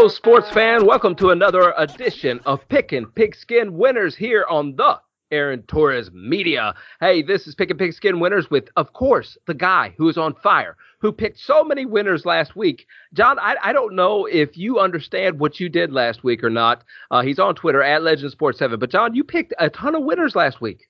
Hello, 0.00 0.08
sports 0.08 0.48
fan. 0.48 0.86
Welcome 0.86 1.14
to 1.16 1.28
another 1.28 1.74
edition 1.76 2.40
of 2.46 2.66
Pickin' 2.70 3.04
Pigskin 3.04 3.76
Winners 3.76 4.16
here 4.16 4.46
on 4.48 4.74
the 4.74 4.98
Aaron 5.30 5.62
Torres 5.64 6.10
Media. 6.10 6.74
Hey, 7.00 7.20
this 7.20 7.46
is 7.46 7.54
Pickin' 7.54 7.76
Pigskin 7.76 8.18
Winners 8.18 8.50
with, 8.50 8.70
of 8.76 8.94
course, 8.94 9.36
the 9.46 9.52
guy 9.52 9.92
who 9.98 10.08
is 10.08 10.16
on 10.16 10.34
fire, 10.36 10.78
who 11.02 11.12
picked 11.12 11.38
so 11.38 11.62
many 11.62 11.84
winners 11.84 12.24
last 12.24 12.56
week. 12.56 12.86
John, 13.12 13.38
I, 13.38 13.56
I 13.62 13.74
don't 13.74 13.94
know 13.94 14.24
if 14.24 14.56
you 14.56 14.78
understand 14.78 15.38
what 15.38 15.60
you 15.60 15.68
did 15.68 15.92
last 15.92 16.24
week 16.24 16.42
or 16.42 16.48
not. 16.48 16.82
Uh, 17.10 17.20
he's 17.20 17.38
on 17.38 17.54
Twitter 17.54 17.82
at 17.82 18.02
Legend 18.02 18.32
Sports 18.32 18.58
7. 18.58 18.80
But, 18.80 18.90
John, 18.90 19.14
you 19.14 19.22
picked 19.22 19.52
a 19.58 19.68
ton 19.68 19.94
of 19.94 20.04
winners 20.04 20.34
last 20.34 20.62
week. 20.62 20.88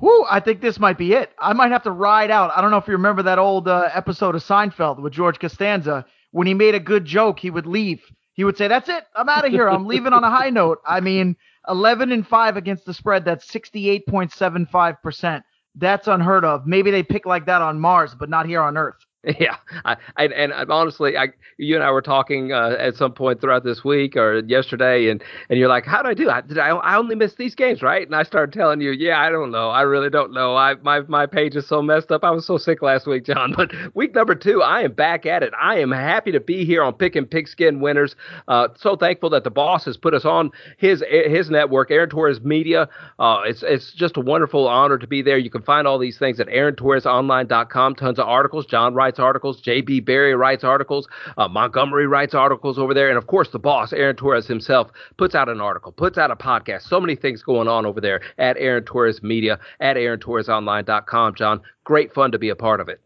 Whoo, 0.00 0.26
I 0.28 0.40
think 0.40 0.60
this 0.60 0.78
might 0.78 0.98
be 0.98 1.14
it. 1.14 1.30
I 1.38 1.54
might 1.54 1.72
have 1.72 1.84
to 1.84 1.90
ride 1.90 2.30
out. 2.30 2.52
I 2.54 2.60
don't 2.60 2.70
know 2.70 2.76
if 2.76 2.88
you 2.88 2.92
remember 2.92 3.22
that 3.22 3.38
old 3.38 3.68
uh, 3.68 3.88
episode 3.94 4.34
of 4.34 4.44
Seinfeld 4.44 5.00
with 5.00 5.14
George 5.14 5.38
Costanza. 5.38 6.04
When 6.32 6.46
he 6.46 6.52
made 6.52 6.74
a 6.74 6.80
good 6.80 7.06
joke, 7.06 7.38
he 7.38 7.48
would 7.48 7.64
leave. 7.64 8.02
He 8.34 8.44
would 8.44 8.56
say, 8.56 8.68
That's 8.68 8.88
it. 8.88 9.04
I'm 9.14 9.28
out 9.28 9.46
of 9.46 9.52
here. 9.52 9.68
I'm 9.68 9.86
leaving 9.86 10.12
on 10.12 10.24
a 10.24 10.30
high 10.30 10.50
note. 10.50 10.80
I 10.86 11.00
mean, 11.00 11.36
11 11.68 12.12
and 12.12 12.26
5 12.26 12.56
against 12.56 12.84
the 12.84 12.94
spread. 12.94 13.24
That's 13.24 13.50
68.75%. 13.50 15.42
That's 15.76 16.06
unheard 16.06 16.44
of. 16.44 16.66
Maybe 16.66 16.90
they 16.90 17.02
pick 17.02 17.26
like 17.26 17.46
that 17.46 17.62
on 17.62 17.80
Mars, 17.80 18.14
but 18.14 18.28
not 18.28 18.46
here 18.46 18.60
on 18.60 18.76
Earth. 18.76 18.96
Yeah, 19.40 19.56
I, 19.84 19.96
I, 20.16 20.24
and 20.26 20.52
honestly, 20.70 21.16
I, 21.16 21.28
you 21.56 21.74
and 21.74 21.84
I 21.84 21.90
were 21.90 22.02
talking 22.02 22.52
uh, 22.52 22.76
at 22.78 22.94
some 22.94 23.12
point 23.12 23.40
throughout 23.40 23.64
this 23.64 23.82
week 23.82 24.16
or 24.16 24.40
yesterday, 24.40 25.08
and, 25.08 25.22
and 25.48 25.58
you're 25.58 25.68
like, 25.68 25.86
"How 25.86 26.02
did 26.02 26.10
I 26.10 26.14
do? 26.14 26.30
I, 26.30 26.40
did 26.42 26.58
I? 26.58 26.68
I 26.68 26.96
only 26.96 27.14
missed 27.14 27.38
these 27.38 27.54
games, 27.54 27.82
right?" 27.82 28.06
And 28.06 28.14
I 28.14 28.22
started 28.22 28.52
telling 28.52 28.80
you, 28.80 28.90
"Yeah, 28.90 29.18
I 29.18 29.30
don't 29.30 29.50
know. 29.50 29.70
I 29.70 29.82
really 29.82 30.10
don't 30.10 30.32
know. 30.32 30.56
I 30.56 30.74
my 30.74 31.00
my 31.02 31.26
page 31.26 31.56
is 31.56 31.66
so 31.66 31.80
messed 31.80 32.12
up. 32.12 32.22
I 32.22 32.30
was 32.30 32.46
so 32.46 32.58
sick 32.58 32.82
last 32.82 33.06
week, 33.06 33.24
John. 33.24 33.54
But 33.64 33.72
week 33.94 34.14
number 34.14 34.34
two, 34.34 34.62
I 34.62 34.82
am 34.82 34.92
back 34.92 35.26
at 35.26 35.42
it. 35.42 35.52
I 35.60 35.78
am 35.78 35.92
happy 35.92 36.32
to 36.32 36.40
be 36.40 36.64
here 36.64 36.82
on 36.82 36.92
Pickin' 36.94 37.26
Pigskin 37.26 37.80
Winners. 37.80 38.16
Uh, 38.48 38.68
so 38.76 38.96
thankful 38.96 39.30
that 39.30 39.44
the 39.44 39.50
boss 39.50 39.84
has 39.84 39.96
put 39.96 40.12
us 40.12 40.24
on 40.24 40.50
his 40.76 41.02
his 41.08 41.48
network, 41.50 41.90
Aaron 41.90 42.10
Torres 42.10 42.40
Media. 42.40 42.88
Uh, 43.18 43.42
it's 43.46 43.62
it's 43.62 43.92
just 43.92 44.16
a 44.16 44.20
wonderful 44.20 44.68
honor 44.68 44.98
to 44.98 45.06
be 45.06 45.22
there. 45.22 45.38
You 45.38 45.50
can 45.50 45.62
find 45.62 45.86
all 45.86 45.98
these 45.98 46.18
things 46.18 46.40
at 46.40 46.48
AaronTorresOnline.com. 46.48 47.94
Tons 47.94 48.18
of 48.18 48.28
articles. 48.28 48.66
John 48.66 48.92
writes 48.94 49.13
articles. 49.18 49.60
J.B. 49.60 50.00
Barry 50.00 50.34
writes 50.34 50.64
articles. 50.64 51.08
Uh, 51.36 51.48
Montgomery 51.48 52.06
writes 52.06 52.34
articles 52.34 52.78
over 52.78 52.94
there. 52.94 53.08
And 53.08 53.18
of 53.18 53.26
course, 53.26 53.50
the 53.50 53.58
boss, 53.58 53.92
Aaron 53.92 54.16
Torres 54.16 54.46
himself, 54.46 54.90
puts 55.16 55.34
out 55.34 55.48
an 55.48 55.60
article, 55.60 55.92
puts 55.92 56.18
out 56.18 56.30
a 56.30 56.36
podcast. 56.36 56.82
So 56.82 57.00
many 57.00 57.16
things 57.16 57.42
going 57.42 57.68
on 57.68 57.86
over 57.86 58.00
there 58.00 58.20
at 58.38 58.56
Aaron 58.58 58.84
Torres 58.84 59.22
Media, 59.22 59.58
at 59.80 59.96
AaronTorresOnline.com. 59.96 61.34
John, 61.34 61.60
great 61.84 62.12
fun 62.12 62.32
to 62.32 62.38
be 62.38 62.48
a 62.48 62.56
part 62.56 62.80
of 62.80 62.88
it. 62.88 63.00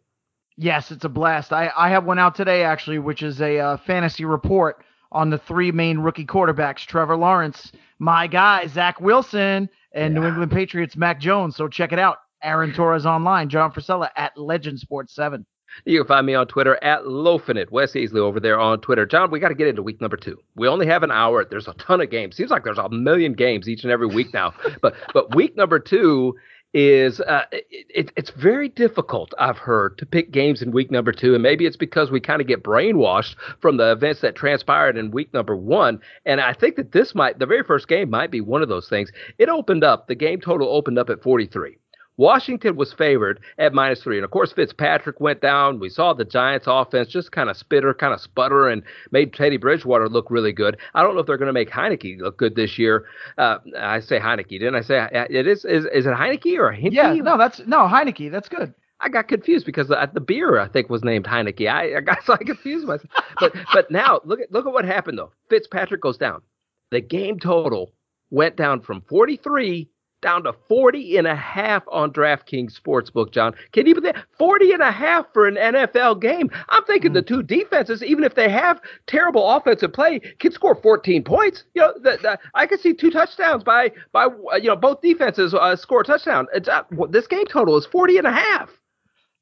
Yes, 0.56 0.90
it's 0.90 1.04
a 1.04 1.08
blast. 1.08 1.52
I, 1.52 1.70
I 1.76 1.88
have 1.90 2.04
one 2.04 2.18
out 2.18 2.34
today, 2.34 2.64
actually, 2.64 2.98
which 2.98 3.22
is 3.22 3.40
a 3.40 3.58
uh, 3.58 3.76
fantasy 3.76 4.24
report 4.24 4.84
on 5.12 5.30
the 5.30 5.38
three 5.38 5.70
main 5.72 5.98
rookie 5.98 6.26
quarterbacks 6.26 6.84
Trevor 6.84 7.16
Lawrence, 7.16 7.72
my 7.98 8.26
guy, 8.26 8.66
Zach 8.66 9.00
Wilson, 9.00 9.68
and 9.92 10.14
yeah. 10.14 10.20
New 10.20 10.26
England 10.26 10.52
Patriots, 10.52 10.96
Mac 10.96 11.20
Jones. 11.20 11.56
So 11.56 11.68
check 11.68 11.92
it 11.92 11.98
out. 11.98 12.18
Aaron 12.42 12.72
Torres 12.72 13.06
online, 13.06 13.48
John 13.48 13.72
Frisella 13.72 14.10
at 14.16 14.36
Legend 14.36 14.78
Sports 14.78 15.14
7. 15.14 15.44
You 15.84 16.00
can 16.00 16.08
find 16.08 16.26
me 16.26 16.34
on 16.34 16.46
Twitter 16.46 16.82
at 16.82 17.02
Lofinit. 17.02 17.70
Wes 17.70 17.92
Easley 17.92 18.18
over 18.18 18.40
there 18.40 18.58
on 18.58 18.80
Twitter. 18.80 19.06
John, 19.06 19.30
we 19.30 19.40
got 19.40 19.48
to 19.48 19.54
get 19.54 19.68
into 19.68 19.82
week 19.82 20.00
number 20.00 20.16
two. 20.16 20.38
We 20.56 20.68
only 20.68 20.86
have 20.86 21.02
an 21.02 21.10
hour. 21.10 21.44
There's 21.44 21.68
a 21.68 21.74
ton 21.74 22.00
of 22.00 22.10
games. 22.10 22.36
Seems 22.36 22.50
like 22.50 22.64
there's 22.64 22.78
a 22.78 22.88
million 22.88 23.34
games 23.34 23.68
each 23.68 23.84
and 23.84 23.92
every 23.92 24.06
week 24.06 24.32
now. 24.34 24.52
but 24.82 24.94
but 25.12 25.34
week 25.34 25.56
number 25.56 25.78
two 25.78 26.34
is 26.74 27.20
uh, 27.20 27.44
it, 27.50 28.12
it's 28.16 28.30
very 28.30 28.68
difficult, 28.68 29.32
I've 29.38 29.56
heard, 29.56 29.96
to 29.98 30.06
pick 30.06 30.30
games 30.30 30.60
in 30.60 30.70
week 30.70 30.90
number 30.90 31.12
two. 31.12 31.34
And 31.34 31.42
maybe 31.42 31.64
it's 31.66 31.76
because 31.76 32.10
we 32.10 32.20
kind 32.20 32.40
of 32.40 32.46
get 32.46 32.62
brainwashed 32.62 33.36
from 33.60 33.78
the 33.78 33.90
events 33.90 34.20
that 34.20 34.34
transpired 34.34 34.96
in 34.96 35.10
week 35.10 35.32
number 35.32 35.56
one. 35.56 36.00
And 36.26 36.40
I 36.40 36.52
think 36.52 36.76
that 36.76 36.92
this 36.92 37.14
might, 37.14 37.38
the 37.38 37.46
very 37.46 37.62
first 37.62 37.88
game 37.88 38.10
might 38.10 38.30
be 38.30 38.40
one 38.40 38.62
of 38.62 38.68
those 38.68 38.88
things. 38.88 39.10
It 39.38 39.48
opened 39.48 39.82
up, 39.82 40.08
the 40.08 40.14
game 40.14 40.40
total 40.40 40.68
opened 40.68 40.98
up 40.98 41.08
at 41.08 41.22
43. 41.22 41.78
Washington 42.18 42.76
was 42.76 42.92
favored 42.92 43.40
at 43.58 43.72
minus 43.72 44.02
three. 44.02 44.18
And 44.18 44.24
of 44.24 44.30
course, 44.30 44.52
Fitzpatrick 44.52 45.20
went 45.20 45.40
down. 45.40 45.80
We 45.80 45.88
saw 45.88 46.12
the 46.12 46.24
Giants 46.24 46.66
offense 46.68 47.08
just 47.08 47.32
kind 47.32 47.48
of 47.48 47.56
spitter, 47.56 47.94
kind 47.94 48.12
of 48.12 48.20
sputter, 48.20 48.68
and 48.68 48.82
made 49.10 49.32
Teddy 49.32 49.56
Bridgewater 49.56 50.08
look 50.08 50.30
really 50.30 50.52
good. 50.52 50.76
I 50.94 51.02
don't 51.02 51.14
know 51.14 51.20
if 51.20 51.26
they're 51.26 51.38
going 51.38 51.46
to 51.46 51.52
make 51.52 51.70
Heinicke 51.70 52.20
look 52.20 52.36
good 52.36 52.56
this 52.56 52.78
year. 52.78 53.06
Uh, 53.38 53.58
I 53.78 54.00
say 54.00 54.18
Heinicke, 54.18 54.50
didn't 54.50 54.74
I 54.74 54.82
say 54.82 55.08
it 55.12 55.46
is? 55.46 55.64
Is, 55.64 55.86
is 55.86 56.06
it 56.06 56.12
Heinicke 56.12 56.58
or 56.58 56.72
Hinty? 56.72 56.96
Yeah, 56.96 57.14
no, 57.14 57.38
that's 57.38 57.62
no 57.66 57.86
Heinicke. 57.86 58.30
That's 58.30 58.48
good. 58.48 58.74
I 59.00 59.08
got 59.08 59.28
confused 59.28 59.64
because 59.64 59.86
the, 59.88 60.10
the 60.12 60.20
beer 60.20 60.58
I 60.58 60.66
think 60.68 60.90
was 60.90 61.04
named 61.04 61.24
Heinicke. 61.24 61.70
I, 61.70 61.98
I 61.98 62.00
got 62.00 62.18
so 62.24 62.32
I 62.34 62.38
confused 62.38 62.86
myself. 62.86 63.10
but 63.38 63.54
but 63.72 63.90
now 63.90 64.20
look 64.24 64.40
at 64.40 64.50
look 64.50 64.66
at 64.66 64.72
what 64.72 64.84
happened 64.84 65.18
though. 65.18 65.32
Fitzpatrick 65.48 66.00
goes 66.00 66.18
down. 66.18 66.42
The 66.90 67.00
game 67.00 67.38
total 67.38 67.92
went 68.30 68.56
down 68.56 68.80
from 68.80 69.02
43 69.02 69.88
down 70.20 70.44
to 70.44 70.52
40 70.68 71.16
and 71.16 71.26
a 71.26 71.34
half 71.34 71.82
on 71.90 72.12
DraftKings 72.12 72.78
Sportsbook, 72.78 73.32
John. 73.32 73.54
Can 73.72 73.86
you 73.86 73.94
believe 73.94 74.14
that? 74.14 74.24
40 74.38 74.72
and 74.72 74.82
a 74.82 74.90
half 74.90 75.26
for 75.32 75.46
an 75.46 75.56
NFL 75.56 76.20
game. 76.20 76.50
I'm 76.68 76.84
thinking 76.84 77.12
mm. 77.12 77.14
the 77.14 77.22
two 77.22 77.42
defenses, 77.42 78.02
even 78.02 78.24
if 78.24 78.34
they 78.34 78.48
have 78.48 78.80
terrible 79.06 79.48
offensive 79.48 79.92
play, 79.92 80.20
can 80.40 80.52
score 80.52 80.74
14 80.74 81.22
points. 81.24 81.64
You 81.74 81.82
know, 81.82 81.92
the, 81.94 82.18
the, 82.22 82.38
I 82.54 82.66
could 82.66 82.80
see 82.80 82.94
two 82.94 83.10
touchdowns 83.10 83.64
by, 83.64 83.92
by 84.12 84.26
you 84.56 84.68
know, 84.68 84.76
both 84.76 85.00
defenses 85.00 85.54
uh, 85.54 85.76
score 85.76 86.00
a 86.00 86.04
touchdown. 86.04 86.46
It's, 86.52 86.68
uh, 86.68 86.82
this 87.10 87.26
game 87.26 87.46
total 87.46 87.76
is 87.76 87.86
40 87.86 88.18
and 88.18 88.26
a 88.26 88.32
half. 88.32 88.70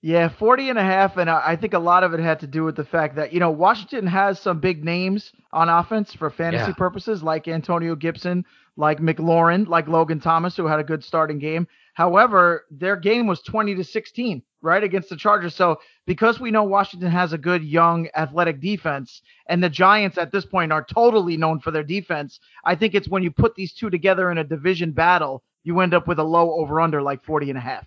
Yeah, 0.02 0.28
40 0.28 0.70
and 0.70 0.78
a 0.78 0.84
half. 0.84 1.16
And 1.16 1.28
I 1.28 1.56
think 1.56 1.74
a 1.74 1.78
lot 1.78 2.04
of 2.04 2.14
it 2.14 2.20
had 2.20 2.38
to 2.40 2.46
do 2.46 2.62
with 2.62 2.76
the 2.76 2.84
fact 2.84 3.16
that, 3.16 3.32
you 3.32 3.40
know, 3.40 3.50
Washington 3.50 4.06
has 4.06 4.38
some 4.38 4.60
big 4.60 4.84
names 4.84 5.32
on 5.52 5.68
offense 5.68 6.14
for 6.14 6.30
fantasy 6.30 6.68
yeah. 6.68 6.74
purposes, 6.74 7.22
like 7.22 7.48
Antonio 7.48 7.96
Gibson, 7.96 8.44
like 8.76 9.00
McLaurin, 9.00 9.66
like 9.66 9.88
Logan 9.88 10.20
Thomas, 10.20 10.56
who 10.56 10.66
had 10.66 10.78
a 10.78 10.84
good 10.84 11.02
starting 11.02 11.38
game. 11.38 11.66
However, 11.94 12.66
their 12.70 12.96
game 12.96 13.26
was 13.26 13.40
20 13.40 13.74
to 13.74 13.84
16, 13.84 14.42
right, 14.60 14.84
against 14.84 15.08
the 15.08 15.16
Chargers. 15.16 15.54
So 15.54 15.80
because 16.06 16.38
we 16.38 16.50
know 16.50 16.62
Washington 16.62 17.10
has 17.10 17.32
a 17.32 17.38
good 17.38 17.64
young 17.64 18.08
athletic 18.14 18.60
defense, 18.60 19.22
and 19.48 19.64
the 19.64 19.70
Giants 19.70 20.18
at 20.18 20.30
this 20.30 20.44
point 20.44 20.72
are 20.72 20.84
totally 20.84 21.38
known 21.38 21.58
for 21.58 21.70
their 21.70 21.82
defense, 21.82 22.38
I 22.64 22.74
think 22.74 22.94
it's 22.94 23.08
when 23.08 23.22
you 23.22 23.30
put 23.30 23.54
these 23.54 23.72
two 23.72 23.88
together 23.88 24.30
in 24.30 24.38
a 24.38 24.44
division 24.44 24.92
battle, 24.92 25.42
you 25.64 25.80
end 25.80 25.94
up 25.94 26.06
with 26.06 26.18
a 26.18 26.24
low 26.24 26.52
over 26.60 26.80
under 26.80 27.00
like 27.00 27.24
40 27.24 27.48
and 27.50 27.58
a 27.58 27.62
half. 27.62 27.86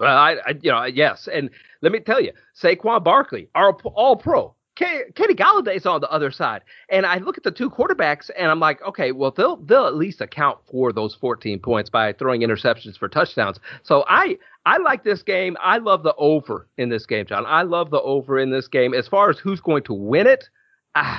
Well, 0.00 0.16
I, 0.16 0.36
I, 0.46 0.54
you 0.60 0.72
know, 0.72 0.84
yes, 0.84 1.28
and 1.30 1.50
let 1.82 1.92
me 1.92 2.00
tell 2.00 2.20
you, 2.20 2.32
Saquon 2.60 3.04
Barkley, 3.04 3.48
our 3.54 3.74
all 3.84 4.16
pro, 4.16 4.54
Kenny 4.80 5.34
Golladay's 5.34 5.86
on 5.86 6.00
the 6.00 6.10
other 6.10 6.30
side, 6.30 6.62
and 6.88 7.04
I 7.04 7.18
look 7.18 7.36
at 7.36 7.44
the 7.44 7.50
two 7.50 7.70
quarterbacks, 7.70 8.30
and 8.36 8.50
I'm 8.50 8.60
like, 8.60 8.80
okay, 8.82 9.12
well 9.12 9.30
they'll 9.30 9.56
they'll 9.56 9.86
at 9.86 9.94
least 9.94 10.20
account 10.20 10.58
for 10.70 10.92
those 10.92 11.14
14 11.14 11.58
points 11.58 11.90
by 11.90 12.12
throwing 12.12 12.40
interceptions 12.40 12.98
for 12.98 13.08
touchdowns. 13.08 13.58
So 13.82 14.04
I 14.08 14.38
I 14.66 14.78
like 14.78 15.04
this 15.04 15.22
game. 15.22 15.56
I 15.60 15.78
love 15.78 16.02
the 16.02 16.14
over 16.16 16.68
in 16.78 16.88
this 16.88 17.06
game, 17.06 17.26
John. 17.26 17.44
I 17.46 17.62
love 17.62 17.90
the 17.90 18.00
over 18.00 18.38
in 18.38 18.50
this 18.50 18.68
game. 18.68 18.94
As 18.94 19.08
far 19.08 19.30
as 19.30 19.38
who's 19.38 19.60
going 19.60 19.82
to 19.84 19.94
win 19.94 20.26
it, 20.26 20.48
uh, 20.94 21.16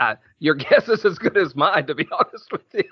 uh, 0.00 0.14
your 0.38 0.54
guess 0.56 0.88
is 0.88 1.04
as 1.04 1.18
good 1.18 1.36
as 1.36 1.54
mine, 1.54 1.86
to 1.86 1.94
be 1.94 2.06
honest 2.12 2.50
with 2.52 2.62
you. 2.74 2.84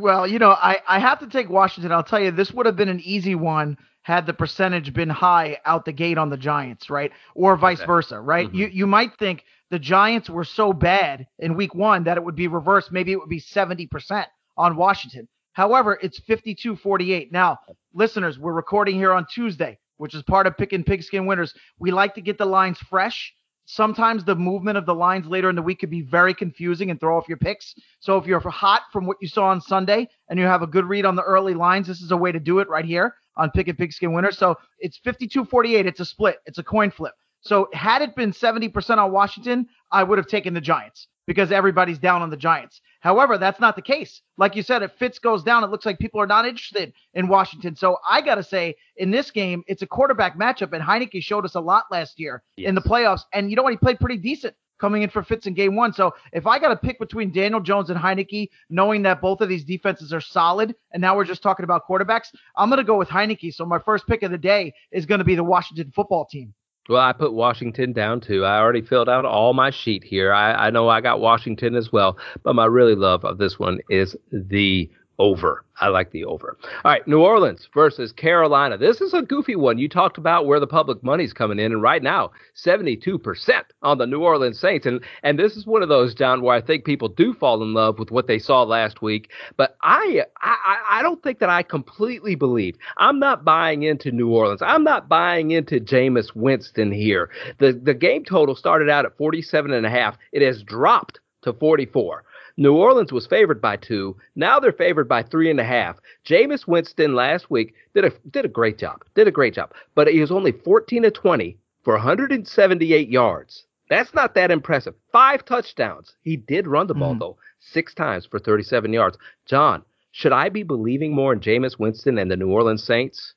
well, 0.00 0.26
you 0.26 0.38
know, 0.38 0.50
I, 0.50 0.78
I 0.88 0.98
have 0.98 1.18
to 1.20 1.26
take 1.26 1.48
Washington. 1.48 1.92
I'll 1.92 2.04
tell 2.04 2.20
you, 2.20 2.30
this 2.30 2.52
would 2.52 2.66
have 2.66 2.76
been 2.76 2.88
an 2.88 3.00
easy 3.00 3.34
one 3.34 3.76
had 4.02 4.26
the 4.26 4.32
percentage 4.32 4.92
been 4.92 5.10
high 5.10 5.58
out 5.64 5.84
the 5.84 5.92
gate 5.92 6.18
on 6.18 6.30
the 6.30 6.36
Giants, 6.36 6.88
right? 6.88 7.12
Or 7.34 7.56
vice 7.56 7.78
okay. 7.78 7.86
versa, 7.86 8.20
right? 8.20 8.46
Mm-hmm. 8.48 8.56
You 8.56 8.66
you 8.68 8.86
might 8.86 9.16
think 9.18 9.44
the 9.70 9.78
Giants 9.78 10.28
were 10.28 10.44
so 10.44 10.72
bad 10.72 11.26
in 11.38 11.54
week 11.54 11.74
1 11.74 12.04
that 12.04 12.16
it 12.16 12.24
would 12.24 12.34
be 12.34 12.48
reversed, 12.48 12.90
maybe 12.90 13.12
it 13.12 13.18
would 13.18 13.28
be 13.28 13.40
70% 13.40 14.26
on 14.56 14.76
Washington. 14.76 15.28
However, 15.52 15.98
it's 16.02 16.20
52-48. 16.20 17.30
Now, 17.30 17.58
listeners, 17.92 18.38
we're 18.38 18.52
recording 18.52 18.96
here 18.96 19.12
on 19.12 19.26
Tuesday, 19.32 19.78
which 19.98 20.14
is 20.14 20.22
part 20.22 20.46
of 20.46 20.56
Pickin' 20.56 20.84
Pigskin 20.84 21.26
Winners. 21.26 21.54
We 21.78 21.90
like 21.90 22.14
to 22.14 22.20
get 22.20 22.38
the 22.38 22.46
lines 22.46 22.78
fresh. 22.78 23.32
Sometimes 23.66 24.24
the 24.24 24.34
movement 24.34 24.76
of 24.76 24.86
the 24.86 24.94
lines 24.94 25.26
later 25.26 25.48
in 25.48 25.54
the 25.54 25.62
week 25.62 25.78
could 25.78 25.90
be 25.90 26.02
very 26.02 26.34
confusing 26.34 26.90
and 26.90 26.98
throw 26.98 27.16
off 27.16 27.28
your 27.28 27.38
picks. 27.38 27.74
So 28.00 28.16
if 28.16 28.26
you're 28.26 28.40
hot 28.40 28.82
from 28.92 29.06
what 29.06 29.18
you 29.20 29.28
saw 29.28 29.46
on 29.46 29.60
Sunday 29.60 30.08
and 30.28 30.38
you 30.38 30.46
have 30.46 30.62
a 30.62 30.66
good 30.66 30.84
read 30.84 31.04
on 31.04 31.14
the 31.14 31.22
early 31.22 31.54
lines, 31.54 31.86
this 31.86 32.00
is 32.00 32.10
a 32.10 32.16
way 32.16 32.32
to 32.32 32.40
do 32.40 32.58
it 32.58 32.68
right 32.68 32.84
here 32.84 33.14
on 33.40 33.50
Pick 33.50 33.68
and 33.68 33.78
Pigskin 33.78 34.12
Winner. 34.12 34.30
So 34.30 34.56
it's 34.78 34.98
52 34.98 35.44
48. 35.46 35.86
It's 35.86 36.00
a 36.00 36.04
split, 36.04 36.36
it's 36.46 36.58
a 36.58 36.62
coin 36.62 36.90
flip. 36.90 37.14
So 37.40 37.68
had 37.72 38.02
it 38.02 38.14
been 38.14 38.32
70% 38.32 38.98
on 38.98 39.12
Washington, 39.12 39.66
I 39.90 40.02
would 40.02 40.18
have 40.18 40.26
taken 40.26 40.52
the 40.52 40.60
Giants 40.60 41.08
because 41.26 41.50
everybody's 41.50 41.98
down 41.98 42.20
on 42.22 42.28
the 42.28 42.36
Giants. 42.36 42.82
However, 43.00 43.38
that's 43.38 43.60
not 43.60 43.76
the 43.76 43.82
case. 43.82 44.20
Like 44.36 44.54
you 44.54 44.62
said, 44.62 44.82
if 44.82 44.92
Fitz 44.92 45.18
goes 45.18 45.42
down, 45.42 45.64
it 45.64 45.70
looks 45.70 45.86
like 45.86 45.98
people 45.98 46.20
are 46.20 46.26
not 46.26 46.46
interested 46.46 46.92
in 47.14 47.28
Washington. 47.28 47.74
So 47.74 47.96
I 48.06 48.20
got 48.20 48.34
to 48.34 48.42
say, 48.42 48.74
in 48.96 49.10
this 49.10 49.30
game, 49.30 49.62
it's 49.66 49.80
a 49.80 49.86
quarterback 49.86 50.38
matchup, 50.38 50.74
and 50.74 50.82
Heinicke 50.82 51.22
showed 51.22 51.46
us 51.46 51.54
a 51.54 51.60
lot 51.60 51.84
last 51.90 52.20
year 52.20 52.42
yes. 52.56 52.68
in 52.68 52.74
the 52.74 52.82
playoffs. 52.82 53.22
And 53.32 53.48
you 53.48 53.56
know 53.56 53.62
what? 53.62 53.72
He 53.72 53.78
played 53.78 54.00
pretty 54.00 54.18
decent 54.18 54.54
coming 54.80 55.02
in 55.02 55.10
for 55.10 55.22
Fitz 55.22 55.46
in 55.46 55.54
game 55.54 55.76
one. 55.76 55.92
So 55.92 56.12
if 56.32 56.46
I 56.46 56.58
got 56.58 56.68
to 56.70 56.76
pick 56.76 56.98
between 56.98 57.30
Daniel 57.30 57.60
Jones 57.60 57.90
and 57.90 57.98
Heinicke, 57.98 58.48
knowing 58.68 59.02
that 59.02 59.20
both 59.20 59.40
of 59.40 59.48
these 59.48 59.64
defenses 59.64 60.12
are 60.12 60.20
solid, 60.20 60.74
and 60.92 61.00
now 61.00 61.16
we're 61.16 61.24
just 61.24 61.42
talking 61.42 61.64
about 61.64 61.86
quarterbacks, 61.86 62.28
I'm 62.56 62.68
going 62.68 62.78
to 62.78 62.84
go 62.84 62.98
with 62.98 63.08
Heinicke. 63.08 63.54
So 63.54 63.64
my 63.64 63.78
first 63.78 64.06
pick 64.06 64.22
of 64.22 64.30
the 64.30 64.38
day 64.38 64.72
is 64.90 65.06
going 65.06 65.18
to 65.18 65.24
be 65.24 65.34
the 65.34 65.44
Washington 65.44 65.92
football 65.94 66.24
team. 66.24 66.54
Well, 66.88 67.00
I 67.00 67.12
put 67.12 67.34
Washington 67.34 67.92
down 67.92 68.20
too. 68.20 68.44
I 68.44 68.58
already 68.58 68.82
filled 68.82 69.08
out 69.08 69.24
all 69.24 69.52
my 69.52 69.70
sheet 69.70 70.02
here. 70.02 70.32
I, 70.32 70.66
I 70.66 70.70
know 70.70 70.88
I 70.88 71.00
got 71.00 71.20
Washington 71.20 71.76
as 71.76 71.92
well, 71.92 72.18
but 72.42 72.56
my 72.56 72.64
really 72.64 72.96
love 72.96 73.24
of 73.24 73.38
this 73.38 73.58
one 73.58 73.78
is 73.90 74.16
the 74.32 74.90
over. 75.20 75.64
I 75.80 75.88
like 75.88 76.10
the 76.12 76.24
over. 76.24 76.56
All 76.84 76.90
right, 76.90 77.06
New 77.06 77.20
Orleans 77.20 77.68
versus 77.74 78.10
Carolina. 78.10 78.78
This 78.78 79.02
is 79.02 79.12
a 79.12 79.22
goofy 79.22 79.54
one. 79.54 79.78
You 79.78 79.88
talked 79.88 80.16
about 80.16 80.46
where 80.46 80.58
the 80.58 80.66
public 80.66 81.02
money's 81.04 81.34
coming 81.34 81.58
in, 81.58 81.72
and 81.72 81.82
right 81.82 82.02
now, 82.02 82.30
72% 82.56 83.62
on 83.82 83.98
the 83.98 84.06
New 84.06 84.20
Orleans 84.20 84.58
Saints. 84.58 84.86
And 84.86 85.04
and 85.22 85.38
this 85.38 85.56
is 85.56 85.66
one 85.66 85.82
of 85.82 85.90
those, 85.90 86.14
John, 86.14 86.40
where 86.40 86.56
I 86.56 86.60
think 86.62 86.84
people 86.84 87.08
do 87.08 87.34
fall 87.34 87.62
in 87.62 87.74
love 87.74 87.98
with 87.98 88.10
what 88.10 88.26
they 88.26 88.38
saw 88.38 88.62
last 88.62 89.02
week. 89.02 89.30
But 89.58 89.76
I 89.82 90.22
I, 90.40 90.76
I 90.90 91.02
don't 91.02 91.22
think 91.22 91.38
that 91.40 91.50
I 91.50 91.62
completely 91.62 92.34
believe. 92.34 92.76
I'm 92.96 93.18
not 93.18 93.44
buying 93.44 93.82
into 93.82 94.10
New 94.10 94.30
Orleans. 94.30 94.62
I'm 94.62 94.84
not 94.84 95.08
buying 95.08 95.50
into 95.50 95.80
Jameis 95.80 96.34
Winston 96.34 96.90
here. 96.90 97.30
The 97.58 97.72
the 97.72 97.94
game 97.94 98.24
total 98.24 98.56
started 98.56 98.88
out 98.88 99.04
at 99.04 99.16
47 99.18 99.70
and 99.70 99.84
a 99.84 99.90
half. 99.90 100.16
It 100.32 100.40
has 100.42 100.62
dropped 100.62 101.20
to 101.42 101.52
44. 101.52 102.24
New 102.60 102.74
Orleans 102.74 103.10
was 103.10 103.26
favored 103.26 103.58
by 103.62 103.76
two. 103.76 104.14
Now 104.36 104.60
they're 104.60 104.70
favored 104.70 105.08
by 105.08 105.22
three 105.22 105.50
and 105.50 105.58
a 105.58 105.64
half. 105.64 105.96
Jameis 106.26 106.66
Winston 106.66 107.14
last 107.14 107.50
week 107.50 107.72
did 107.94 108.04
a 108.04 108.10
did 108.30 108.44
a 108.44 108.48
great 108.48 108.76
job. 108.76 109.02
Did 109.14 109.26
a 109.26 109.30
great 109.30 109.54
job. 109.54 109.72
But 109.94 110.08
he 110.08 110.20
was 110.20 110.30
only 110.30 110.52
14 110.52 111.04
to 111.04 111.10
20 111.10 111.56
for 111.82 111.94
178 111.94 113.08
yards. 113.08 113.64
That's 113.88 114.12
not 114.12 114.34
that 114.34 114.50
impressive. 114.50 114.94
Five 115.10 115.46
touchdowns. 115.46 116.14
He 116.20 116.36
did 116.36 116.66
run 116.66 116.86
the 116.86 116.92
ball 116.92 117.14
mm. 117.14 117.20
though, 117.20 117.38
six 117.60 117.94
times 117.94 118.26
for 118.26 118.38
37 118.38 118.92
yards. 118.92 119.16
John, 119.46 119.82
should 120.12 120.32
I 120.32 120.50
be 120.50 120.62
believing 120.62 121.14
more 121.14 121.32
in 121.32 121.40
Jameis 121.40 121.78
Winston 121.78 122.18
and 122.18 122.30
the 122.30 122.36
New 122.36 122.50
Orleans 122.50 122.84
Saints? 122.84 123.32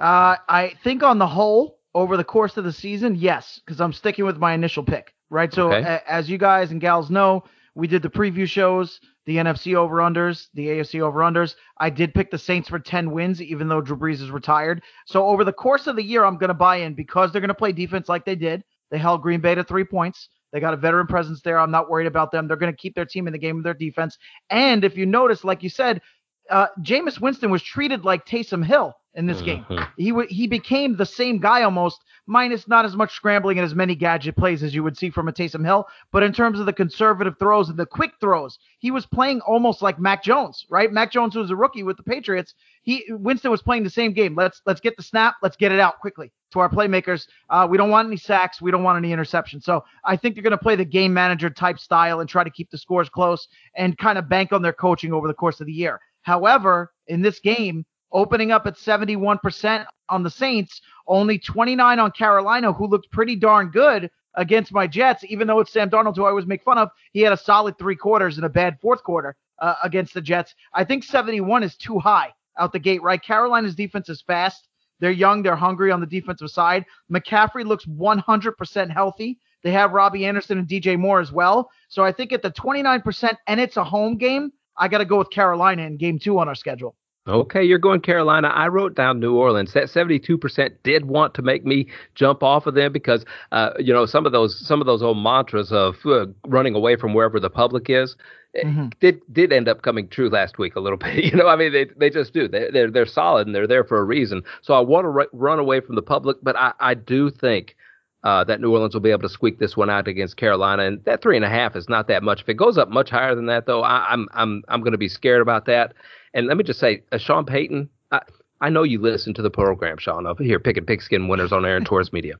Uh, 0.00 0.34
I 0.48 0.72
think 0.82 1.04
on 1.04 1.18
the 1.18 1.28
whole, 1.28 1.78
over 1.94 2.16
the 2.16 2.24
course 2.24 2.56
of 2.56 2.64
the 2.64 2.72
season, 2.72 3.14
yes, 3.14 3.60
because 3.64 3.80
I'm 3.80 3.92
sticking 3.92 4.24
with 4.24 4.38
my 4.38 4.52
initial 4.52 4.82
pick. 4.82 5.14
Right. 5.30 5.54
So 5.54 5.72
okay. 5.72 5.86
a- 5.88 6.10
as 6.10 6.28
you 6.28 6.38
guys 6.38 6.72
and 6.72 6.80
gals 6.80 7.08
know, 7.08 7.44
we 7.74 7.86
did 7.86 8.02
the 8.02 8.10
preview 8.10 8.46
shows, 8.46 9.00
the 9.24 9.36
NFC 9.36 9.74
over 9.74 9.96
unders, 9.96 10.48
the 10.54 10.66
AFC 10.68 11.00
over 11.00 11.20
unders. 11.20 11.54
I 11.78 11.90
did 11.90 12.14
pick 12.14 12.30
the 12.30 12.38
Saints 12.38 12.68
for 12.68 12.78
10 12.78 13.10
wins, 13.10 13.40
even 13.40 13.68
though 13.68 13.80
Drew 13.80 13.96
Brees 13.96 14.20
is 14.20 14.30
retired. 14.30 14.82
So 15.06 15.26
over 15.26 15.44
the 15.44 15.52
course 15.52 15.86
of 15.86 15.96
the 15.96 16.02
year, 16.02 16.24
I'm 16.24 16.36
going 16.36 16.48
to 16.48 16.54
buy 16.54 16.76
in 16.76 16.94
because 16.94 17.32
they're 17.32 17.40
going 17.40 17.48
to 17.48 17.54
play 17.54 17.72
defense 17.72 18.08
like 18.08 18.24
they 18.24 18.36
did. 18.36 18.62
They 18.90 18.98
held 18.98 19.22
Green 19.22 19.40
Bay 19.40 19.54
to 19.54 19.64
three 19.64 19.84
points. 19.84 20.28
They 20.52 20.60
got 20.60 20.74
a 20.74 20.76
veteran 20.76 21.06
presence 21.06 21.40
there. 21.40 21.58
I'm 21.58 21.70
not 21.70 21.88
worried 21.88 22.06
about 22.06 22.30
them. 22.30 22.46
They're 22.46 22.58
going 22.58 22.72
to 22.72 22.76
keep 22.76 22.94
their 22.94 23.06
team 23.06 23.26
in 23.26 23.32
the 23.32 23.38
game 23.38 23.56
with 23.56 23.64
their 23.64 23.72
defense. 23.72 24.18
And 24.50 24.84
if 24.84 24.98
you 24.98 25.06
notice, 25.06 25.44
like 25.44 25.62
you 25.62 25.70
said, 25.70 26.02
uh, 26.50 26.66
Jameis 26.82 27.20
Winston 27.20 27.50
was 27.50 27.62
treated 27.62 28.04
like 28.04 28.26
Taysom 28.26 28.64
Hill 28.64 28.94
in 29.14 29.26
this 29.26 29.40
game. 29.42 29.66
He 29.96 30.10
w- 30.10 30.28
he 30.28 30.46
became 30.46 30.96
the 30.96 31.06
same 31.06 31.38
guy 31.38 31.62
almost, 31.62 32.02
minus 32.26 32.66
not 32.66 32.84
as 32.84 32.96
much 32.96 33.14
scrambling 33.14 33.58
and 33.58 33.64
as 33.64 33.74
many 33.74 33.94
gadget 33.94 34.36
plays 34.36 34.62
as 34.62 34.74
you 34.74 34.82
would 34.82 34.96
see 34.96 35.10
from 35.10 35.28
a 35.28 35.32
Taysom 35.32 35.64
Hill. 35.64 35.86
But 36.12 36.22
in 36.22 36.32
terms 36.32 36.58
of 36.58 36.66
the 36.66 36.72
conservative 36.72 37.38
throws 37.38 37.68
and 37.68 37.78
the 37.78 37.86
quick 37.86 38.12
throws, 38.20 38.58
he 38.78 38.90
was 38.90 39.06
playing 39.06 39.40
almost 39.42 39.82
like 39.82 39.98
Mac 39.98 40.22
Jones, 40.22 40.64
right? 40.70 40.90
Mac 40.90 41.12
Jones 41.12 41.36
was 41.36 41.50
a 41.50 41.56
rookie 41.56 41.82
with 41.82 41.96
the 41.96 42.02
Patriots. 42.02 42.54
He 42.82 43.04
Winston 43.10 43.50
was 43.50 43.62
playing 43.62 43.84
the 43.84 43.90
same 43.90 44.12
game. 44.12 44.34
Let's 44.34 44.62
let's 44.66 44.80
get 44.80 44.96
the 44.96 45.02
snap. 45.02 45.34
Let's 45.42 45.56
get 45.56 45.72
it 45.72 45.80
out 45.80 45.98
quickly 46.00 46.32
to 46.52 46.60
our 46.60 46.68
playmakers. 46.68 47.26
Uh, 47.50 47.66
we 47.68 47.76
don't 47.76 47.90
want 47.90 48.06
any 48.06 48.16
sacks. 48.16 48.60
We 48.62 48.70
don't 48.70 48.82
want 48.82 48.98
any 48.98 49.14
interceptions. 49.14 49.64
So 49.64 49.84
I 50.04 50.16
think 50.16 50.34
they're 50.34 50.42
going 50.42 50.52
to 50.52 50.58
play 50.58 50.76
the 50.76 50.84
game 50.84 51.12
manager 51.12 51.50
type 51.50 51.78
style 51.78 52.20
and 52.20 52.28
try 52.28 52.44
to 52.44 52.50
keep 52.50 52.70
the 52.70 52.78
scores 52.78 53.08
close 53.08 53.48
and 53.76 53.96
kind 53.98 54.18
of 54.18 54.28
bank 54.28 54.52
on 54.52 54.62
their 54.62 54.72
coaching 54.72 55.12
over 55.12 55.28
the 55.28 55.34
course 55.34 55.60
of 55.60 55.66
the 55.66 55.72
year. 55.72 56.00
However, 56.22 56.92
in 57.08 57.22
this 57.22 57.40
game, 57.40 57.84
opening 58.12 58.52
up 58.52 58.66
at 58.66 58.76
71% 58.76 59.86
on 60.08 60.22
the 60.22 60.30
Saints, 60.30 60.80
only 61.06 61.38
29 61.38 61.98
on 61.98 62.10
Carolina, 62.12 62.72
who 62.72 62.86
looked 62.86 63.10
pretty 63.10 63.36
darn 63.36 63.70
good 63.70 64.10
against 64.34 64.72
my 64.72 64.86
Jets, 64.86 65.24
even 65.24 65.46
though 65.46 65.60
it's 65.60 65.72
Sam 65.72 65.90
Darnold, 65.90 66.16
who 66.16 66.24
I 66.24 66.30
always 66.30 66.46
make 66.46 66.62
fun 66.62 66.78
of. 66.78 66.90
He 67.12 67.20
had 67.20 67.32
a 67.32 67.36
solid 67.36 67.78
three 67.78 67.96
quarters 67.96 68.36
and 68.36 68.46
a 68.46 68.50
bad 68.50 68.78
fourth 68.80 69.02
quarter 69.02 69.36
uh, 69.58 69.74
against 69.82 70.14
the 70.14 70.20
Jets. 70.20 70.54
I 70.72 70.84
think 70.84 71.04
71 71.04 71.62
is 71.62 71.76
too 71.76 71.98
high 71.98 72.32
out 72.58 72.72
the 72.72 72.78
gate, 72.78 73.02
right? 73.02 73.22
Carolina's 73.22 73.74
defense 73.74 74.08
is 74.08 74.22
fast. 74.22 74.68
They're 75.00 75.10
young. 75.10 75.42
They're 75.42 75.56
hungry 75.56 75.90
on 75.90 76.00
the 76.00 76.06
defensive 76.06 76.50
side. 76.50 76.84
McCaffrey 77.10 77.66
looks 77.66 77.84
100% 77.86 78.90
healthy. 78.90 79.38
They 79.62 79.72
have 79.72 79.92
Robbie 79.92 80.26
Anderson 80.26 80.58
and 80.58 80.68
DJ 80.68 80.98
Moore 80.98 81.20
as 81.20 81.32
well. 81.32 81.70
So 81.88 82.04
I 82.04 82.12
think 82.12 82.32
at 82.32 82.42
the 82.42 82.50
29%, 82.50 83.36
and 83.46 83.60
it's 83.60 83.76
a 83.76 83.84
home 83.84 84.16
game, 84.16 84.52
I 84.76 84.88
got 84.88 84.98
to 84.98 85.04
go 85.04 85.18
with 85.18 85.30
Carolina 85.30 85.82
in 85.82 85.96
game 85.96 86.18
two 86.18 86.38
on 86.38 86.48
our 86.48 86.54
schedule. 86.54 86.96
Okay, 87.28 87.62
you're 87.62 87.78
going 87.78 88.00
Carolina. 88.00 88.48
I 88.48 88.66
wrote 88.66 88.96
down 88.96 89.20
New 89.20 89.36
Orleans. 89.36 89.72
That 89.74 89.84
72% 89.84 90.70
did 90.82 91.04
want 91.04 91.34
to 91.34 91.42
make 91.42 91.64
me 91.64 91.86
jump 92.16 92.42
off 92.42 92.66
of 92.66 92.74
them 92.74 92.92
because, 92.92 93.24
uh, 93.52 93.70
you 93.78 93.92
know, 93.92 94.06
some 94.06 94.26
of 94.26 94.32
those 94.32 94.58
some 94.66 94.80
of 94.80 94.86
those 94.86 95.04
old 95.04 95.18
mantras 95.18 95.70
of 95.70 95.94
uh, 96.04 96.26
running 96.48 96.74
away 96.74 96.96
from 96.96 97.14
wherever 97.14 97.38
the 97.38 97.48
public 97.48 97.88
is 97.88 98.16
eh, 98.56 98.64
mm-hmm. 98.64 98.88
did 98.98 99.20
did 99.32 99.52
end 99.52 99.68
up 99.68 99.82
coming 99.82 100.08
true 100.08 100.28
last 100.28 100.58
week 100.58 100.74
a 100.74 100.80
little 100.80 100.98
bit. 100.98 101.24
You 101.24 101.36
know, 101.36 101.46
I 101.46 101.54
mean, 101.54 101.72
they 101.72 101.84
they 101.96 102.10
just 102.10 102.32
do. 102.32 102.48
They 102.48 102.70
they're 102.72 102.90
they're 102.90 103.06
solid 103.06 103.46
and 103.46 103.54
they're 103.54 103.68
there 103.68 103.84
for 103.84 103.98
a 103.98 104.04
reason. 104.04 104.42
So 104.62 104.74
I 104.74 104.80
want 104.80 105.04
to 105.04 105.10
r- 105.10 105.28
run 105.32 105.60
away 105.60 105.80
from 105.80 105.94
the 105.94 106.02
public, 106.02 106.38
but 106.42 106.56
I 106.56 106.72
I 106.80 106.94
do 106.94 107.30
think 107.30 107.76
uh, 108.24 108.42
that 108.44 108.60
New 108.60 108.72
Orleans 108.72 108.94
will 108.94 109.00
be 109.00 109.12
able 109.12 109.22
to 109.22 109.28
squeak 109.28 109.60
this 109.60 109.76
one 109.76 109.90
out 109.90 110.08
against 110.08 110.36
Carolina, 110.36 110.84
and 110.84 111.04
that 111.04 111.22
three 111.22 111.36
and 111.36 111.44
a 111.44 111.48
half 111.48 111.76
is 111.76 111.88
not 111.88 112.08
that 112.08 112.24
much. 112.24 112.40
If 112.40 112.48
it 112.48 112.54
goes 112.54 112.78
up 112.78 112.88
much 112.88 113.10
higher 113.10 113.36
than 113.36 113.46
that, 113.46 113.66
though, 113.66 113.82
I, 113.82 114.06
I'm 114.10 114.28
I'm, 114.32 114.64
I'm 114.66 114.80
going 114.80 114.90
to 114.90 114.98
be 114.98 115.08
scared 115.08 115.40
about 115.40 115.66
that. 115.66 115.94
And 116.34 116.46
let 116.46 116.56
me 116.56 116.64
just 116.64 116.80
say, 116.80 117.02
uh, 117.12 117.18
Sean 117.18 117.44
Payton, 117.44 117.88
I, 118.10 118.20
I 118.60 118.68
know 118.70 118.82
you 118.82 119.00
listen 119.00 119.34
to 119.34 119.42
the 119.42 119.50
program, 119.50 119.98
Sean, 119.98 120.26
over 120.26 120.42
here 120.42 120.58
picking 120.58 120.86
pigskin 120.86 121.28
winners 121.28 121.52
on 121.52 121.64
Aaron 121.64 121.84
Torres 121.84 122.12
Media, 122.12 122.34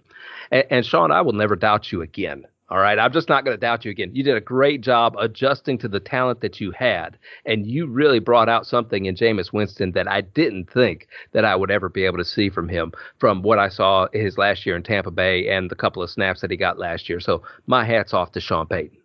and, 0.50 0.64
and 0.70 0.86
Sean, 0.86 1.10
I 1.10 1.20
will 1.20 1.32
never 1.32 1.56
doubt 1.56 1.92
you 1.92 2.02
again. 2.02 2.46
All 2.72 2.78
right. 2.78 2.98
I'm 2.98 3.12
just 3.12 3.28
not 3.28 3.44
going 3.44 3.54
to 3.54 3.60
doubt 3.60 3.84
you 3.84 3.90
again. 3.90 4.12
You 4.14 4.22
did 4.22 4.34
a 4.34 4.40
great 4.40 4.80
job 4.80 5.14
adjusting 5.18 5.76
to 5.76 5.88
the 5.88 6.00
talent 6.00 6.40
that 6.40 6.58
you 6.58 6.70
had. 6.70 7.18
And 7.44 7.66
you 7.66 7.86
really 7.86 8.18
brought 8.18 8.48
out 8.48 8.66
something 8.66 9.04
in 9.04 9.14
Jameis 9.14 9.52
Winston 9.52 9.92
that 9.92 10.08
I 10.08 10.22
didn't 10.22 10.70
think 10.70 11.06
that 11.32 11.44
I 11.44 11.54
would 11.54 11.70
ever 11.70 11.90
be 11.90 12.06
able 12.06 12.16
to 12.16 12.24
see 12.24 12.48
from 12.48 12.70
him 12.70 12.92
from 13.18 13.42
what 13.42 13.58
I 13.58 13.68
saw 13.68 14.08
his 14.14 14.38
last 14.38 14.64
year 14.64 14.74
in 14.74 14.82
Tampa 14.82 15.10
Bay 15.10 15.50
and 15.50 15.68
the 15.68 15.74
couple 15.74 16.02
of 16.02 16.08
snaps 16.08 16.40
that 16.40 16.50
he 16.50 16.56
got 16.56 16.78
last 16.78 17.10
year. 17.10 17.20
So 17.20 17.42
my 17.66 17.84
hat's 17.84 18.14
off 18.14 18.32
to 18.32 18.40
Sean 18.40 18.66
Payton. 18.66 19.01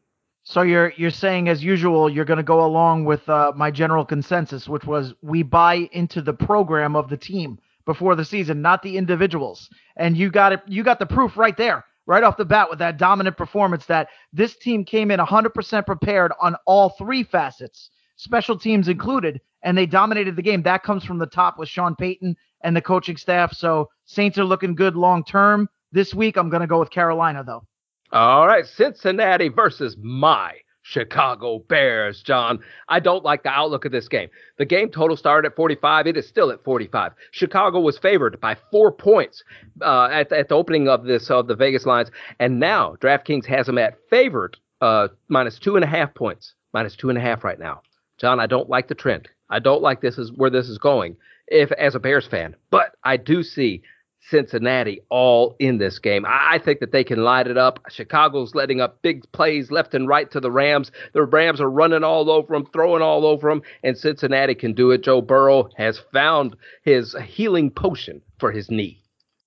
So 0.49 0.61
you're 0.61 0.93
you're 0.95 1.11
saying 1.11 1.49
as 1.49 1.61
usual 1.61 2.09
you're 2.09 2.23
going 2.23 2.37
to 2.37 2.43
go 2.43 2.63
along 2.63 3.03
with 3.03 3.27
uh, 3.27 3.51
my 3.53 3.69
general 3.69 4.05
consensus, 4.05 4.69
which 4.69 4.85
was 4.85 5.13
we 5.21 5.43
buy 5.43 5.89
into 5.91 6.21
the 6.21 6.33
program 6.33 6.95
of 6.95 7.09
the 7.09 7.17
team 7.17 7.59
before 7.85 8.15
the 8.15 8.23
season, 8.23 8.61
not 8.61 8.81
the 8.81 8.95
individuals. 8.95 9.69
And 9.97 10.15
you 10.15 10.31
got 10.31 10.53
it. 10.53 10.61
You 10.65 10.83
got 10.83 10.99
the 10.99 11.05
proof 11.05 11.35
right 11.35 11.57
there 11.57 11.83
right 12.05 12.23
off 12.23 12.37
the 12.37 12.45
bat 12.45 12.69
with 12.69 12.79
that 12.79 12.97
dominant 12.97 13.35
performance 13.35 13.87
that 13.87 14.07
this 14.31 14.55
team 14.55 14.85
came 14.85 15.11
in 15.11 15.19
100% 15.19 15.85
prepared 15.85 16.31
on 16.39 16.55
all 16.65 16.91
three 16.91 17.23
facets, 17.23 17.89
special 18.15 18.57
teams 18.57 18.87
included, 18.87 19.41
and 19.63 19.77
they 19.77 19.85
dominated 19.85 20.37
the 20.37 20.41
game. 20.41 20.63
That 20.63 20.81
comes 20.81 21.03
from 21.03 21.17
the 21.17 21.25
top 21.25 21.59
with 21.59 21.67
Sean 21.67 21.93
Payton 21.93 22.37
and 22.61 22.73
the 22.73 22.81
coaching 22.81 23.17
staff. 23.17 23.51
So 23.51 23.89
Saints 24.05 24.37
are 24.37 24.45
looking 24.45 24.75
good 24.75 24.95
long 24.95 25.25
term. 25.25 25.67
This 25.91 26.13
week, 26.13 26.37
I'm 26.37 26.49
going 26.49 26.61
to 26.61 26.67
go 26.67 26.79
with 26.79 26.89
Carolina, 26.89 27.43
though. 27.43 27.63
All 28.11 28.47
right, 28.47 28.65
Cincinnati 28.65 29.49
versus 29.49 29.97
my 30.01 30.53
Chicago 30.81 31.59
Bears, 31.67 32.23
John. 32.23 32.59
I 32.87 33.01
don't 33.01 33.25
like 33.25 33.43
the 33.43 33.49
outlook 33.49 33.83
of 33.83 33.91
this 33.91 34.07
game. 34.07 34.29
The 34.57 34.63
game 34.63 34.89
total 34.89 35.17
started 35.17 35.49
at 35.49 35.55
45. 35.57 36.07
It 36.07 36.15
is 36.15 36.25
still 36.25 36.49
at 36.49 36.63
45. 36.63 37.11
Chicago 37.31 37.81
was 37.81 37.97
favored 37.97 38.39
by 38.39 38.55
four 38.71 38.93
points 38.93 39.43
uh, 39.81 40.05
at, 40.05 40.31
at 40.31 40.47
the 40.47 40.55
opening 40.55 40.87
of 40.87 41.03
this 41.03 41.29
of 41.29 41.47
the 41.47 41.55
Vegas 41.55 41.85
lines, 41.85 42.09
and 42.39 42.59
now 42.59 42.95
DraftKings 43.01 43.45
has 43.45 43.65
them 43.65 43.77
at 43.77 43.97
favored 44.09 44.55
uh, 44.79 45.09
minus 45.27 45.59
two 45.59 45.75
and 45.75 45.83
a 45.83 45.87
half 45.87 46.15
points, 46.15 46.53
minus 46.73 46.95
two 46.95 47.09
and 47.09 47.17
a 47.17 47.21
half 47.21 47.43
right 47.43 47.59
now. 47.59 47.81
John, 48.17 48.39
I 48.39 48.47
don't 48.47 48.69
like 48.69 48.87
the 48.87 48.95
trend. 48.95 49.27
I 49.49 49.59
don't 49.59 49.81
like 49.81 49.99
this 49.99 50.17
is 50.17 50.31
where 50.31 50.49
this 50.49 50.69
is 50.69 50.77
going. 50.77 51.17
If 51.47 51.71
as 51.73 51.95
a 51.95 51.99
Bears 51.99 52.27
fan, 52.27 52.55
but 52.71 52.95
I 53.03 53.17
do 53.17 53.43
see 53.43 53.81
Cincinnati 54.19 55.01
all 55.09 55.55
in 55.59 55.77
this 55.77 55.99
game. 55.99 56.25
I 56.27 56.59
think 56.63 56.79
that 56.79 56.91
they 56.91 57.03
can 57.03 57.23
light 57.23 57.47
it 57.47 57.57
up. 57.57 57.79
Chicago's 57.89 58.55
letting 58.55 58.81
up 58.81 59.01
big 59.01 59.29
plays 59.31 59.71
left 59.71 59.93
and 59.93 60.07
right 60.07 60.29
to 60.31 60.39
the 60.39 60.51
Rams. 60.51 60.91
The 61.13 61.23
Rams 61.23 61.61
are 61.61 61.69
running 61.69 62.03
all 62.03 62.29
over 62.29 62.53
them, 62.53 62.67
throwing 62.73 63.01
all 63.01 63.25
over 63.25 63.49
them, 63.49 63.61
and 63.83 63.97
Cincinnati 63.97 64.55
can 64.55 64.73
do 64.73 64.91
it. 64.91 65.03
Joe 65.03 65.21
Burrow 65.21 65.69
has 65.77 65.99
found 66.11 66.55
his 66.83 67.15
healing 67.25 67.71
potion 67.71 68.21
for 68.39 68.51
his 68.51 68.69
knee. 68.69 69.01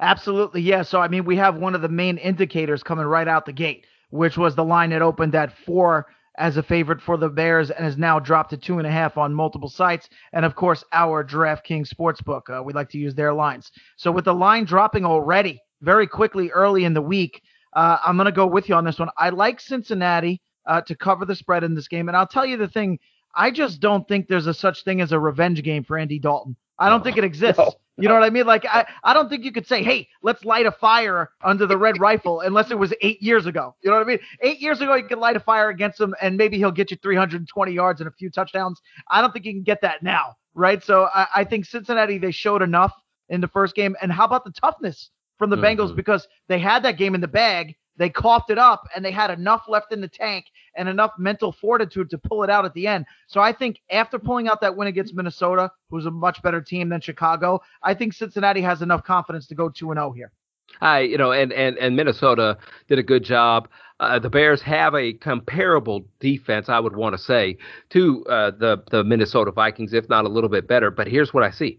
Absolutely, 0.00 0.60
yeah. 0.60 0.82
So 0.82 1.00
I 1.00 1.08
mean, 1.08 1.24
we 1.24 1.36
have 1.36 1.56
one 1.56 1.74
of 1.74 1.82
the 1.82 1.88
main 1.88 2.18
indicators 2.18 2.82
coming 2.82 3.06
right 3.06 3.26
out 3.28 3.46
the 3.46 3.52
gate, 3.52 3.86
which 4.10 4.36
was 4.36 4.54
the 4.54 4.64
line 4.64 4.90
that 4.90 5.02
opened 5.02 5.34
at 5.34 5.56
four 5.64 6.06
as 6.36 6.56
a 6.56 6.62
favorite 6.62 7.00
for 7.00 7.16
the 7.16 7.28
Bears 7.28 7.70
and 7.70 7.84
has 7.84 7.96
now 7.96 8.18
dropped 8.18 8.50
to 8.50 8.56
two 8.56 8.78
and 8.78 8.86
a 8.86 8.90
half 8.90 9.16
on 9.16 9.34
multiple 9.34 9.68
sites. 9.68 10.08
And 10.32 10.44
of 10.44 10.54
course, 10.54 10.84
our 10.92 11.24
DraftKings 11.24 11.88
Sportsbook. 11.88 12.42
Uh, 12.50 12.62
we 12.62 12.72
like 12.72 12.90
to 12.90 12.98
use 12.98 13.14
their 13.14 13.32
lines. 13.32 13.70
So 13.96 14.10
with 14.10 14.24
the 14.24 14.34
line 14.34 14.64
dropping 14.64 15.04
already 15.04 15.60
very 15.80 16.06
quickly 16.06 16.50
early 16.50 16.84
in 16.84 16.94
the 16.94 17.02
week, 17.02 17.42
uh, 17.74 17.98
I'm 18.04 18.16
going 18.16 18.26
to 18.26 18.32
go 18.32 18.46
with 18.46 18.68
you 18.68 18.74
on 18.74 18.84
this 18.84 18.98
one. 18.98 19.10
I 19.18 19.30
like 19.30 19.60
Cincinnati 19.60 20.40
uh, 20.66 20.80
to 20.82 20.94
cover 20.96 21.24
the 21.24 21.36
spread 21.36 21.64
in 21.64 21.74
this 21.74 21.88
game. 21.88 22.08
And 22.08 22.16
I'll 22.16 22.26
tell 22.26 22.46
you 22.46 22.56
the 22.56 22.68
thing, 22.68 22.98
I 23.34 23.50
just 23.50 23.80
don't 23.80 24.06
think 24.06 24.28
there's 24.28 24.46
a 24.46 24.54
such 24.54 24.84
thing 24.84 25.00
as 25.00 25.12
a 25.12 25.18
revenge 25.18 25.62
game 25.62 25.84
for 25.84 25.98
Andy 25.98 26.18
Dalton. 26.18 26.56
I 26.84 26.90
don't 26.90 27.02
think 27.02 27.16
it 27.16 27.24
exists. 27.24 27.58
No. 27.58 27.72
You 27.96 28.08
know 28.08 28.14
what 28.14 28.24
I 28.24 28.30
mean? 28.30 28.44
Like 28.44 28.66
I, 28.66 28.86
I 29.04 29.14
don't 29.14 29.28
think 29.30 29.44
you 29.44 29.52
could 29.52 29.66
say, 29.66 29.82
hey, 29.82 30.08
let's 30.22 30.44
light 30.44 30.66
a 30.66 30.72
fire 30.72 31.30
under 31.42 31.64
the 31.64 31.78
red 31.78 31.98
rifle 31.98 32.40
unless 32.40 32.70
it 32.70 32.78
was 32.78 32.92
eight 33.00 33.22
years 33.22 33.46
ago. 33.46 33.74
You 33.82 33.90
know 33.90 33.96
what 33.96 34.04
I 34.04 34.08
mean? 34.08 34.18
Eight 34.42 34.60
years 34.60 34.80
ago, 34.80 34.94
you 34.94 35.04
could 35.04 35.18
light 35.18 35.36
a 35.36 35.40
fire 35.40 35.70
against 35.70 35.98
him 35.98 36.14
and 36.20 36.36
maybe 36.36 36.58
he'll 36.58 36.72
get 36.72 36.90
you 36.90 36.98
320 37.00 37.72
yards 37.72 38.00
and 38.00 38.08
a 38.08 38.12
few 38.12 38.30
touchdowns. 38.30 38.82
I 39.08 39.22
don't 39.22 39.32
think 39.32 39.46
you 39.46 39.52
can 39.52 39.62
get 39.62 39.80
that 39.82 40.02
now, 40.02 40.34
right? 40.54 40.82
So 40.84 41.08
I, 41.14 41.26
I 41.36 41.44
think 41.44 41.64
Cincinnati 41.64 42.18
they 42.18 42.32
showed 42.32 42.60
enough 42.60 42.92
in 43.30 43.40
the 43.40 43.48
first 43.48 43.74
game. 43.74 43.96
And 44.02 44.12
how 44.12 44.26
about 44.26 44.44
the 44.44 44.52
toughness 44.52 45.10
from 45.38 45.48
the 45.48 45.56
mm-hmm. 45.56 45.80
Bengals 45.80 45.96
because 45.96 46.28
they 46.48 46.58
had 46.58 46.82
that 46.82 46.98
game 46.98 47.14
in 47.14 47.20
the 47.20 47.28
bag 47.28 47.76
they 47.96 48.10
coughed 48.10 48.50
it 48.50 48.58
up 48.58 48.88
and 48.94 49.04
they 49.04 49.10
had 49.10 49.30
enough 49.30 49.64
left 49.68 49.92
in 49.92 50.00
the 50.00 50.08
tank 50.08 50.46
and 50.76 50.88
enough 50.88 51.12
mental 51.18 51.52
fortitude 51.52 52.10
to 52.10 52.18
pull 52.18 52.42
it 52.42 52.50
out 52.50 52.64
at 52.64 52.74
the 52.74 52.86
end. 52.86 53.06
So 53.26 53.40
I 53.40 53.52
think 53.52 53.80
after 53.90 54.18
pulling 54.18 54.48
out 54.48 54.60
that 54.60 54.76
win 54.76 54.88
against 54.88 55.14
Minnesota, 55.14 55.70
who's 55.90 56.06
a 56.06 56.10
much 56.10 56.42
better 56.42 56.60
team 56.60 56.88
than 56.88 57.00
Chicago, 57.00 57.60
I 57.82 57.94
think 57.94 58.12
Cincinnati 58.12 58.60
has 58.62 58.82
enough 58.82 59.04
confidence 59.04 59.46
to 59.48 59.54
go 59.54 59.68
2 59.68 59.90
and 59.90 59.98
0 59.98 60.12
here. 60.12 60.32
I, 60.80 61.00
you 61.00 61.18
know, 61.18 61.30
and, 61.30 61.52
and, 61.52 61.78
and 61.78 61.94
Minnesota 61.94 62.58
did 62.88 62.98
a 62.98 63.02
good 63.02 63.22
job. 63.22 63.68
Uh, 64.00 64.18
the 64.18 64.30
Bears 64.30 64.60
have 64.62 64.94
a 64.94 65.12
comparable 65.12 66.04
defense, 66.18 66.68
I 66.68 66.80
would 66.80 66.96
want 66.96 67.14
to 67.14 67.22
say, 67.22 67.58
to 67.90 68.24
uh, 68.26 68.50
the 68.50 68.82
the 68.90 69.04
Minnesota 69.04 69.52
Vikings, 69.52 69.92
if 69.92 70.08
not 70.08 70.24
a 70.24 70.28
little 70.28 70.50
bit 70.50 70.66
better. 70.66 70.90
But 70.90 71.06
here's 71.06 71.32
what 71.32 71.44
I 71.44 71.50
see: 71.52 71.78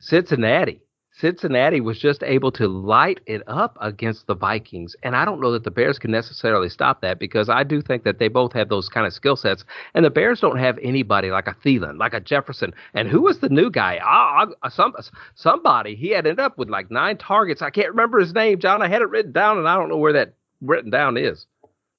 Cincinnati 0.00 0.83
Cincinnati 1.16 1.80
was 1.80 2.00
just 2.00 2.24
able 2.24 2.50
to 2.52 2.66
light 2.66 3.20
it 3.26 3.42
up 3.46 3.78
against 3.80 4.26
the 4.26 4.34
Vikings. 4.34 4.96
And 5.04 5.14
I 5.14 5.24
don't 5.24 5.40
know 5.40 5.52
that 5.52 5.62
the 5.62 5.70
Bears 5.70 5.96
can 5.98 6.10
necessarily 6.10 6.68
stop 6.68 7.00
that 7.02 7.20
because 7.20 7.48
I 7.48 7.62
do 7.62 7.80
think 7.80 8.02
that 8.02 8.18
they 8.18 8.26
both 8.26 8.52
have 8.54 8.68
those 8.68 8.88
kind 8.88 9.06
of 9.06 9.12
skill 9.12 9.36
sets. 9.36 9.64
And 9.94 10.04
the 10.04 10.10
Bears 10.10 10.40
don't 10.40 10.58
have 10.58 10.76
anybody 10.82 11.30
like 11.30 11.46
a 11.46 11.54
Thielen, 11.54 11.98
like 11.98 12.14
a 12.14 12.20
Jefferson. 12.20 12.74
And 12.94 13.08
who 13.08 13.22
was 13.22 13.38
the 13.38 13.48
new 13.48 13.70
guy? 13.70 14.00
Ah, 14.02 14.46
ah 14.64 14.68
some, 14.68 14.92
somebody. 15.36 15.94
He 15.94 16.10
had 16.10 16.26
ended 16.26 16.40
up 16.40 16.58
with 16.58 16.68
like 16.68 16.90
nine 16.90 17.16
targets. 17.16 17.62
I 17.62 17.70
can't 17.70 17.90
remember 17.90 18.18
his 18.18 18.34
name, 18.34 18.58
John. 18.58 18.82
I 18.82 18.88
had 18.88 19.02
it 19.02 19.08
written 19.08 19.30
down, 19.32 19.58
and 19.58 19.68
I 19.68 19.76
don't 19.76 19.88
know 19.88 19.98
where 19.98 20.14
that 20.14 20.34
written 20.60 20.90
down 20.90 21.16
is. 21.16 21.46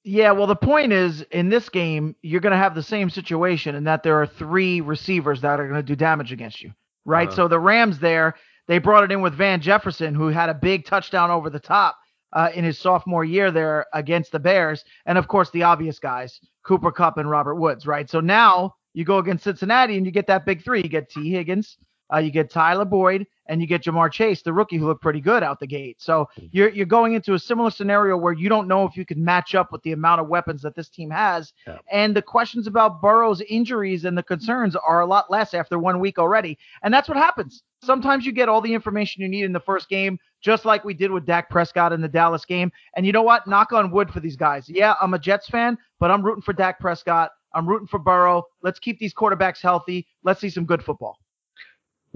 Yeah, 0.04 0.32
well, 0.32 0.46
the 0.46 0.54
point 0.54 0.92
is 0.92 1.22
in 1.30 1.48
this 1.48 1.70
game, 1.70 2.14
you're 2.22 2.42
going 2.42 2.52
to 2.52 2.58
have 2.58 2.74
the 2.74 2.82
same 2.82 3.08
situation 3.08 3.74
in 3.74 3.84
that 3.84 4.02
there 4.02 4.20
are 4.20 4.26
three 4.26 4.82
receivers 4.82 5.40
that 5.40 5.58
are 5.58 5.66
going 5.66 5.80
to 5.80 5.82
do 5.82 5.96
damage 5.96 6.32
against 6.32 6.62
you, 6.62 6.72
right? 7.06 7.28
Uh-huh. 7.28 7.36
So 7.36 7.48
the 7.48 7.58
Rams 7.58 7.98
there 7.98 8.34
they 8.68 8.78
brought 8.78 9.04
it 9.04 9.12
in 9.12 9.20
with 9.20 9.34
Van 9.34 9.60
Jefferson, 9.60 10.14
who 10.14 10.28
had 10.28 10.48
a 10.48 10.54
big 10.54 10.84
touchdown 10.84 11.30
over 11.30 11.50
the 11.50 11.60
top 11.60 11.96
uh, 12.32 12.50
in 12.54 12.64
his 12.64 12.78
sophomore 12.78 13.24
year 13.24 13.50
there 13.50 13.86
against 13.94 14.32
the 14.32 14.38
Bears. 14.38 14.84
And 15.06 15.16
of 15.18 15.28
course, 15.28 15.50
the 15.50 15.62
obvious 15.62 15.98
guys, 15.98 16.40
Cooper 16.64 16.92
Kupp 16.92 17.18
and 17.18 17.30
Robert 17.30 17.56
Woods, 17.56 17.86
right? 17.86 18.08
So 18.10 18.20
now 18.20 18.74
you 18.94 19.04
go 19.04 19.18
against 19.18 19.44
Cincinnati 19.44 19.96
and 19.96 20.04
you 20.04 20.12
get 20.12 20.26
that 20.26 20.46
big 20.46 20.64
three. 20.64 20.82
You 20.82 20.88
get 20.88 21.10
T. 21.10 21.30
Higgins, 21.30 21.76
uh, 22.12 22.18
you 22.18 22.30
get 22.30 22.50
Tyler 22.50 22.84
Boyd, 22.84 23.26
and 23.48 23.60
you 23.60 23.66
get 23.66 23.82
Ja'Marr 23.82 24.10
Chase, 24.10 24.42
the 24.42 24.52
rookie, 24.52 24.76
who 24.76 24.86
looked 24.86 25.02
pretty 25.02 25.20
good 25.20 25.42
out 25.42 25.60
the 25.60 25.66
gate. 25.66 25.96
So 26.00 26.28
hmm. 26.36 26.46
you're 26.52 26.68
you're 26.68 26.86
going 26.86 27.14
into 27.14 27.34
a 27.34 27.38
similar 27.38 27.70
scenario 27.70 28.16
where 28.16 28.32
you 28.32 28.48
don't 28.48 28.68
know 28.68 28.84
if 28.84 28.96
you 28.96 29.04
can 29.04 29.24
match 29.24 29.54
up 29.54 29.72
with 29.72 29.82
the 29.82 29.92
amount 29.92 30.20
of 30.20 30.28
weapons 30.28 30.62
that 30.62 30.74
this 30.74 30.88
team 30.88 31.10
has. 31.10 31.52
Yeah. 31.66 31.78
And 31.90 32.14
the 32.14 32.22
questions 32.22 32.66
about 32.66 33.00
Burrow's 33.00 33.40
injuries 33.42 34.04
and 34.04 34.16
the 34.16 34.22
concerns 34.22 34.76
are 34.76 35.00
a 35.00 35.06
lot 35.06 35.30
less 35.30 35.54
after 35.54 35.78
one 35.78 36.00
week 36.00 36.18
already. 36.18 36.58
And 36.82 36.92
that's 36.92 37.08
what 37.08 37.16
happens. 37.16 37.62
Sometimes 37.82 38.26
you 38.26 38.32
get 38.32 38.48
all 38.48 38.60
the 38.60 38.74
information 38.74 39.22
you 39.22 39.28
need 39.28 39.44
in 39.44 39.52
the 39.52 39.60
first 39.60 39.88
game, 39.88 40.18
just 40.40 40.64
like 40.64 40.84
we 40.84 40.94
did 40.94 41.10
with 41.10 41.26
Dak 41.26 41.50
Prescott 41.50 41.92
in 41.92 42.00
the 42.00 42.08
Dallas 42.08 42.44
game. 42.44 42.72
And 42.96 43.06
you 43.06 43.12
know 43.12 43.22
what? 43.22 43.46
Knock 43.46 43.72
on 43.72 43.90
wood 43.90 44.10
for 44.10 44.20
these 44.20 44.36
guys. 44.36 44.68
Yeah, 44.68 44.94
I'm 45.00 45.14
a 45.14 45.18
Jets 45.18 45.48
fan, 45.48 45.78
but 46.00 46.10
I'm 46.10 46.22
rooting 46.22 46.42
for 46.42 46.52
Dak 46.52 46.80
Prescott. 46.80 47.30
I'm 47.54 47.66
rooting 47.66 47.86
for 47.86 47.98
Burrow. 47.98 48.44
Let's 48.62 48.78
keep 48.78 48.98
these 48.98 49.14
quarterbacks 49.14 49.60
healthy. 49.60 50.06
Let's 50.24 50.40
see 50.40 50.50
some 50.50 50.66
good 50.66 50.82
football 50.82 51.18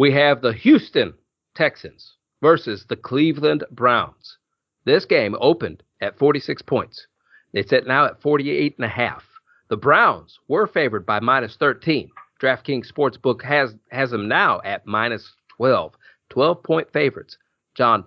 we 0.00 0.10
have 0.10 0.40
the 0.40 0.54
Houston 0.54 1.12
Texans 1.54 2.16
versus 2.40 2.86
the 2.88 2.96
Cleveland 2.96 3.64
Browns. 3.70 4.38
This 4.86 5.04
game 5.04 5.36
opened 5.38 5.82
at 6.00 6.18
46 6.18 6.62
points. 6.62 7.06
It's 7.52 7.70
at 7.74 7.86
now 7.86 8.06
at 8.06 8.22
48 8.22 8.76
and 8.78 8.86
a 8.86 8.88
half. 8.88 9.22
The 9.68 9.76
Browns 9.76 10.38
were 10.48 10.66
favored 10.66 11.04
by 11.04 11.20
minus 11.20 11.56
13. 11.56 12.10
DraftKings 12.40 12.90
Sportsbook 12.90 13.42
has 13.42 13.74
has 13.90 14.10
them 14.10 14.26
now 14.26 14.62
at 14.64 14.86
minus 14.86 15.34
12. 15.58 15.92
12 16.30 16.62
point 16.62 16.90
favorites. 16.94 17.36
John, 17.74 18.06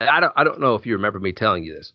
I 0.00 0.20
don't 0.20 0.32
I 0.36 0.42
don't 0.42 0.58
know 0.58 0.74
if 0.74 0.86
you 0.86 0.94
remember 0.94 1.20
me 1.20 1.32
telling 1.32 1.64
you 1.64 1.74
this, 1.74 1.92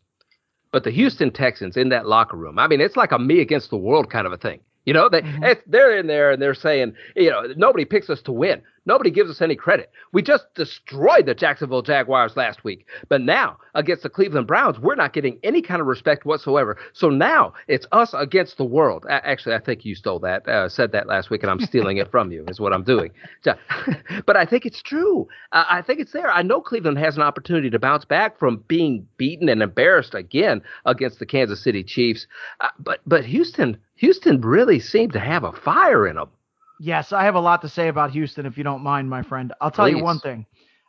but 0.71 0.83
the 0.83 0.91
Houston 0.91 1.31
Texans 1.31 1.77
in 1.77 1.89
that 1.89 2.05
locker 2.05 2.37
room. 2.37 2.59
I 2.59 2.67
mean, 2.67 2.79
it's 2.79 2.95
like 2.95 3.11
a 3.11 3.17
me 3.17 3.41
against 3.41 3.71
the 3.71 3.77
world 3.77 4.11
kind 4.11 4.27
of 4.27 4.33
a 4.33 4.37
thing. 4.37 4.59
You 4.85 4.93
know, 4.93 5.09
they 5.09 5.21
mm-hmm. 5.21 5.53
they're 5.65 5.97
in 5.97 6.05
there 6.05 6.29
and 6.29 6.39
they're 6.39 6.53
saying, 6.53 6.93
you 7.15 7.31
know, 7.31 7.51
nobody 7.57 7.85
picks 7.85 8.11
us 8.11 8.21
to 8.21 8.31
win. 8.31 8.61
Nobody 8.85 9.09
gives 9.09 9.29
us 9.29 9.41
any 9.41 9.55
credit. 9.55 9.91
We 10.11 10.21
just 10.21 10.45
destroyed 10.53 11.25
the 11.25 11.33
Jacksonville 11.33 11.81
Jaguars 11.81 12.37
last 12.37 12.63
week. 12.63 12.85
But 13.09 13.21
now, 13.21 13.57
against 13.73 14.03
the 14.03 14.09
Cleveland 14.09 14.47
Browns, 14.47 14.79
we're 14.79 14.95
not 14.95 15.13
getting 15.13 15.39
any 15.43 15.61
kind 15.61 15.81
of 15.81 15.87
respect 15.87 16.25
whatsoever. 16.25 16.77
So 16.93 17.09
now 17.09 17.53
it's 17.67 17.87
us 17.91 18.13
against 18.13 18.57
the 18.57 18.65
world. 18.65 19.05
Actually, 19.09 19.55
I 19.55 19.59
think 19.59 19.85
you 19.85 19.95
stole 19.95 20.19
that, 20.19 20.47
uh, 20.47 20.69
said 20.69 20.91
that 20.91 21.07
last 21.07 21.29
week, 21.29 21.41
and 21.41 21.51
I'm 21.51 21.59
stealing 21.59 21.97
it 21.97 22.11
from 22.11 22.31
you, 22.31 22.45
is 22.47 22.59
what 22.59 22.73
I'm 22.73 22.83
doing. 22.83 23.11
but 24.25 24.37
I 24.37 24.45
think 24.45 24.65
it's 24.65 24.81
true. 24.81 25.27
I 25.51 25.81
think 25.81 25.99
it's 25.99 26.11
there. 26.11 26.31
I 26.31 26.43
know 26.43 26.61
Cleveland 26.61 26.99
has 26.99 27.17
an 27.17 27.23
opportunity 27.23 27.69
to 27.69 27.79
bounce 27.79 28.05
back 28.05 28.37
from 28.37 28.63
being 28.67 29.07
beaten 29.17 29.49
and 29.49 29.61
embarrassed 29.61 30.13
again 30.13 30.61
against 30.85 31.19
the 31.19 31.25
Kansas 31.25 31.63
City 31.63 31.83
Chiefs. 31.83 32.27
Uh, 32.59 32.69
but, 32.79 33.01
but 33.05 33.25
Houston, 33.25 33.77
Houston 33.95 34.41
really 34.41 34.79
seemed 34.79 35.13
to 35.13 35.19
have 35.19 35.43
a 35.43 35.51
fire 35.51 36.07
in 36.07 36.17
them. 36.17 36.29
Yes, 36.79 37.13
I 37.13 37.23
have 37.23 37.35
a 37.35 37.39
lot 37.39 37.61
to 37.61 37.69
say 37.69 37.87
about 37.87 38.11
Houston, 38.11 38.45
if 38.45 38.57
you 38.57 38.63
don't 38.63 38.81
mind, 38.81 39.09
my 39.09 39.21
friend. 39.23 39.53
I'll 39.61 39.71
tell 39.71 39.85
Please. 39.85 39.97
you 39.97 40.03
one 40.03 40.19
thing. 40.19 40.45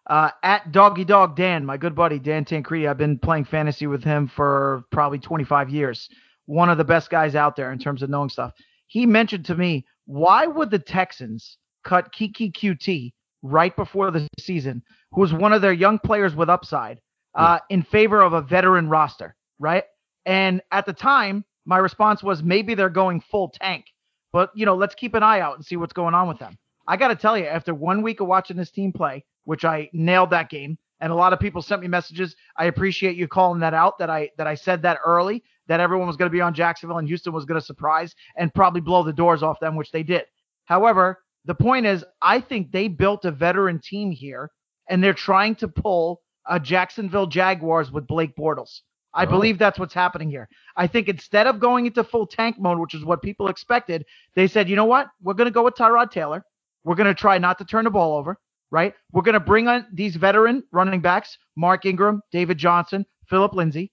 Uh, 0.07 0.31
at 0.43 0.71
Doggy 0.73 1.05
Dog 1.05 1.37
Dan, 1.37 1.65
my 1.65 1.77
good 1.77 1.95
buddy 1.95 2.19
Dan 2.19 2.45
Tancredi, 2.45 2.89
I've 2.89 2.99
been 2.99 3.19
playing 3.19 3.45
fantasy 3.45 3.87
with 3.87 4.05
him 4.05 4.29
for 4.29 4.85
probably 4.93 5.19
25 5.19 5.69
years. 5.69 6.09
One 6.47 6.71
of 6.71 6.79
the 6.79 6.85
best 6.85 7.11
guys 7.11 7.35
out 7.35 7.57
there 7.57 7.73
in 7.73 7.79
terms 7.79 8.03
of 8.03 8.11
knowing 8.11 8.29
stuff. 8.29 8.53
He 8.87 9.05
mentioned 9.05 9.45
to 9.47 9.57
me, 9.57 9.85
why 10.07 10.47
would 10.47 10.71
the 10.71 10.79
Texans 10.79 11.59
cut 11.85 12.13
Keke 12.13 12.53
Coutee 12.53 13.13
right 13.43 13.75
before 13.75 14.13
the 14.13 14.29
season, 14.39 14.83
who 15.13 15.21
was 15.21 15.33
one 15.33 15.53
of 15.53 15.61
their 15.61 15.73
young 15.73 15.99
players 15.99 16.35
with 16.37 16.49
upside, 16.49 17.01
uh, 17.35 17.59
in 17.69 17.83
favor 17.83 18.23
of 18.23 18.33
a 18.33 18.43
veteran 18.43 18.89
roster, 18.89 19.35
right? 19.59 19.85
And 20.25 20.63
at 20.71 20.87
the 20.87 20.93
time, 20.93 21.45
my 21.65 21.79
response 21.79 22.23
was 22.23 22.43
maybe 22.43 22.75
they're 22.75 22.89
going 22.89 23.21
full 23.21 23.51
tank 23.51 23.87
but 24.33 24.51
you 24.55 24.67
know, 24.67 24.77
let's 24.77 24.95
keep 24.95 25.15
an 25.15 25.23
eye 25.23 25.41
out 25.41 25.57
and 25.57 25.65
see 25.65 25.77
what's 25.77 25.93
going 25.93 26.15
on 26.15 26.29
with 26.29 26.39
them. 26.39 26.57
I 26.89 26.97
got 26.97 27.09
to 27.09 27.17
tell 27.17 27.37
you, 27.37 27.47
after 27.47 27.75
one 27.75 28.03
week 28.03 28.21
of 28.21 28.29
watching 28.29 28.57
this 28.57 28.71
team 28.71 28.93
play, 28.93 29.25
which 29.45 29.65
I 29.65 29.91
nailed 29.93 30.31
that 30.31 30.51
game, 30.51 30.79
and 31.01 31.13
a 31.13 31.17
lot 31.17 31.33
of 31.33 31.41
people 31.41 31.63
sent 31.63 31.83
me 31.83 31.89
messages. 31.89 32.37
I 32.57 32.67
appreciate 32.67 33.17
you 33.17 33.29
calling 33.29 33.61
that 33.61 33.75
out. 33.75 33.99
That 33.99 34.11
I 34.11 34.31
that 34.39 34.47
I 34.47 34.55
said 34.55 34.83
that 34.83 34.99
early. 35.05 35.43
That 35.69 35.81
everyone 35.81 36.07
was 36.07 36.17
going 36.17 36.31
to 36.31 36.37
be 36.37 36.41
on 36.41 36.55
Jacksonville 36.55 36.99
and 36.99 37.09
Houston 37.09 37.33
was 37.33 37.45
going 37.45 37.61
to 37.61 37.67
surprise 37.67 38.15
and 38.37 38.55
probably 38.55 38.81
blow 38.81 39.03
the 39.03 39.13
doors 39.13 39.43
off 39.43 39.59
them, 39.61 39.75
which 39.75 39.91
they 39.91 40.05
did. 40.05 40.25
However, 40.65 41.23
the 41.45 41.55
point 41.55 41.87
is, 41.87 42.05
I 42.23 42.41
think 42.41 42.71
they 42.71 42.89
built 42.89 43.25
a 43.25 43.31
veteran 43.31 43.81
team 43.81 44.11
here, 44.11 44.51
and 44.89 45.03
they're 45.03 45.13
trying 45.13 45.55
to 45.57 45.69
pull 45.69 46.23
a 46.49 46.61
Jacksonville 46.61 47.27
Jaguars 47.27 47.91
with 47.91 48.07
Blake 48.07 48.37
Bortles. 48.37 48.81
I 49.17 49.25
oh. 49.25 49.31
believe 49.31 49.59
that's 49.59 49.79
what's 49.79 49.95
happening 49.95 50.31
here. 50.31 50.49
I 50.77 50.87
think 50.87 51.09
instead 51.09 51.47
of 51.47 51.59
going 51.59 51.87
into 51.87 52.05
full 52.05 52.27
tank 52.27 52.57
mode, 52.59 52.79
which 52.79 52.95
is 52.95 53.05
what 53.05 53.23
people 53.23 53.49
expected, 53.49 54.05
they 54.35 54.47
said, 54.47 54.69
you 54.69 54.77
know 54.77 54.85
what? 54.85 55.09
We're 55.23 55.35
going 55.35 55.47
to 55.47 55.53
go 55.53 55.65
with 55.65 55.75
Tyrod 55.75 56.11
Taylor. 56.11 56.45
We're 56.85 56.95
going 56.95 57.09
to 57.09 57.15
try 57.15 57.39
not 57.39 57.59
to 57.59 57.65
turn 57.65 57.85
the 57.85 57.91
ball 57.91 58.17
over, 58.17 58.39
right? 58.71 58.95
We're 59.13 59.23
going 59.23 59.33
to 59.33 59.41
bring 59.41 59.67
on 59.67 59.87
these 59.93 60.15
veteran 60.17 60.63
running 60.71 61.01
backs, 61.01 61.37
Mark 61.57 61.87
Ingram, 61.87 62.21
David 62.31 62.59
Johnson, 62.59 63.05
Phillip 63.29 63.55
Lindsay. 63.55 63.91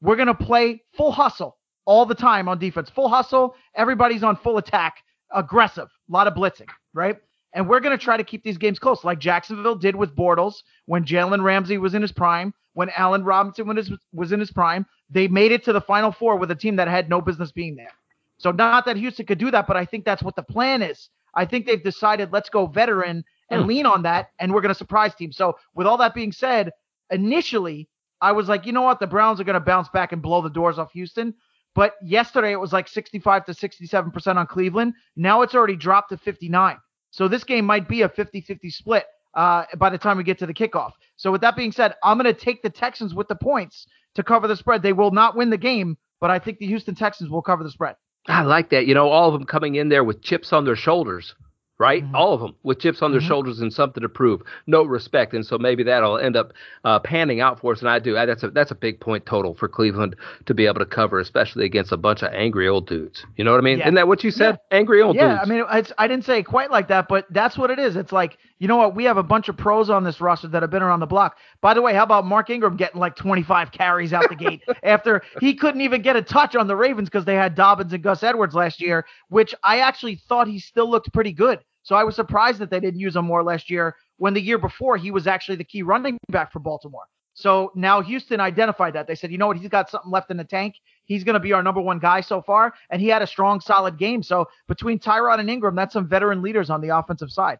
We're 0.00 0.16
going 0.16 0.28
to 0.28 0.34
play 0.34 0.82
full 0.96 1.10
hustle 1.10 1.56
all 1.86 2.04
the 2.04 2.14
time 2.14 2.48
on 2.48 2.58
defense. 2.58 2.90
Full 2.90 3.08
hustle. 3.08 3.56
Everybody's 3.74 4.22
on 4.22 4.36
full 4.36 4.58
attack, 4.58 4.98
aggressive, 5.34 5.88
a 5.88 6.12
lot 6.12 6.26
of 6.26 6.34
blitzing, 6.34 6.68
right? 6.92 7.16
And 7.54 7.68
we're 7.68 7.80
going 7.80 7.96
to 7.96 8.02
try 8.02 8.16
to 8.16 8.24
keep 8.24 8.42
these 8.42 8.58
games 8.58 8.78
close, 8.78 9.04
like 9.04 9.18
Jacksonville 9.18 9.74
did 9.74 9.96
with 9.96 10.14
Bortles 10.14 10.56
when 10.86 11.04
Jalen 11.04 11.42
Ramsey 11.42 11.78
was 11.78 11.94
in 11.94 12.02
his 12.02 12.12
prime, 12.12 12.52
when 12.74 12.90
Allen 12.90 13.24
Robinson 13.24 13.66
was, 13.66 13.90
was 14.12 14.32
in 14.32 14.40
his 14.40 14.50
prime. 14.50 14.86
They 15.08 15.28
made 15.28 15.52
it 15.52 15.64
to 15.64 15.72
the 15.72 15.80
Final 15.80 16.12
Four 16.12 16.36
with 16.36 16.50
a 16.50 16.54
team 16.54 16.76
that 16.76 16.88
had 16.88 17.08
no 17.08 17.20
business 17.20 17.50
being 17.50 17.74
there. 17.74 17.92
So 18.38 18.52
not 18.52 18.84
that 18.84 18.96
Houston 18.96 19.26
could 19.26 19.38
do 19.38 19.50
that, 19.50 19.66
but 19.66 19.76
I 19.76 19.84
think 19.84 20.04
that's 20.04 20.22
what 20.22 20.36
the 20.36 20.42
plan 20.42 20.82
is. 20.82 21.08
I 21.34 21.44
think 21.44 21.66
they've 21.66 21.82
decided 21.82 22.32
let's 22.32 22.50
go 22.50 22.66
veteran 22.66 23.24
and 23.50 23.62
hmm. 23.62 23.68
lean 23.68 23.86
on 23.86 24.02
that, 24.02 24.30
and 24.38 24.52
we're 24.52 24.60
going 24.60 24.74
to 24.74 24.78
surprise 24.78 25.14
teams. 25.14 25.36
So 25.36 25.56
with 25.74 25.86
all 25.86 25.96
that 25.98 26.14
being 26.14 26.32
said, 26.32 26.70
initially 27.10 27.88
I 28.20 28.32
was 28.32 28.48
like, 28.48 28.66
you 28.66 28.72
know 28.72 28.82
what, 28.82 29.00
the 29.00 29.06
Browns 29.06 29.40
are 29.40 29.44
going 29.44 29.54
to 29.54 29.60
bounce 29.60 29.88
back 29.88 30.12
and 30.12 30.22
blow 30.22 30.42
the 30.42 30.50
doors 30.50 30.78
off 30.78 30.92
Houston. 30.92 31.34
But 31.74 31.94
yesterday 32.02 32.52
it 32.52 32.60
was 32.60 32.72
like 32.72 32.88
65 32.88 33.44
to 33.46 33.54
67 33.54 34.10
percent 34.10 34.38
on 34.38 34.46
Cleveland. 34.46 34.94
Now 35.16 35.42
it's 35.42 35.54
already 35.54 35.76
dropped 35.76 36.10
to 36.10 36.16
59. 36.16 36.78
So 37.10 37.28
this 37.28 37.44
game 37.44 37.64
might 37.64 37.88
be 37.88 38.02
a 38.02 38.08
50 38.08 38.40
50 38.42 38.70
split 38.70 39.04
uh, 39.34 39.64
by 39.76 39.90
the 39.90 39.98
time 39.98 40.16
we 40.16 40.24
get 40.24 40.38
to 40.38 40.46
the 40.46 40.54
kickoff. 40.54 40.92
So, 41.16 41.32
with 41.32 41.40
that 41.42 41.56
being 41.56 41.72
said, 41.72 41.94
I'm 42.02 42.18
going 42.18 42.32
to 42.32 42.38
take 42.38 42.62
the 42.62 42.70
Texans 42.70 43.14
with 43.14 43.28
the 43.28 43.34
points 43.34 43.86
to 44.14 44.22
cover 44.22 44.48
the 44.48 44.56
spread. 44.56 44.82
They 44.82 44.92
will 44.92 45.10
not 45.10 45.36
win 45.36 45.50
the 45.50 45.58
game, 45.58 45.96
but 46.20 46.30
I 46.30 46.38
think 46.38 46.58
the 46.58 46.66
Houston 46.66 46.94
Texans 46.94 47.30
will 47.30 47.42
cover 47.42 47.64
the 47.64 47.70
spread. 47.70 47.96
I 48.26 48.42
like 48.42 48.70
that. 48.70 48.86
You 48.86 48.94
know, 48.94 49.08
all 49.08 49.28
of 49.28 49.32
them 49.34 49.46
coming 49.46 49.76
in 49.76 49.88
there 49.88 50.04
with 50.04 50.22
chips 50.22 50.52
on 50.52 50.64
their 50.64 50.76
shoulders. 50.76 51.34
Right? 51.78 52.04
Mm-hmm. 52.04 52.14
All 52.14 52.34
of 52.34 52.40
them 52.40 52.54
with 52.62 52.80
chips 52.80 53.02
on 53.02 53.12
their 53.12 53.20
mm-hmm. 53.20 53.28
shoulders 53.28 53.60
and 53.60 53.72
something 53.72 54.02
to 54.02 54.08
prove, 54.08 54.42
no 54.66 54.82
respect, 54.82 55.34
and 55.34 55.44
so 55.44 55.58
maybe 55.58 55.82
that'll 55.84 56.18
end 56.18 56.36
up 56.36 56.52
uh, 56.84 56.98
panning 56.98 57.40
out 57.40 57.60
for 57.60 57.72
us. 57.72 57.80
And 57.80 57.88
I 57.88 57.98
do 57.98 58.14
that's 58.14 58.42
a 58.42 58.50
that's 58.50 58.70
a 58.70 58.74
big 58.74 59.00
point 59.00 59.26
total 59.26 59.54
for 59.54 59.68
Cleveland 59.68 60.16
to 60.46 60.54
be 60.54 60.66
able 60.66 60.80
to 60.80 60.86
cover, 60.86 61.18
especially 61.20 61.64
against 61.64 61.92
a 61.92 61.96
bunch 61.96 62.22
of 62.22 62.32
angry 62.32 62.68
old 62.68 62.86
dudes. 62.86 63.24
You 63.36 63.44
know 63.44 63.52
what 63.52 63.58
I 63.58 63.62
mean? 63.62 63.78
Yeah. 63.78 63.84
Isn't 63.84 63.94
that 63.94 64.08
what 64.08 64.24
you 64.24 64.30
said? 64.30 64.58
Yeah. 64.70 64.78
Angry 64.78 65.02
old 65.02 65.16
yeah, 65.16 65.28
dudes. 65.28 65.48
Yeah, 65.48 65.64
I 65.72 65.78
mean, 65.78 65.86
I 65.98 66.08
didn't 66.08 66.24
say 66.24 66.38
it 66.38 66.44
quite 66.44 66.70
like 66.70 66.88
that, 66.88 67.06
but 67.08 67.26
that's 67.30 67.56
what 67.56 67.70
it 67.70 67.78
is. 67.78 67.96
It's 67.96 68.12
like 68.12 68.38
you 68.58 68.66
know 68.66 68.76
what? 68.76 68.94
We 68.94 69.04
have 69.04 69.16
a 69.16 69.22
bunch 69.22 69.48
of 69.48 69.56
pros 69.56 69.88
on 69.88 70.04
this 70.04 70.20
roster 70.20 70.48
that 70.48 70.62
have 70.62 70.70
been 70.70 70.82
around 70.82 71.00
the 71.00 71.06
block. 71.06 71.38
By 71.60 71.74
the 71.74 71.82
way, 71.82 71.94
how 71.94 72.02
about 72.02 72.26
Mark 72.26 72.50
Ingram 72.50 72.76
getting 72.76 73.00
like 73.00 73.14
25 73.16 73.70
carries 73.70 74.12
out 74.12 74.28
the 74.28 74.34
gate 74.36 74.62
after 74.82 75.22
he 75.40 75.54
couldn't 75.54 75.80
even 75.80 76.02
get 76.02 76.16
a 76.16 76.22
touch 76.22 76.56
on 76.56 76.66
the 76.66 76.76
Ravens 76.76 77.08
because 77.08 77.24
they 77.24 77.34
had 77.34 77.54
Dobbins 77.54 77.92
and 77.92 78.02
Gus 78.02 78.22
Edwards 78.22 78.54
last 78.54 78.80
year, 78.80 79.06
which 79.28 79.54
I 79.62 79.78
actually 79.78 80.16
thought 80.28 80.48
he 80.48 80.58
still 80.58 80.90
looked 80.90 81.12
pretty 81.12 81.32
good. 81.32 81.60
So 81.88 81.94
I 81.94 82.04
was 82.04 82.16
surprised 82.16 82.58
that 82.58 82.68
they 82.68 82.80
didn't 82.80 83.00
use 83.00 83.16
him 83.16 83.24
more 83.24 83.42
last 83.42 83.70
year 83.70 83.96
when 84.18 84.34
the 84.34 84.42
year 84.42 84.58
before 84.58 84.98
he 84.98 85.10
was 85.10 85.26
actually 85.26 85.56
the 85.56 85.64
key 85.64 85.82
running 85.82 86.18
back 86.28 86.52
for 86.52 86.58
Baltimore. 86.58 87.06
So 87.32 87.72
now 87.74 88.02
Houston 88.02 88.40
identified 88.40 88.92
that. 88.92 89.06
They 89.06 89.14
said, 89.14 89.32
you 89.32 89.38
know 89.38 89.46
what? 89.46 89.56
He's 89.56 89.70
got 89.70 89.88
something 89.88 90.10
left 90.10 90.30
in 90.30 90.36
the 90.36 90.44
tank. 90.44 90.74
He's 91.06 91.24
going 91.24 91.32
to 91.32 91.40
be 91.40 91.54
our 91.54 91.62
number 91.62 91.80
one 91.80 91.98
guy 91.98 92.20
so 92.20 92.42
far. 92.42 92.74
And 92.90 93.00
he 93.00 93.08
had 93.08 93.22
a 93.22 93.26
strong, 93.26 93.58
solid 93.58 93.96
game. 93.96 94.22
So 94.22 94.50
between 94.66 94.98
Tyrod 94.98 95.40
and 95.40 95.48
Ingram, 95.48 95.76
that's 95.76 95.94
some 95.94 96.06
veteran 96.06 96.42
leaders 96.42 96.68
on 96.68 96.82
the 96.82 96.94
offensive 96.94 97.30
side. 97.30 97.58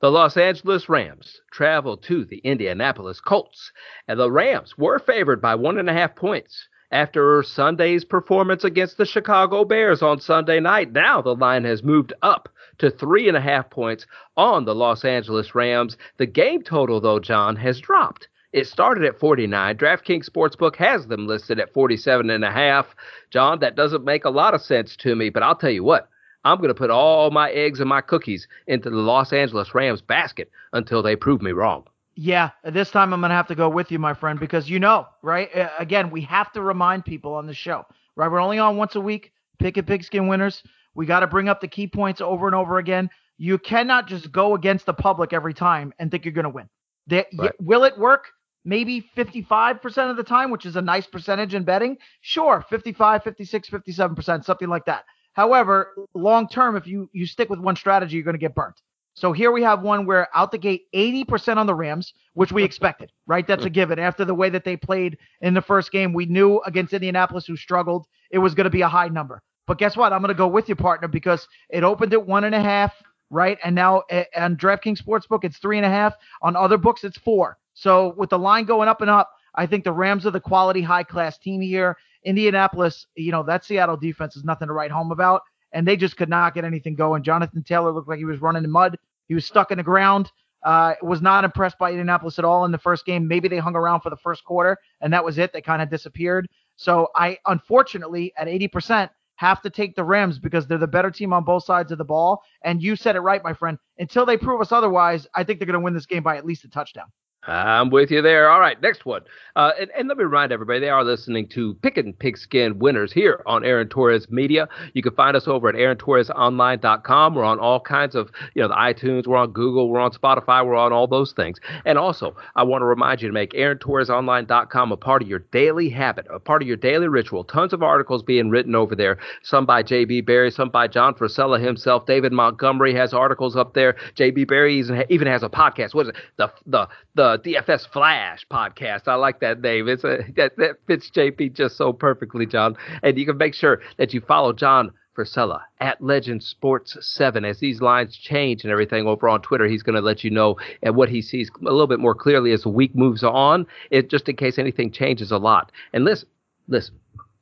The 0.00 0.10
Los 0.10 0.38
Angeles 0.38 0.88
Rams 0.88 1.42
traveled 1.50 2.02
to 2.04 2.24
the 2.24 2.38
Indianapolis 2.38 3.20
Colts, 3.20 3.70
and 4.08 4.18
the 4.18 4.30
Rams 4.30 4.78
were 4.78 4.98
favored 4.98 5.42
by 5.42 5.56
one 5.56 5.78
and 5.78 5.90
a 5.90 5.92
half 5.92 6.16
points 6.16 6.68
after 6.90 7.42
Sunday's 7.42 8.04
performance 8.04 8.64
against 8.64 8.96
the 8.96 9.06
Chicago 9.06 9.64
Bears 9.64 10.00
on 10.00 10.20
Sunday 10.20 10.60
night. 10.60 10.92
Now 10.92 11.20
the 11.20 11.34
line 11.34 11.64
has 11.64 11.82
moved 11.82 12.12
up 12.22 12.48
to 12.78 12.90
three 12.90 13.28
and 13.28 13.36
a 13.36 13.40
half 13.40 13.70
points 13.70 14.06
on 14.36 14.64
the 14.64 14.74
Los 14.74 15.04
Angeles 15.04 15.54
Rams. 15.54 15.96
The 16.16 16.26
game 16.26 16.62
total, 16.62 17.00
though, 17.00 17.18
John, 17.18 17.56
has 17.56 17.80
dropped. 17.80 18.28
It 18.52 18.66
started 18.66 19.04
at 19.04 19.18
49. 19.18 19.76
DraftKings 19.76 20.28
Sportsbook 20.28 20.76
has 20.76 21.06
them 21.06 21.26
listed 21.26 21.58
at 21.58 21.72
47 21.72 22.28
and 22.28 22.44
a 22.44 22.50
half. 22.50 22.94
John, 23.30 23.60
that 23.60 23.76
doesn't 23.76 24.04
make 24.04 24.24
a 24.24 24.30
lot 24.30 24.52
of 24.54 24.60
sense 24.60 24.94
to 24.96 25.16
me, 25.16 25.30
but 25.30 25.42
I'll 25.42 25.56
tell 25.56 25.70
you 25.70 25.84
what. 25.84 26.08
I'm 26.44 26.58
going 26.58 26.68
to 26.68 26.74
put 26.74 26.90
all 26.90 27.30
my 27.30 27.50
eggs 27.52 27.80
and 27.80 27.88
my 27.88 28.00
cookies 28.00 28.48
into 28.66 28.90
the 28.90 28.96
Los 28.96 29.32
Angeles 29.32 29.74
Rams 29.74 30.02
basket 30.02 30.50
until 30.72 31.02
they 31.02 31.14
prove 31.14 31.40
me 31.40 31.52
wrong. 31.52 31.84
Yeah, 32.14 32.50
this 32.64 32.90
time 32.90 33.14
I'm 33.14 33.20
going 33.20 33.30
to 33.30 33.36
have 33.36 33.46
to 33.46 33.54
go 33.54 33.68
with 33.68 33.90
you, 33.90 33.98
my 33.98 34.12
friend, 34.12 34.38
because 34.38 34.68
you 34.68 34.78
know, 34.78 35.06
right? 35.22 35.48
Again, 35.78 36.10
we 36.10 36.20
have 36.22 36.52
to 36.52 36.60
remind 36.60 37.04
people 37.04 37.34
on 37.34 37.46
the 37.46 37.54
show, 37.54 37.86
right? 38.16 38.30
We're 38.30 38.40
only 38.40 38.58
on 38.58 38.76
once 38.76 38.96
a 38.96 39.00
week. 39.00 39.32
Pick 39.58 39.76
a 39.76 39.82
pigskin 39.82 40.26
winners. 40.26 40.62
We 40.94 41.06
got 41.06 41.20
to 41.20 41.26
bring 41.26 41.48
up 41.48 41.60
the 41.60 41.68
key 41.68 41.86
points 41.86 42.20
over 42.20 42.46
and 42.46 42.54
over 42.54 42.78
again. 42.78 43.10
You 43.38 43.58
cannot 43.58 44.06
just 44.06 44.30
go 44.30 44.54
against 44.54 44.86
the 44.86 44.94
public 44.94 45.32
every 45.32 45.54
time 45.54 45.92
and 45.98 46.10
think 46.10 46.24
you're 46.24 46.32
going 46.32 46.44
to 46.44 46.50
win. 46.50 46.68
They, 47.06 47.26
right. 47.36 47.52
Will 47.60 47.84
it 47.84 47.98
work? 47.98 48.28
Maybe 48.64 49.04
55% 49.16 50.10
of 50.10 50.16
the 50.16 50.22
time, 50.22 50.50
which 50.50 50.66
is 50.66 50.76
a 50.76 50.82
nice 50.82 51.06
percentage 51.06 51.54
in 51.54 51.64
betting. 51.64 51.98
Sure, 52.20 52.64
55, 52.68 53.24
56, 53.24 53.68
57%, 53.68 54.44
something 54.44 54.68
like 54.68 54.84
that. 54.84 55.04
However, 55.32 55.94
long 56.14 56.48
term, 56.48 56.76
if 56.76 56.86
you, 56.86 57.08
you 57.12 57.26
stick 57.26 57.50
with 57.50 57.58
one 57.58 57.74
strategy, 57.74 58.16
you're 58.16 58.24
going 58.24 58.34
to 58.34 58.38
get 58.38 58.54
burnt. 58.54 58.80
So 59.14 59.32
here 59.32 59.50
we 59.50 59.62
have 59.62 59.82
one 59.82 60.06
where 60.06 60.28
out 60.34 60.52
the 60.52 60.58
gate, 60.58 60.84
80% 60.94 61.56
on 61.56 61.66
the 61.66 61.74
Rams, 61.74 62.14
which 62.34 62.50
we 62.52 62.64
expected, 62.64 63.12
right? 63.26 63.46
That's 63.46 63.64
a 63.64 63.70
mm. 63.70 63.74
given. 63.74 63.98
After 63.98 64.24
the 64.24 64.34
way 64.34 64.48
that 64.50 64.64
they 64.64 64.76
played 64.76 65.18
in 65.40 65.54
the 65.54 65.60
first 65.60 65.92
game, 65.92 66.12
we 66.12 66.26
knew 66.26 66.60
against 66.64 66.92
Indianapolis, 66.92 67.46
who 67.46 67.56
struggled, 67.56 68.06
it 68.30 68.38
was 68.38 68.54
going 68.54 68.64
to 68.64 68.70
be 68.70 68.80
a 68.80 68.88
high 68.88 69.08
number. 69.08 69.42
But 69.66 69.78
guess 69.78 69.96
what? 69.96 70.12
I'm 70.12 70.20
going 70.20 70.28
to 70.28 70.34
go 70.34 70.48
with 70.48 70.68
you, 70.68 70.76
partner, 70.76 71.08
because 71.08 71.46
it 71.70 71.84
opened 71.84 72.12
at 72.12 72.26
one 72.26 72.44
and 72.44 72.54
a 72.54 72.60
half, 72.60 72.94
right? 73.30 73.58
And 73.64 73.74
now 73.74 74.02
eh, 74.10 74.24
on 74.36 74.56
DraftKings 74.56 75.02
Sportsbook, 75.02 75.44
it's 75.44 75.58
three 75.58 75.76
and 75.76 75.86
a 75.86 75.90
half. 75.90 76.14
On 76.42 76.56
other 76.56 76.76
books, 76.76 77.04
it's 77.04 77.18
four. 77.18 77.58
So 77.74 78.14
with 78.16 78.30
the 78.30 78.38
line 78.38 78.64
going 78.64 78.88
up 78.88 79.00
and 79.00 79.10
up, 79.10 79.30
I 79.54 79.66
think 79.66 79.84
the 79.84 79.92
Rams 79.92 80.26
are 80.26 80.30
the 80.30 80.40
quality, 80.40 80.82
high 80.82 81.04
class 81.04 81.38
team 81.38 81.60
here. 81.60 81.96
Indianapolis, 82.24 83.06
you 83.16 83.32
know, 83.32 83.42
that 83.44 83.64
Seattle 83.64 83.96
defense 83.96 84.36
is 84.36 84.44
nothing 84.44 84.68
to 84.68 84.74
write 84.74 84.90
home 84.90 85.12
about. 85.12 85.42
And 85.72 85.86
they 85.86 85.96
just 85.96 86.16
could 86.16 86.28
not 86.28 86.54
get 86.54 86.64
anything 86.64 86.94
going. 86.94 87.22
Jonathan 87.22 87.62
Taylor 87.62 87.92
looked 87.92 88.08
like 88.08 88.18
he 88.18 88.24
was 88.24 88.40
running 88.40 88.64
in 88.64 88.70
mud. 88.70 88.98
He 89.28 89.34
was 89.34 89.46
stuck 89.46 89.70
in 89.70 89.78
the 89.78 89.84
ground. 89.84 90.30
Uh, 90.62 90.94
was 91.02 91.20
not 91.20 91.42
impressed 91.42 91.76
by 91.78 91.90
Indianapolis 91.90 92.38
at 92.38 92.44
all 92.44 92.64
in 92.64 92.70
the 92.70 92.78
first 92.78 93.04
game. 93.04 93.26
Maybe 93.26 93.48
they 93.48 93.58
hung 93.58 93.74
around 93.74 94.00
for 94.00 94.10
the 94.10 94.16
first 94.18 94.44
quarter, 94.44 94.78
and 95.00 95.12
that 95.12 95.24
was 95.24 95.38
it. 95.38 95.52
They 95.52 95.60
kind 95.60 95.82
of 95.82 95.90
disappeared. 95.90 96.46
So 96.76 97.08
I, 97.16 97.36
unfortunately, 97.46 98.32
at 98.36 98.46
80%, 98.46 99.10
have 99.42 99.60
to 99.60 99.70
take 99.70 99.96
the 99.96 100.04
Rams 100.04 100.38
because 100.38 100.68
they're 100.68 100.78
the 100.78 100.86
better 100.86 101.10
team 101.10 101.32
on 101.32 101.42
both 101.42 101.64
sides 101.64 101.90
of 101.90 101.98
the 101.98 102.04
ball. 102.04 102.40
And 102.62 102.80
you 102.80 102.94
said 102.94 103.16
it 103.16 103.20
right, 103.20 103.42
my 103.42 103.52
friend. 103.52 103.76
Until 103.98 104.24
they 104.24 104.36
prove 104.36 104.60
us 104.60 104.70
otherwise, 104.70 105.26
I 105.34 105.42
think 105.42 105.58
they're 105.58 105.66
going 105.66 105.80
to 105.80 105.84
win 105.84 105.94
this 105.94 106.06
game 106.06 106.22
by 106.22 106.36
at 106.36 106.46
least 106.46 106.64
a 106.64 106.68
touchdown. 106.68 107.06
I'm 107.44 107.90
with 107.90 108.10
you 108.12 108.22
there. 108.22 108.48
All 108.50 108.60
right, 108.60 108.80
next 108.80 109.04
one. 109.04 109.22
Uh, 109.56 109.72
and, 109.78 109.90
and, 109.98 110.08
let 110.08 110.16
me 110.16 110.24
remind 110.24 110.52
everybody, 110.52 110.80
they 110.80 110.88
are 110.88 111.04
listening 111.04 111.48
to 111.48 111.74
Pickin' 111.82 112.14
Pigskin 112.14 112.78
Winners 112.78 113.12
here 113.12 113.42
on 113.44 113.64
Aaron 113.64 113.88
Torres 113.88 114.30
Media. 114.30 114.68
You 114.94 115.02
can 115.02 115.14
find 115.14 115.36
us 115.36 115.46
over 115.46 115.68
at 115.68 115.74
AaronTorresOnline.com. 115.74 117.34
We're 117.34 117.44
on 117.44 117.58
all 117.58 117.80
kinds 117.80 118.14
of, 118.14 118.30
you 118.54 118.62
know, 118.62 118.68
the 118.68 118.74
iTunes. 118.74 119.26
We're 119.26 119.36
on 119.36 119.50
Google. 119.50 119.90
We're 119.90 120.00
on 120.00 120.12
Spotify. 120.12 120.64
We're 120.64 120.76
on 120.76 120.92
all 120.92 121.06
those 121.06 121.32
things. 121.32 121.58
And 121.84 121.98
also, 121.98 122.34
I 122.54 122.62
want 122.62 122.82
to 122.82 122.86
remind 122.86 123.20
you 123.20 123.28
to 123.28 123.34
make 123.34 123.52
AaronTorresOnline.com 123.52 124.92
a 124.92 124.96
part 124.96 125.22
of 125.22 125.28
your 125.28 125.40
daily 125.40 125.90
habit, 125.90 126.26
a 126.30 126.38
part 126.38 126.62
of 126.62 126.68
your 126.68 126.76
daily 126.78 127.08
ritual. 127.08 127.44
Tons 127.44 127.72
of 127.72 127.82
articles 127.82 128.22
being 128.22 128.48
written 128.50 128.74
over 128.74 128.94
there. 128.94 129.18
Some 129.42 129.66
by 129.66 129.82
J.B. 129.82 130.22
Barry, 130.22 130.50
some 130.50 130.70
by 130.70 130.86
John 130.86 131.14
Frisella 131.14 131.62
himself. 131.62 132.06
David 132.06 132.32
Montgomery 132.32 132.94
has 132.94 133.12
articles 133.12 133.56
up 133.56 133.74
there. 133.74 133.96
J.B. 134.14 134.44
Barry 134.44 134.78
even 134.78 135.26
has 135.26 135.42
a 135.42 135.48
podcast. 135.48 135.92
What 135.92 136.06
is 136.06 136.10
it? 136.10 136.16
The 136.36 136.52
the 136.66 136.88
the 137.14 137.31
Uh, 137.32 137.38
DFS 137.38 137.88
Flash 137.88 138.44
podcast. 138.50 139.08
I 139.08 139.14
like 139.14 139.40
that 139.40 139.62
name. 139.62 139.88
It's 139.88 140.04
a 140.04 140.18
that, 140.36 140.54
that 140.58 140.76
fits 140.86 141.10
JP 141.10 141.54
just 141.54 141.78
so 141.78 141.90
perfectly, 141.90 142.44
John. 142.44 142.76
And 143.02 143.16
you 143.16 143.24
can 143.24 143.38
make 143.38 143.54
sure 143.54 143.80
that 143.96 144.12
you 144.12 144.20
follow 144.20 144.52
John 144.52 144.92
Frisella 145.16 145.62
at 145.80 146.02
Legend 146.02 146.42
Sports 146.42 146.94
7. 147.00 147.42
As 147.46 147.58
these 147.58 147.80
lines 147.80 148.18
change 148.18 148.64
and 148.64 148.70
everything 148.70 149.06
over 149.06 149.30
on 149.30 149.40
Twitter, 149.40 149.66
he's 149.66 149.82
going 149.82 149.94
to 149.94 150.02
let 150.02 150.22
you 150.22 150.30
know 150.30 150.58
and 150.82 150.94
what 150.94 151.08
he 151.08 151.22
sees 151.22 151.50
a 151.58 151.64
little 151.64 151.86
bit 151.86 152.00
more 152.00 152.14
clearly 152.14 152.52
as 152.52 152.64
the 152.64 152.68
week 152.68 152.94
moves 152.94 153.24
on, 153.24 153.66
it, 153.90 154.10
just 154.10 154.28
in 154.28 154.36
case 154.36 154.58
anything 154.58 154.92
changes 154.92 155.30
a 155.32 155.38
lot. 155.38 155.72
And 155.94 156.04
listen, 156.04 156.28
listen, 156.68 156.96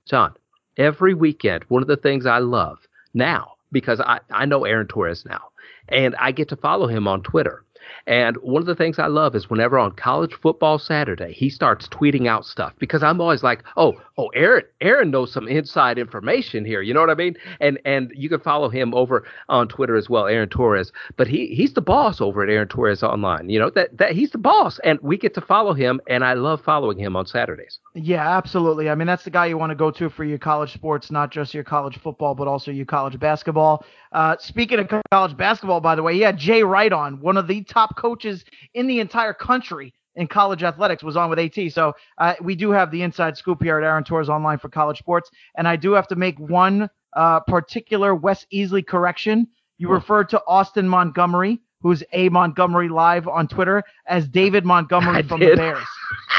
John, 0.07 0.35
every 0.76 1.14
weekend, 1.14 1.64
one 1.64 1.83
of 1.83 1.88
the 1.88 1.96
things 1.96 2.26
I 2.26 2.38
love 2.38 2.79
now, 3.12 3.55
because 3.72 4.00
I, 4.00 4.20
I 4.31 4.44
know 4.44 4.64
Aaron 4.64 4.87
Torres 4.87 5.24
now, 5.24 5.48
and 5.88 6.14
I 6.14 6.31
get 6.31 6.48
to 6.50 6.57
follow 6.57 6.87
him 6.87 7.09
on 7.09 7.24
Twitter. 7.24 7.64
And 8.07 8.37
one 8.38 8.62
of 8.62 8.66
the 8.66 8.74
things 8.74 8.98
I 8.98 9.07
love 9.07 9.35
is 9.35 9.50
whenever 9.50 9.79
on 9.79 9.92
college 9.92 10.35
football 10.35 10.79
Saturday, 10.79 11.33
he 11.33 11.50
starts 11.50 11.88
tweeting 11.88 12.26
out 12.26 12.46
stuff 12.46 12.72
because 12.79 13.03
I'm 13.03 13.20
always 13.20 13.42
like, 13.42 13.62
oh, 13.76 14.00
oh, 14.18 14.29
Aaron, 14.35 14.64
Aaron 14.81 15.11
knows 15.11 15.33
some 15.33 15.48
inside 15.48 15.98
information 15.98 16.64
here. 16.64 16.83
You 16.83 16.94
know 16.94 17.00
what 17.00 17.11
I 17.11 17.14
mean? 17.14 17.37
And 17.61 17.79
and 17.85 18.12
you 18.14 18.29
can 18.29 18.40
follow 18.40 18.68
him 18.68 18.94
over 18.94 19.24
on 19.48 19.68
Twitter 19.68 19.96
as 19.96 20.09
well, 20.09 20.26
Aaron 20.26 20.48
Torres. 20.48 20.92
But 21.16 21.29
he 21.29 21.48
he's 21.48 21.74
the 21.74 21.81
boss 21.81 22.20
over 22.20 22.42
at 22.42 22.50
Aaron 22.50 22.68
Torres 22.68 23.03
Online. 23.03 23.48
You 23.48 23.59
know 23.59 23.70
that 23.70 23.96
that 23.96 24.12
he's 24.12 24.31
the 24.31 24.38
boss, 24.38 24.79
and 24.85 24.98
we 25.03 25.16
get 25.16 25.35
to 25.35 25.40
follow 25.40 25.72
him, 25.72 26.00
and 26.09 26.24
I 26.24 26.35
love 26.35 26.61
following 26.62 26.98
him 26.98 27.16
on 27.16 27.26
Saturdays. 27.26 27.79
Yeah, 27.94 28.37
absolutely. 28.37 28.90
I 28.90 28.94
mean, 28.94 29.07
that's 29.07 29.24
the 29.24 29.31
guy 29.31 29.46
you 29.46 29.59
want 29.59 29.70
to 29.70 29.76
go 29.76 29.90
to 29.90 30.11
for 30.11 30.24
your 30.24 30.38
college 30.38 30.72
sports, 30.72 31.11
not 31.11 31.31
just 31.31 31.55
your 31.55 31.64
college 31.64 31.98
football, 31.98 32.35
but 32.35 32.46
also 32.46 32.70
your 32.70 32.87
college 32.87 33.18
basketball. 33.18 33.85
Uh, 34.12 34.37
speaking 34.38 34.79
of 34.79 34.88
college 35.12 35.37
basketball, 35.37 35.81
by 35.81 35.94
the 35.94 36.03
way, 36.03 36.12
yeah, 36.14 36.33
Jay 36.33 36.62
Wright 36.62 36.92
on 36.92 37.20
one 37.20 37.37
of 37.37 37.46
the 37.46 37.62
top 37.64 37.79
coaches 37.88 38.44
in 38.74 38.86
the 38.86 39.00
entire 39.00 39.34
country 39.34 39.94
in 40.16 40.26
college 40.26 40.62
athletics 40.62 41.02
was 41.02 41.16
on 41.16 41.30
with 41.30 41.38
AT. 41.38 41.72
So 41.72 41.94
uh, 42.18 42.34
we 42.42 42.54
do 42.54 42.70
have 42.70 42.90
the 42.90 43.02
inside 43.02 43.36
scoop 43.36 43.62
here 43.62 43.78
at 43.78 43.84
Aaron 43.84 44.04
Torres 44.04 44.28
Online 44.28 44.58
for 44.58 44.68
college 44.68 44.98
sports. 44.98 45.30
And 45.56 45.68
I 45.68 45.76
do 45.76 45.92
have 45.92 46.08
to 46.08 46.16
make 46.16 46.38
one 46.38 46.90
uh, 47.14 47.40
particular 47.40 48.14
Wes 48.14 48.46
Easley 48.52 48.86
correction. 48.86 49.46
You 49.78 49.88
oh. 49.88 49.92
referred 49.92 50.28
to 50.30 50.42
Austin 50.46 50.88
Montgomery, 50.88 51.60
who's 51.80 52.02
a 52.12 52.28
Montgomery 52.28 52.88
live 52.88 53.28
on 53.28 53.48
Twitter, 53.48 53.82
as 54.06 54.28
David 54.28 54.64
Montgomery 54.64 55.16
I 55.18 55.22
from 55.22 55.40
did. 55.40 55.52
the 55.52 55.56
Bears. 55.56 55.86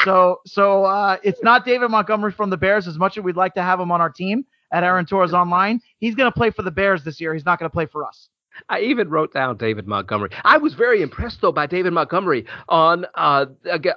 So 0.05 0.39
so 0.45 0.85
uh, 0.85 1.17
it's 1.23 1.41
not 1.43 1.65
David 1.65 1.89
Montgomery 1.89 2.31
from 2.31 2.49
the 2.49 2.57
Bears 2.57 2.87
as 2.87 2.97
much 2.97 3.17
as 3.17 3.23
we'd 3.23 3.35
like 3.35 3.53
to 3.55 3.61
have 3.61 3.79
him 3.79 3.91
on 3.91 4.01
our 4.01 4.09
team 4.09 4.45
at 4.71 4.83
Aaron 4.83 5.05
Torres 5.05 5.33
Online. 5.33 5.79
He's 5.99 6.15
going 6.15 6.31
to 6.31 6.37
play 6.37 6.49
for 6.49 6.63
the 6.63 6.71
Bears 6.71 7.03
this 7.03 7.19
year. 7.19 7.33
He's 7.33 7.45
not 7.45 7.59
going 7.59 7.69
to 7.69 7.73
play 7.73 7.85
for 7.85 8.05
us. 8.05 8.29
I 8.69 8.81
even 8.81 9.09
wrote 9.09 9.33
down 9.33 9.57
David 9.57 9.87
Montgomery. 9.87 10.29
I 10.43 10.57
was 10.57 10.73
very 10.73 11.01
impressed 11.01 11.41
though 11.41 11.51
by 11.51 11.67
David 11.67 11.93
Montgomery 11.93 12.45
on 12.69 13.05
uh, 13.15 13.45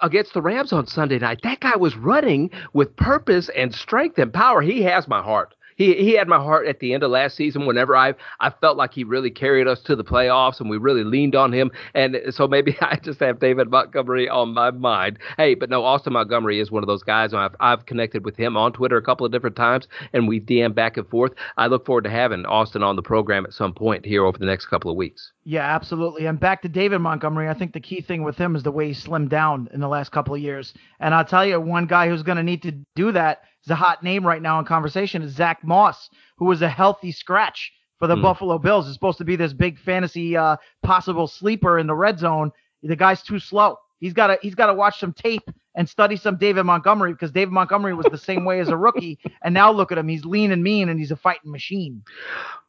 against 0.03 0.35
the 0.35 0.43
Rams 0.43 0.73
on 0.73 0.87
Sunday 0.87 1.19
night. 1.19 1.40
That 1.43 1.61
guy 1.61 1.77
was 1.77 1.97
running 1.97 2.51
with 2.73 2.95
purpose 2.97 3.51
and 3.57 3.75
strength 3.75 4.19
and 4.19 4.33
power. 4.33 4.61
He 4.62 4.83
has 4.83 5.09
my 5.09 5.23
heart. 5.23 5.55
He 5.76 5.94
he 5.94 6.12
had 6.12 6.28
my 6.28 6.38
heart 6.38 6.66
at 6.66 6.80
the 6.80 6.94
end 6.94 7.02
of 7.02 7.10
last 7.10 7.37
season. 7.37 7.66
Whenever 7.66 7.96
I 7.96 8.14
I 8.40 8.50
felt 8.50 8.76
like 8.76 8.92
he 8.92 9.04
really 9.04 9.30
carried 9.30 9.66
us 9.66 9.80
to 9.82 9.96
the 9.96 10.04
playoffs, 10.04 10.60
and 10.60 10.70
we 10.70 10.76
really 10.76 11.04
leaned 11.04 11.34
on 11.34 11.52
him. 11.52 11.70
And 11.94 12.16
so 12.30 12.46
maybe 12.46 12.76
I 12.80 12.96
just 12.96 13.20
have 13.20 13.40
David 13.40 13.70
Montgomery 13.70 14.28
on 14.28 14.54
my 14.54 14.70
mind. 14.70 15.18
Hey, 15.37 15.54
but 15.54 15.70
no, 15.70 15.84
Austin 15.84 16.12
Montgomery 16.12 16.60
is 16.60 16.70
one 16.70 16.82
of 16.82 16.87
those 16.87 17.02
guys. 17.02 17.34
I've 17.34 17.56
I've 17.60 17.87
connected 17.87 18.24
with 18.24 18.37
him 18.37 18.56
on 18.56 18.72
Twitter 18.72 18.96
a 18.96 19.02
couple 19.02 19.26
of 19.26 19.32
different 19.32 19.56
times, 19.56 19.88
and 20.12 20.28
we've 20.28 20.42
DM 20.42 20.74
back 20.74 20.96
and 20.96 21.08
forth. 21.08 21.32
I 21.56 21.66
look 21.66 21.87
forward 21.87 22.04
to 22.04 22.10
having 22.10 22.46
Austin 22.46 22.82
on 22.82 22.96
the 22.96 23.02
program 23.02 23.44
at 23.44 23.52
some 23.52 23.72
point 23.72 24.04
here 24.04 24.24
over 24.24 24.38
the 24.38 24.46
next 24.46 24.66
couple 24.66 24.90
of 24.90 24.96
weeks. 24.96 25.32
Yeah, 25.44 25.74
absolutely. 25.74 26.26
And 26.26 26.40
back 26.40 26.62
to 26.62 26.68
David 26.68 27.00
Montgomery, 27.00 27.48
I 27.48 27.54
think 27.54 27.72
the 27.72 27.80
key 27.80 28.00
thing 28.00 28.22
with 28.22 28.37
him 28.37 28.56
is 28.56 28.62
the 28.62 28.70
way 28.70 28.88
he 28.88 28.94
slimmed 28.94 29.28
down 29.28 29.68
in 29.72 29.80
the 29.80 29.88
last 29.88 30.10
couple 30.10 30.34
of 30.34 30.40
years. 30.40 30.72
And 31.00 31.14
I'll 31.14 31.24
tell 31.24 31.44
you, 31.44 31.60
one 31.60 31.87
guy 31.87 32.08
who's 32.08 32.22
going 32.22 32.37
to 32.37 32.42
need 32.42 32.62
to 32.62 32.72
do 32.94 33.12
that 33.12 33.42
is 33.64 33.70
a 33.70 33.74
hot 33.74 34.03
name 34.03 34.27
right 34.27 34.42
now 34.42 34.59
in 34.59 34.64
conversation 34.64 35.22
is 35.22 35.35
Zach 35.35 35.64
Moss, 35.64 36.11
who 36.37 36.44
was 36.46 36.62
a 36.62 36.68
healthy 36.68 37.12
scratch 37.12 37.72
for 37.98 38.07
the 38.07 38.16
mm. 38.16 38.22
Buffalo 38.22 38.59
Bills. 38.59 38.87
Is 38.87 38.94
supposed 38.94 39.18
to 39.18 39.24
be 39.24 39.37
this 39.37 39.53
big 39.53 39.79
fantasy 39.79 40.37
uh, 40.37 40.57
possible 40.83 41.27
sleeper 41.27 41.79
in 41.79 41.87
the 41.87 41.94
red 41.94 42.18
zone. 42.18 42.53
The 42.83 42.96
guy's 42.96 43.22
too 43.22 43.38
slow. 43.38 43.77
He's 44.00 44.12
got 44.12 44.27
to 44.29 44.38
he's 44.42 44.55
got 44.55 44.66
to 44.66 44.74
watch 44.74 45.00
some 45.00 45.12
tape 45.12 45.48
and 45.74 45.88
study 45.88 46.16
some 46.16 46.37
David 46.37 46.64
Montgomery 46.64 47.12
because 47.12 47.33
David 47.33 47.53
Montgomery 47.53 47.94
was 47.94 48.07
the 48.11 48.18
same 48.18 48.44
way 48.44 48.61
as 48.61 48.68
a 48.68 48.77
rookie, 48.77 49.18
and 49.42 49.55
now 49.55 49.72
look 49.72 49.90
at 49.92 49.98
him. 49.98 50.09
He's 50.09 50.24
lean 50.24 50.53
and 50.53 50.62
mean, 50.62 50.88
and 50.88 50.98
he's 50.98 51.11
a 51.11 51.16
fighting 51.16 51.50
machine. 51.50 52.03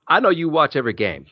I 0.07 0.19
know 0.19 0.29
you 0.29 0.49
watch 0.49 0.75
every 0.75 0.93
game. 0.93 1.25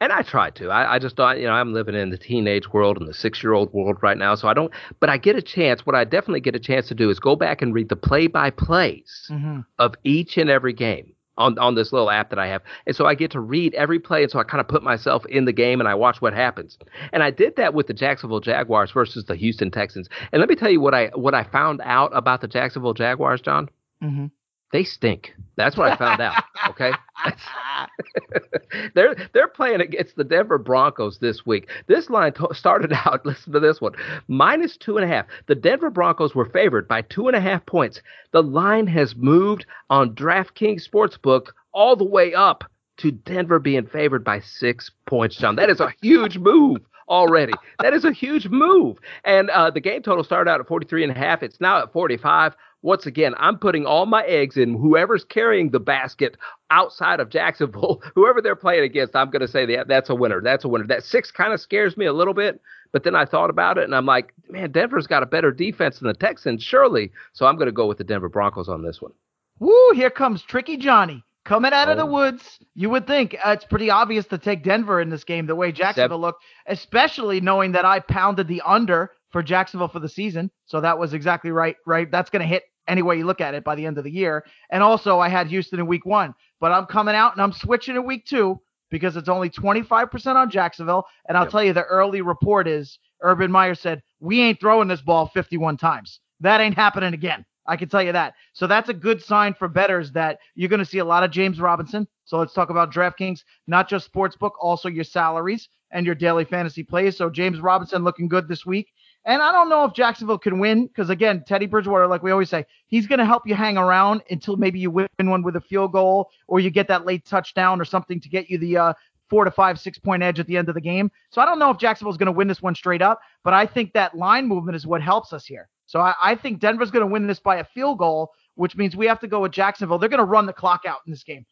And 0.00 0.12
I 0.12 0.22
try 0.22 0.50
to. 0.50 0.70
I, 0.70 0.94
I 0.94 0.98
just 0.98 1.16
don't, 1.16 1.38
you 1.38 1.46
know, 1.46 1.52
I'm 1.52 1.74
living 1.74 1.94
in 1.94 2.08
the 2.08 2.16
teenage 2.16 2.72
world 2.72 2.96
and 2.96 3.06
the 3.06 3.12
six 3.12 3.42
year 3.42 3.52
old 3.52 3.72
world 3.72 3.98
right 4.00 4.16
now. 4.16 4.34
So 4.34 4.48
I 4.48 4.54
don't, 4.54 4.72
but 4.98 5.10
I 5.10 5.18
get 5.18 5.36
a 5.36 5.42
chance. 5.42 5.84
What 5.84 5.94
I 5.94 6.04
definitely 6.04 6.40
get 6.40 6.56
a 6.56 6.60
chance 6.60 6.88
to 6.88 6.94
do 6.94 7.10
is 7.10 7.20
go 7.20 7.36
back 7.36 7.60
and 7.60 7.74
read 7.74 7.90
the 7.90 7.96
play 7.96 8.26
by 8.26 8.50
plays 8.50 9.28
mm-hmm. 9.30 9.60
of 9.78 9.94
each 10.02 10.38
and 10.38 10.48
every 10.48 10.72
game 10.72 11.12
on, 11.36 11.58
on 11.58 11.74
this 11.74 11.92
little 11.92 12.10
app 12.10 12.30
that 12.30 12.38
I 12.38 12.46
have. 12.46 12.62
And 12.86 12.96
so 12.96 13.04
I 13.04 13.14
get 13.14 13.30
to 13.32 13.40
read 13.40 13.74
every 13.74 13.98
play. 13.98 14.22
And 14.22 14.32
so 14.32 14.38
I 14.38 14.44
kind 14.44 14.60
of 14.60 14.68
put 14.68 14.82
myself 14.82 15.26
in 15.26 15.44
the 15.44 15.52
game 15.52 15.80
and 15.80 15.88
I 15.88 15.94
watch 15.94 16.22
what 16.22 16.32
happens. 16.32 16.78
And 17.12 17.22
I 17.22 17.30
did 17.30 17.56
that 17.56 17.74
with 17.74 17.86
the 17.86 17.94
Jacksonville 17.94 18.40
Jaguars 18.40 18.92
versus 18.92 19.26
the 19.26 19.36
Houston 19.36 19.70
Texans. 19.70 20.08
And 20.32 20.40
let 20.40 20.48
me 20.48 20.54
tell 20.54 20.70
you 20.70 20.80
what 20.80 20.94
I, 20.94 21.10
what 21.14 21.34
I 21.34 21.44
found 21.44 21.82
out 21.84 22.10
about 22.16 22.40
the 22.40 22.48
Jacksonville 22.48 22.94
Jaguars, 22.94 23.42
John. 23.42 23.68
Mm-hmm 24.02 24.26
they 24.72 24.84
stink. 24.84 25.34
That's 25.56 25.76
what 25.76 25.90
I 25.90 25.96
found 25.96 26.20
out. 26.20 26.42
Okay, 26.68 26.92
they're 28.94 29.14
they're 29.32 29.48
playing 29.48 29.80
against 29.80 30.16
the 30.16 30.24
Denver 30.24 30.58
Broncos 30.58 31.18
this 31.18 31.44
week. 31.44 31.68
This 31.86 32.08
line 32.08 32.32
started 32.52 32.92
out. 33.04 33.26
Listen 33.26 33.52
to 33.52 33.60
this 33.60 33.80
one: 33.80 33.92
minus 34.28 34.76
two 34.76 34.96
and 34.96 35.04
a 35.04 35.08
half. 35.08 35.26
The 35.46 35.54
Denver 35.54 35.90
Broncos 35.90 36.34
were 36.34 36.46
favored 36.46 36.88
by 36.88 37.02
two 37.02 37.26
and 37.28 37.36
a 37.36 37.40
half 37.40 37.66
points. 37.66 38.00
The 38.32 38.42
line 38.42 38.86
has 38.86 39.16
moved 39.16 39.66
on 39.90 40.14
DraftKings 40.14 40.88
Sportsbook 40.88 41.48
all 41.72 41.96
the 41.96 42.04
way 42.04 42.32
up 42.34 42.64
to 42.98 43.10
Denver 43.10 43.58
being 43.58 43.86
favored 43.86 44.24
by 44.24 44.40
six 44.40 44.90
points. 45.06 45.36
John, 45.36 45.56
that 45.56 45.70
is 45.70 45.80
a 45.80 45.92
huge 46.00 46.38
move 46.38 46.78
already. 47.08 47.52
That 47.82 47.92
is 47.92 48.04
a 48.04 48.12
huge 48.12 48.48
move. 48.48 48.98
And 49.24 49.50
uh, 49.50 49.70
the 49.70 49.80
game 49.80 50.02
total 50.02 50.24
started 50.24 50.50
out 50.50 50.60
at 50.60 50.68
43 50.68 51.02
and 51.04 51.12
a 51.12 51.18
half. 51.18 51.42
It's 51.42 51.60
now 51.60 51.82
at 51.82 51.92
45 51.92 52.54
once 52.82 53.06
again, 53.06 53.34
I'm 53.36 53.58
putting 53.58 53.84
all 53.84 54.06
my 54.06 54.24
eggs 54.24 54.56
in 54.56 54.74
whoever's 54.74 55.24
carrying 55.24 55.70
the 55.70 55.80
basket 55.80 56.36
outside 56.70 57.20
of 57.20 57.28
Jacksonville, 57.28 58.02
whoever 58.14 58.40
they're 58.40 58.56
playing 58.56 58.84
against. 58.84 59.14
I'm 59.14 59.30
going 59.30 59.40
to 59.40 59.48
say 59.48 59.66
that 59.66 59.88
that's 59.88 60.10
a 60.10 60.14
winner. 60.14 60.40
That's 60.40 60.64
a 60.64 60.68
winner. 60.68 60.86
That 60.86 61.04
six 61.04 61.30
kind 61.30 61.52
of 61.52 61.60
scares 61.60 61.96
me 61.96 62.06
a 62.06 62.12
little 62.12 62.34
bit, 62.34 62.60
but 62.92 63.04
then 63.04 63.14
I 63.14 63.24
thought 63.24 63.50
about 63.50 63.78
it 63.78 63.84
and 63.84 63.94
I'm 63.94 64.06
like, 64.06 64.32
man, 64.48 64.72
Denver's 64.72 65.06
got 65.06 65.22
a 65.22 65.26
better 65.26 65.52
defense 65.52 65.98
than 65.98 66.08
the 66.08 66.14
Texans, 66.14 66.62
surely. 66.62 67.12
So 67.32 67.46
I'm 67.46 67.56
going 67.56 67.66
to 67.66 67.72
go 67.72 67.86
with 67.86 67.98
the 67.98 68.04
Denver 68.04 68.28
Broncos 68.28 68.68
on 68.68 68.82
this 68.82 69.02
one. 69.02 69.12
Woo! 69.58 69.92
Here 69.94 70.10
comes 70.10 70.42
Tricky 70.42 70.78
Johnny 70.78 71.22
coming 71.44 71.72
out 71.72 71.88
oh. 71.88 71.92
of 71.92 71.98
the 71.98 72.04
oh. 72.04 72.12
woods. 72.12 72.58
You 72.74 72.88
would 72.90 73.06
think 73.06 73.36
uh, 73.44 73.50
it's 73.50 73.64
pretty 73.64 73.90
obvious 73.90 74.26
to 74.26 74.38
take 74.38 74.64
Denver 74.64 75.00
in 75.00 75.10
this 75.10 75.24
game 75.24 75.46
the 75.46 75.54
way 75.54 75.70
Jacksonville 75.70 76.16
Seven. 76.16 76.20
looked, 76.20 76.44
especially 76.66 77.40
knowing 77.40 77.72
that 77.72 77.84
I 77.84 78.00
pounded 78.00 78.48
the 78.48 78.62
under 78.64 79.10
for 79.30 79.42
Jacksonville 79.42 79.88
for 79.88 80.00
the 80.00 80.08
season. 80.08 80.50
So 80.66 80.80
that 80.80 80.98
was 80.98 81.12
exactly 81.12 81.50
right. 81.50 81.76
Right. 81.86 82.10
That's 82.10 82.30
going 82.30 82.42
to 82.42 82.48
hit 82.48 82.64
any 82.90 83.02
way 83.02 83.16
you 83.16 83.24
look 83.24 83.40
at 83.40 83.54
it 83.54 83.64
by 83.64 83.74
the 83.74 83.86
end 83.86 83.98
of 83.98 84.04
the 84.04 84.10
year. 84.10 84.44
And 84.70 84.82
also, 84.82 85.18
I 85.18 85.28
had 85.28 85.46
Houston 85.46 85.80
in 85.80 85.86
week 85.86 86.04
one, 86.04 86.34
but 86.60 86.72
I'm 86.72 86.86
coming 86.86 87.14
out 87.14 87.32
and 87.32 87.42
I'm 87.42 87.52
switching 87.52 87.96
in 87.96 88.04
week 88.04 88.26
two 88.26 88.60
because 88.90 89.16
it's 89.16 89.28
only 89.28 89.48
25% 89.48 90.34
on 90.34 90.50
Jacksonville. 90.50 91.06
And 91.28 91.38
I'll 91.38 91.44
yep. 91.44 91.52
tell 91.52 91.64
you, 91.64 91.72
the 91.72 91.84
early 91.84 92.20
report 92.20 92.66
is 92.66 92.98
Urban 93.22 93.50
Meyer 93.50 93.74
said, 93.74 94.02
We 94.18 94.40
ain't 94.40 94.60
throwing 94.60 94.88
this 94.88 95.00
ball 95.00 95.28
51 95.32 95.76
times. 95.76 96.20
That 96.40 96.60
ain't 96.60 96.74
happening 96.74 97.14
again. 97.14 97.44
I 97.66 97.76
can 97.76 97.88
tell 97.88 98.02
you 98.02 98.12
that. 98.12 98.34
So 98.52 98.66
that's 98.66 98.88
a 98.88 98.94
good 98.94 99.22
sign 99.22 99.54
for 99.54 99.68
betters 99.68 100.10
that 100.12 100.38
you're 100.54 100.68
going 100.68 100.80
to 100.80 100.84
see 100.84 100.98
a 100.98 101.04
lot 101.04 101.22
of 101.22 101.30
James 101.30 101.60
Robinson. 101.60 102.08
So 102.24 102.38
let's 102.38 102.54
talk 102.54 102.70
about 102.70 102.92
DraftKings, 102.92 103.44
not 103.66 103.88
just 103.88 104.12
sportsbook, 104.12 104.52
also 104.60 104.88
your 104.88 105.04
salaries 105.04 105.68
and 105.92 106.06
your 106.06 106.14
daily 106.14 106.44
fantasy 106.44 106.82
plays. 106.82 107.16
So 107.16 107.30
James 107.30 107.60
Robinson 107.60 108.02
looking 108.02 108.28
good 108.28 108.48
this 108.48 108.66
week. 108.66 108.92
And 109.26 109.42
I 109.42 109.52
don't 109.52 109.68
know 109.68 109.84
if 109.84 109.92
Jacksonville 109.92 110.38
can 110.38 110.58
win 110.58 110.86
because, 110.86 111.10
again, 111.10 111.44
Teddy 111.46 111.66
Bridgewater, 111.66 112.06
like 112.06 112.22
we 112.22 112.30
always 112.30 112.48
say, 112.48 112.64
he's 112.86 113.06
going 113.06 113.18
to 113.18 113.26
help 113.26 113.46
you 113.46 113.54
hang 113.54 113.76
around 113.76 114.22
until 114.30 114.56
maybe 114.56 114.78
you 114.78 114.90
win 114.90 115.08
one 115.18 115.42
with 115.42 115.56
a 115.56 115.60
field 115.60 115.92
goal 115.92 116.30
or 116.48 116.58
you 116.58 116.70
get 116.70 116.88
that 116.88 117.04
late 117.04 117.26
touchdown 117.26 117.80
or 117.80 117.84
something 117.84 118.18
to 118.20 118.28
get 118.30 118.48
you 118.48 118.56
the 118.56 118.76
uh, 118.78 118.92
four 119.28 119.44
to 119.44 119.50
five, 119.50 119.78
six 119.78 119.98
point 119.98 120.22
edge 120.22 120.40
at 120.40 120.46
the 120.46 120.56
end 120.56 120.68
of 120.68 120.74
the 120.74 120.80
game. 120.80 121.10
So 121.30 121.42
I 121.42 121.44
don't 121.44 121.58
know 121.58 121.70
if 121.70 121.78
Jacksonville's 121.78 122.16
going 122.16 122.26
to 122.26 122.32
win 122.32 122.48
this 122.48 122.62
one 122.62 122.74
straight 122.74 123.02
up, 123.02 123.20
but 123.44 123.52
I 123.52 123.66
think 123.66 123.92
that 123.92 124.16
line 124.16 124.46
movement 124.46 124.76
is 124.76 124.86
what 124.86 125.02
helps 125.02 125.32
us 125.32 125.44
here. 125.44 125.68
So 125.86 126.00
I, 126.00 126.14
I 126.22 126.34
think 126.34 126.60
Denver's 126.60 126.90
going 126.90 127.06
to 127.06 127.12
win 127.12 127.26
this 127.26 127.40
by 127.40 127.56
a 127.56 127.64
field 127.64 127.98
goal, 127.98 128.30
which 128.54 128.76
means 128.76 128.96
we 128.96 129.06
have 129.06 129.20
to 129.20 129.28
go 129.28 129.40
with 129.40 129.52
Jacksonville. 129.52 129.98
They're 129.98 130.08
going 130.08 130.18
to 130.18 130.24
run 130.24 130.46
the 130.46 130.52
clock 130.52 130.82
out 130.86 131.00
in 131.06 131.10
this 131.10 131.24
game. 131.24 131.44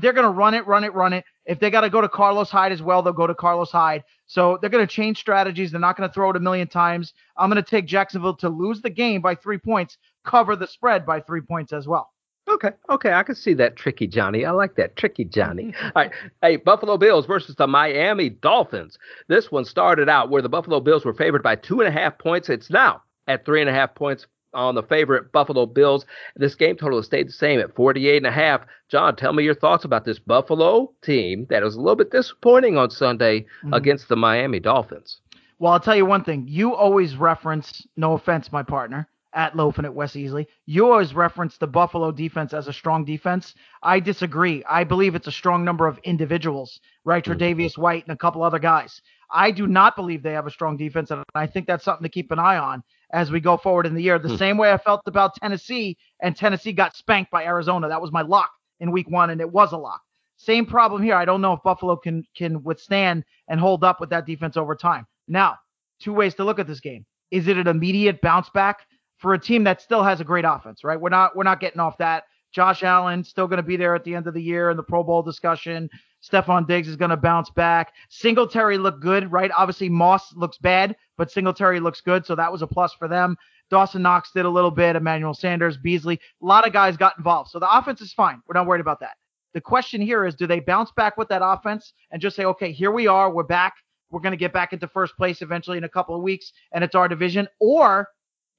They're 0.00 0.12
going 0.12 0.26
to 0.26 0.30
run 0.30 0.54
it, 0.54 0.66
run 0.66 0.84
it, 0.84 0.94
run 0.94 1.12
it. 1.12 1.24
If 1.46 1.58
they 1.58 1.70
got 1.70 1.80
to 1.80 1.90
go 1.90 2.00
to 2.00 2.08
Carlos 2.08 2.50
Hyde 2.50 2.72
as 2.72 2.82
well, 2.82 3.02
they'll 3.02 3.12
go 3.12 3.26
to 3.26 3.34
Carlos 3.34 3.70
Hyde. 3.70 4.04
So 4.26 4.58
they're 4.60 4.70
going 4.70 4.86
to 4.86 4.92
change 4.92 5.18
strategies. 5.18 5.70
They're 5.70 5.80
not 5.80 5.96
going 5.96 6.08
to 6.08 6.12
throw 6.12 6.30
it 6.30 6.36
a 6.36 6.40
million 6.40 6.68
times. 6.68 7.14
I'm 7.36 7.50
going 7.50 7.62
to 7.62 7.68
take 7.68 7.86
Jacksonville 7.86 8.36
to 8.36 8.48
lose 8.48 8.80
the 8.80 8.90
game 8.90 9.20
by 9.20 9.34
three 9.34 9.58
points, 9.58 9.98
cover 10.24 10.56
the 10.56 10.66
spread 10.66 11.04
by 11.06 11.20
three 11.20 11.40
points 11.40 11.72
as 11.72 11.86
well. 11.86 12.10
Okay, 12.48 12.70
okay, 12.90 13.12
I 13.12 13.22
can 13.22 13.36
see 13.36 13.54
that 13.54 13.76
tricky 13.76 14.08
Johnny. 14.08 14.44
I 14.44 14.50
like 14.50 14.74
that 14.74 14.96
tricky 14.96 15.24
Johnny. 15.24 15.72
All 15.82 15.90
right, 15.94 16.10
hey, 16.42 16.56
Buffalo 16.56 16.98
Bills 16.98 17.24
versus 17.24 17.54
the 17.54 17.68
Miami 17.68 18.30
Dolphins. 18.30 18.98
This 19.28 19.50
one 19.52 19.64
started 19.64 20.08
out 20.08 20.28
where 20.28 20.42
the 20.42 20.48
Buffalo 20.48 20.80
Bills 20.80 21.04
were 21.04 21.14
favored 21.14 21.42
by 21.42 21.54
two 21.54 21.80
and 21.80 21.88
a 21.88 21.92
half 21.92 22.18
points. 22.18 22.48
It's 22.48 22.68
now 22.68 23.02
at 23.28 23.46
three 23.46 23.60
and 23.60 23.70
a 23.70 23.72
half 23.72 23.94
points 23.94 24.26
on 24.54 24.74
the 24.74 24.82
favorite 24.82 25.32
Buffalo 25.32 25.66
Bills. 25.66 26.06
This 26.36 26.54
game 26.54 26.76
total 26.76 26.98
has 26.98 27.06
stayed 27.06 27.28
the 27.28 27.32
same 27.32 27.60
at 27.60 27.74
48 27.74 28.16
and 28.16 28.26
a 28.26 28.30
half. 28.30 28.62
John, 28.88 29.16
tell 29.16 29.32
me 29.32 29.44
your 29.44 29.54
thoughts 29.54 29.84
about 29.84 30.04
this 30.04 30.18
Buffalo 30.18 30.92
team 31.02 31.46
that 31.50 31.62
was 31.62 31.76
a 31.76 31.80
little 31.80 31.96
bit 31.96 32.10
disappointing 32.10 32.76
on 32.76 32.90
Sunday 32.90 33.40
mm-hmm. 33.40 33.72
against 33.72 34.08
the 34.08 34.16
Miami 34.16 34.60
Dolphins. 34.60 35.20
Well, 35.58 35.72
I'll 35.72 35.80
tell 35.80 35.96
you 35.96 36.06
one 36.06 36.24
thing. 36.24 36.46
You 36.48 36.74
always 36.74 37.16
reference, 37.16 37.86
no 37.96 38.14
offense, 38.14 38.50
my 38.50 38.62
partner, 38.62 39.08
at 39.34 39.56
Loafing 39.56 39.84
at 39.84 39.94
Wes 39.94 40.12
Easley. 40.12 40.46
You 40.66 40.90
always 40.90 41.14
reference 41.14 41.56
the 41.56 41.66
Buffalo 41.66 42.10
defense 42.10 42.52
as 42.52 42.68
a 42.68 42.72
strong 42.72 43.04
defense. 43.04 43.54
I 43.82 44.00
disagree. 44.00 44.62
I 44.68 44.84
believe 44.84 45.14
it's 45.14 45.28
a 45.28 45.32
strong 45.32 45.64
number 45.64 45.86
of 45.86 45.98
individuals, 46.04 46.80
right? 47.04 47.24
Mm-hmm. 47.24 47.40
Tre'Davious 47.40 47.78
White 47.78 48.04
and 48.04 48.12
a 48.12 48.18
couple 48.18 48.42
other 48.42 48.58
guys. 48.58 49.00
I 49.30 49.50
do 49.50 49.66
not 49.66 49.96
believe 49.96 50.22
they 50.22 50.32
have 50.32 50.46
a 50.46 50.50
strong 50.50 50.76
defense, 50.76 51.10
and 51.10 51.22
I 51.34 51.46
think 51.46 51.66
that's 51.66 51.84
something 51.84 52.02
to 52.02 52.10
keep 52.10 52.30
an 52.32 52.38
eye 52.38 52.58
on 52.58 52.82
as 53.12 53.30
we 53.30 53.40
go 53.40 53.56
forward 53.56 53.86
in 53.86 53.94
the 53.94 54.02
year. 54.02 54.18
The 54.18 54.30
hmm. 54.30 54.36
same 54.36 54.56
way 54.56 54.72
I 54.72 54.78
felt 54.78 55.02
about 55.06 55.34
Tennessee, 55.36 55.96
and 56.20 56.36
Tennessee 56.36 56.72
got 56.72 56.96
spanked 56.96 57.30
by 57.30 57.44
Arizona. 57.44 57.88
That 57.88 58.00
was 58.00 58.12
my 58.12 58.22
lock 58.22 58.50
in 58.80 58.90
week 58.90 59.10
one, 59.10 59.30
and 59.30 59.40
it 59.40 59.50
was 59.50 59.72
a 59.72 59.78
lock. 59.78 60.00
Same 60.36 60.66
problem 60.66 61.02
here. 61.02 61.14
I 61.14 61.24
don't 61.24 61.40
know 61.40 61.52
if 61.52 61.62
Buffalo 61.62 61.96
can 61.96 62.24
can 62.36 62.62
withstand 62.64 63.24
and 63.48 63.60
hold 63.60 63.84
up 63.84 64.00
with 64.00 64.10
that 64.10 64.26
defense 64.26 64.56
over 64.56 64.74
time. 64.74 65.06
Now, 65.28 65.56
two 66.00 66.12
ways 66.12 66.34
to 66.34 66.44
look 66.44 66.58
at 66.58 66.66
this 66.66 66.80
game. 66.80 67.06
Is 67.30 67.48
it 67.48 67.56
an 67.56 67.68
immediate 67.68 68.20
bounce 68.20 68.50
back 68.50 68.80
for 69.18 69.34
a 69.34 69.38
team 69.38 69.64
that 69.64 69.80
still 69.80 70.02
has 70.02 70.20
a 70.20 70.24
great 70.24 70.44
offense, 70.44 70.82
right? 70.82 71.00
We're 71.00 71.10
not 71.10 71.36
we're 71.36 71.44
not 71.44 71.60
getting 71.60 71.80
off 71.80 71.96
that. 71.98 72.24
Josh 72.52 72.82
Allen 72.82 73.24
still 73.24 73.46
going 73.46 73.58
to 73.58 73.62
be 73.62 73.76
there 73.76 73.94
at 73.94 74.04
the 74.04 74.14
end 74.14 74.26
of 74.26 74.34
the 74.34 74.42
year 74.42 74.70
in 74.70 74.76
the 74.76 74.82
Pro 74.82 75.02
Bowl 75.02 75.22
discussion. 75.22 75.88
Stefon 76.22 76.66
Diggs 76.66 76.88
is 76.88 76.96
going 76.96 77.10
to 77.10 77.16
bounce 77.16 77.50
back. 77.50 77.92
Singletary 78.08 78.78
looked 78.78 79.00
good, 79.00 79.32
right? 79.32 79.50
Obviously, 79.56 79.88
Moss 79.88 80.34
looks 80.34 80.58
bad, 80.58 80.96
but 81.18 81.30
Singletary 81.30 81.80
looks 81.80 82.00
good, 82.00 82.24
so 82.24 82.34
that 82.34 82.52
was 82.52 82.62
a 82.62 82.66
plus 82.66 82.94
for 82.94 83.08
them. 83.08 83.36
Dawson 83.70 84.02
Knox 84.02 84.30
did 84.32 84.44
a 84.44 84.50
little 84.50 84.70
bit. 84.70 84.96
Emmanuel 84.96 85.34
Sanders, 85.34 85.76
Beasley, 85.78 86.20
a 86.42 86.44
lot 86.44 86.66
of 86.66 86.72
guys 86.72 86.96
got 86.96 87.16
involved. 87.16 87.50
So 87.50 87.58
the 87.58 87.76
offense 87.76 88.00
is 88.00 88.12
fine. 88.12 88.40
We're 88.46 88.54
not 88.54 88.66
worried 88.66 88.80
about 88.80 89.00
that. 89.00 89.16
The 89.54 89.60
question 89.60 90.00
here 90.00 90.24
is 90.24 90.34
do 90.34 90.46
they 90.46 90.60
bounce 90.60 90.90
back 90.92 91.16
with 91.16 91.28
that 91.28 91.42
offense 91.44 91.92
and 92.10 92.22
just 92.22 92.36
say, 92.36 92.44
okay, 92.44 92.72
here 92.72 92.90
we 92.90 93.06
are. 93.06 93.30
We're 93.30 93.42
back. 93.42 93.74
We're 94.10 94.20
going 94.20 94.32
to 94.32 94.38
get 94.38 94.52
back 94.52 94.72
into 94.72 94.86
first 94.88 95.16
place 95.16 95.42
eventually 95.42 95.78
in 95.78 95.84
a 95.84 95.88
couple 95.88 96.14
of 96.14 96.22
weeks, 96.22 96.52
and 96.72 96.84
it's 96.84 96.94
our 96.94 97.08
division? 97.08 97.48
Or 97.60 98.08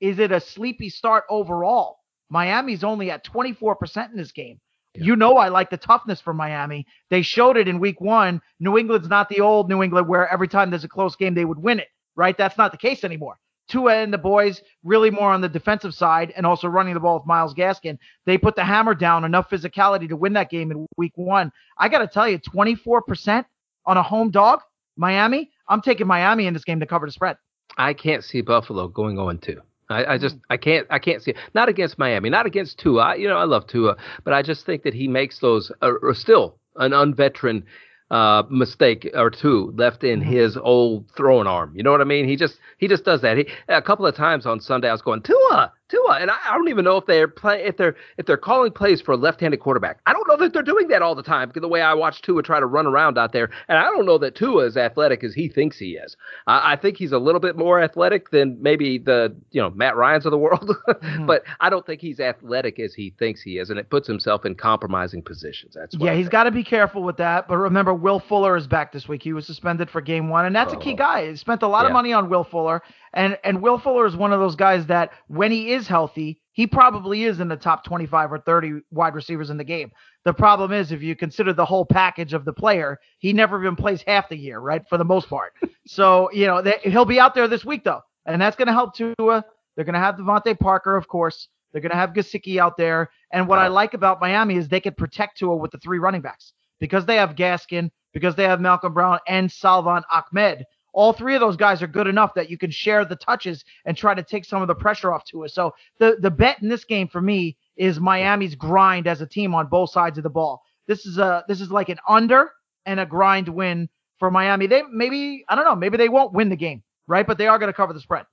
is 0.02 0.19
it 0.19 0.32
a 0.32 0.39
sleepy 0.39 0.89
start 0.89 1.23
overall? 1.30 1.99
Miami's 2.30 2.84
only 2.84 3.12
at 3.12 3.23
24% 3.23 4.12
in 4.12 4.17
this 4.17 4.32
game. 4.32 4.60
Yeah. 4.96 5.06
You 5.06 5.16
know 5.16 5.38
I 5.38 5.50
like 5.50 5.70
the 5.70 5.78
toughness 5.78 6.22
for 6.22 6.34
Miami. 6.34 6.86
They 7.10 7.22
showed 7.22 7.58
it 7.58 7.68
in 7.68 7.80
week 7.80 8.00
one. 8.00 8.42
New 8.60 8.78
England's 8.78 9.10
not 9.10 9.30
the 9.30 9.42
old 9.42 9.70
New 9.70 9.82
England 9.82 10.08
where 10.08 10.32
every 10.32 10.48
time 10.48 10.70
there's 10.70 10.84
a 10.84 10.90
close 10.90 11.16
game 11.16 11.34
they 11.34 11.46
would 11.46 11.60
win 11.60 11.80
it, 11.80 11.88
right? 12.16 12.38
That's 12.38 12.58
not 12.58 12.72
the 12.72 12.78
case 12.78 13.04
anymore. 13.04 13.38
Tua 13.70 13.96
and 13.96 14.14
the 14.14 14.18
boys 14.18 14.62
really 14.84 15.10
more 15.10 15.32
on 15.32 15.42
the 15.42 15.50
defensive 15.50 15.94
side 15.94 16.34
and 16.36 16.46
also 16.46 16.68
running 16.68 16.94
the 16.94 17.00
ball 17.00 17.20
with 17.20 17.26
Myles 17.26 17.54
Gaskin. 17.54 17.98
They 18.26 18.38
put 18.38 18.56
the 18.56 18.64
hammer 18.64 18.94
down, 18.94 19.24
enough 19.24 19.50
physicality 19.50 20.08
to 20.10 20.16
win 20.16 20.34
that 20.34 20.50
game 20.50 20.70
in 20.72 20.86
week 20.98 21.14
one. 21.16 21.52
I 21.78 21.90
got 21.90 22.00
to 22.00 22.08
tell 22.08 22.28
you, 22.28 22.40
24% 22.40 23.46
on 23.86 23.98
a 23.98 24.04
home 24.04 24.32
dog, 24.32 24.60
Miami. 24.98 25.50
I'm 25.68 25.82
taking 25.82 26.08
Miami 26.08 26.46
in 26.46 26.54
this 26.54 26.66
game 26.66 26.80
to 26.82 26.86
cover 26.86 27.06
the 27.06 27.12
spread. 27.12 27.38
I 27.78 27.94
can't 27.94 28.24
see 28.24 28.42
Buffalo 28.42 28.88
going 28.88 29.18
oh 29.18 29.30
on 29.30 29.40
2. 29.40 29.60
I, 29.94 30.14
I, 30.14 30.18
just 30.18 30.38
I 30.50 30.58
can't 30.58 30.88
I 30.90 31.00
can't 31.00 31.22
see 31.22 31.32
it. 31.32 31.38
Not 31.54 31.70
against 31.70 31.98
Miami, 31.98 32.30
not 32.30 32.46
against 32.46 32.80
Tua. 32.80 33.04
I, 33.04 33.16
you 33.16 33.28
know 33.28 33.38
I 33.38 33.46
love 33.46 33.68
Tua, 33.68 33.96
but 34.24 34.34
I 34.34 34.42
just 34.42 34.66
think 34.66 34.84
that 34.84 34.94
he 34.94 35.08
makes 35.08 35.40
those 35.40 35.72
uh, 35.82 35.92
still 36.14 36.58
an 36.78 36.92
unveteran 36.92 37.64
uh, 38.12 38.44
mistake 38.50 39.10
or 39.16 39.30
two 39.30 39.74
left 39.76 40.04
in 40.04 40.22
mm-hmm. 40.22 40.32
his 40.32 40.58
old 40.58 41.10
throwing 41.16 41.48
arm. 41.48 41.74
You 41.76 41.84
know 41.84 41.92
what 41.92 42.02
I 42.02 42.06
mean? 42.06 42.28
He 42.28 42.36
just 42.36 42.60
he 42.78 42.88
just 42.88 43.06
does 43.06 43.22
that. 43.22 43.38
He 43.38 43.48
a 43.70 43.82
couple 43.82 44.06
of 44.06 44.16
times 44.16 44.46
on 44.46 44.60
Sunday 44.60 44.90
I 44.90 44.92
was 44.92 45.02
going 45.02 45.22
Tua, 45.22 45.72
Tua, 45.94 46.18
and 46.20 46.32
I, 46.32 46.38
I 46.50 46.56
don't 46.56 46.70
even 46.70 46.86
know 46.86 46.98
if 46.98 47.06
they're 47.06 47.28
play 47.28 47.64
if 47.64 47.78
they're 47.78 47.96
if 48.18 48.26
they're 48.26 48.38
calling 48.38 48.72
plays 48.72 49.02
for 49.02 49.12
a 49.12 49.18
left-handed 49.18 49.60
quarterback. 49.60 50.00
I 50.06 50.14
don't 50.14 50.28
know 50.28 50.38
that 50.38 50.54
they're 50.54 50.64
doing 50.64 50.88
that 50.88 51.02
all 51.02 51.14
the 51.14 51.24
time 51.24 51.50
because 51.50 51.62
the 51.62 51.68
way 51.68 51.82
I 51.82 51.94
watch 51.94 52.22
Tua 52.22 52.42
try 52.42 52.60
to 52.60 52.66
run 52.66 52.88
around 52.88 53.18
out 53.18 53.32
there, 53.32 53.50
and 53.68 53.78
I 53.78 53.84
don't 53.84 54.06
know 54.06 54.18
that 54.18 54.36
Tua 54.36 54.66
is 54.66 54.78
athletic 54.78 55.24
as 55.24 55.34
he 55.34 55.48
thinks 55.48 55.78
he 55.78 55.92
is. 55.92 56.18
I, 56.48 56.74
I 56.74 56.76
think 56.76 56.98
he's 56.98 57.12
a 57.12 57.20
little 57.20 57.40
bit 57.40 57.56
more 57.56 57.82
athletic 57.82 58.32
than 58.32 58.58
maybe 58.62 58.98
the 58.98 59.36
you 59.52 59.62
know 59.62 59.70
Matt 59.72 59.96
Ryan's 59.96 60.26
of 60.26 60.32
the 60.32 60.38
world, 60.38 60.76
mm-hmm. 60.88 61.26
but 61.28 61.44
I 61.60 61.70
don't 61.70 61.86
think 61.86 62.02
he's 62.02 62.20
athletic 62.20 62.80
as 62.80 62.94
he 62.94 63.14
thinks 63.20 63.42
he 63.42 63.60
is, 63.60 63.70
and 63.70 63.78
it 63.78 63.90
puts 63.90 64.08
himself 64.08 64.46
in 64.46 64.56
compromising 64.56 65.22
positions. 65.22 65.76
That's 65.76 65.96
yeah, 66.00 66.16
he's 66.16 66.30
got 66.30 66.46
to 66.46 66.52
be 66.52 66.64
careful 66.64 67.04
with 67.04 67.18
that. 67.18 67.48
But 67.48 67.58
remember, 67.58 67.94
Will 67.94 68.20
Fuller 68.20 68.58
is 68.58 68.68
back 68.68 68.92
this 68.92 69.08
week. 69.08 69.22
He 69.22 69.34
was 69.34 69.46
suspended 69.46 69.90
for 69.90 70.02
Game 70.02 70.30
One, 70.30 70.46
and 70.46 70.56
that's 70.56 70.74
oh. 70.74 70.78
a 70.78 70.82
key 70.82 70.96
guy. 70.96 71.30
He 71.30 71.36
spent 71.36 71.62
a 71.62 71.68
lot 71.68 71.82
yeah. 71.82 71.88
of 71.88 71.94
money 71.94 72.14
on 72.14 72.30
Will 72.30 72.44
Fuller, 72.44 72.82
and 73.13 73.38
and 73.43 73.62
Will 73.62 73.78
Fuller 73.78 74.06
is 74.06 74.15
one 74.15 74.34
of 74.34 74.39
those 74.39 74.56
guys 74.56 74.86
that 74.88 75.12
when 75.28 75.52
he 75.52 75.71
is 75.71 75.88
healthy, 75.88 76.39
he 76.54 76.67
probably 76.67 77.23
is 77.23 77.39
in 77.39 77.47
the 77.47 77.56
top 77.56 77.84
25 77.84 78.32
or 78.32 78.39
30 78.39 78.82
wide 78.91 79.15
receivers 79.15 79.49
in 79.49 79.58
the 79.58 79.63
game. 79.63 79.91
The 80.23 80.34
problem 80.34 80.71
is 80.71 80.91
if 80.91 81.02
you 81.02 81.15
consider 81.15 81.54
the 81.54 81.65
whole 81.65 81.86
package 81.86 82.34
of 82.34 82.45
the 82.45 82.54
player, 82.54 82.99
he 83.19 83.34
never 83.34 83.62
even 83.62 83.76
plays 83.76 84.04
half 84.06 84.30
the 84.30 84.38
year, 84.38 84.60
right? 84.60 84.82
For 84.88 84.97
the 84.97 85.06
most 85.06 85.30
part. 85.30 85.54
so, 85.88 86.32
you 86.32 86.47
know, 86.47 86.62
they, 86.62 86.80
he'll 86.84 87.06
be 87.06 87.19
out 87.19 87.36
there 87.36 87.47
this 87.47 87.65
week 87.65 87.84
though. 87.84 88.02
And 88.26 88.41
that's 88.41 88.56
going 88.56 88.67
to 88.67 88.73
help 88.73 88.95
Tua. 88.95 89.43
They're 89.76 89.86
going 89.86 89.93
to 89.93 89.99
have 89.99 90.15
DeVante 90.15 90.58
Parker, 90.60 90.95
of 90.95 91.08
course. 91.08 91.49
They're 91.71 91.82
going 91.82 91.91
to 91.91 91.97
have 91.97 92.13
Gesicki 92.13 92.58
out 92.60 92.78
there. 92.78 93.10
And 93.32 93.47
what 93.47 93.60
I 93.60 93.67
like 93.67 93.95
about 93.95 94.21
Miami 94.21 94.56
is 94.56 94.67
they 94.67 94.80
can 94.80 94.93
protect 94.93 95.39
Tua 95.39 95.56
with 95.56 95.71
the 95.71 95.80
three 95.80 95.97
running 95.97 96.21
backs 96.21 96.54
because 96.80 97.06
they 97.06 97.15
have 97.15 97.36
Gaskin, 97.36 97.89
because 98.13 98.36
they 98.36 98.43
have 98.43 98.62
Malcolm 98.62 98.93
Brown 98.93 99.19
and 99.28 99.52
Salvon 99.52 100.04
Ahmed 100.12 100.65
all 100.94 101.12
three 101.12 101.34
of 101.36 101.42
those 101.42 101.58
guys 101.58 101.82
are 101.82 101.88
good 101.88 102.08
enough 102.08 102.34
that 102.36 102.50
you 102.50 102.58
can 102.58 102.72
share 102.72 103.04
the 103.04 103.16
touches 103.16 103.66
and 103.86 103.98
try 103.98 104.14
to 104.14 104.24
take 104.24 104.46
some 104.46 104.62
of 104.62 104.68
the 104.68 104.76
pressure 104.76 105.12
off 105.12 105.26
Tua. 105.26 105.50
So 105.50 105.74
the 106.00 106.18
the 106.20 106.32
bet 106.32 106.62
in 106.62 106.70
this 106.70 106.86
game 106.86 107.08
for 107.08 107.22
me 107.22 107.58
is 107.76 108.00
Miami's 108.00 108.56
grind 108.56 109.08
as 109.08 109.22
a 109.22 109.28
team 109.28 109.54
on 109.56 109.68
both 109.68 109.90
sides 109.90 110.18
of 110.18 110.24
the 110.24 110.30
ball. 110.30 110.62
This 110.88 111.06
is 111.06 111.18
a 111.18 111.44
this 111.48 111.60
is 111.62 111.72
like 111.72 111.90
an 111.90 112.00
under 112.08 112.52
and 112.86 113.00
a 113.00 113.06
grind 113.06 113.50
win 113.50 113.90
for 114.20 114.30
Miami. 114.32 114.68
They 114.68 114.84
maybe 114.92 115.44
I 115.50 115.56
don't 115.56 115.66
know, 115.66 115.76
maybe 115.76 115.98
they 115.98 116.10
won't 116.10 116.34
win 116.34 116.50
the 116.50 116.56
game, 116.56 116.84
right? 117.08 117.26
But 117.26 117.38
they 117.38 117.48
are 117.48 117.58
going 117.60 117.72
to 117.72 117.76
cover 117.76 117.94
the 117.94 118.00
spread. 118.00 118.26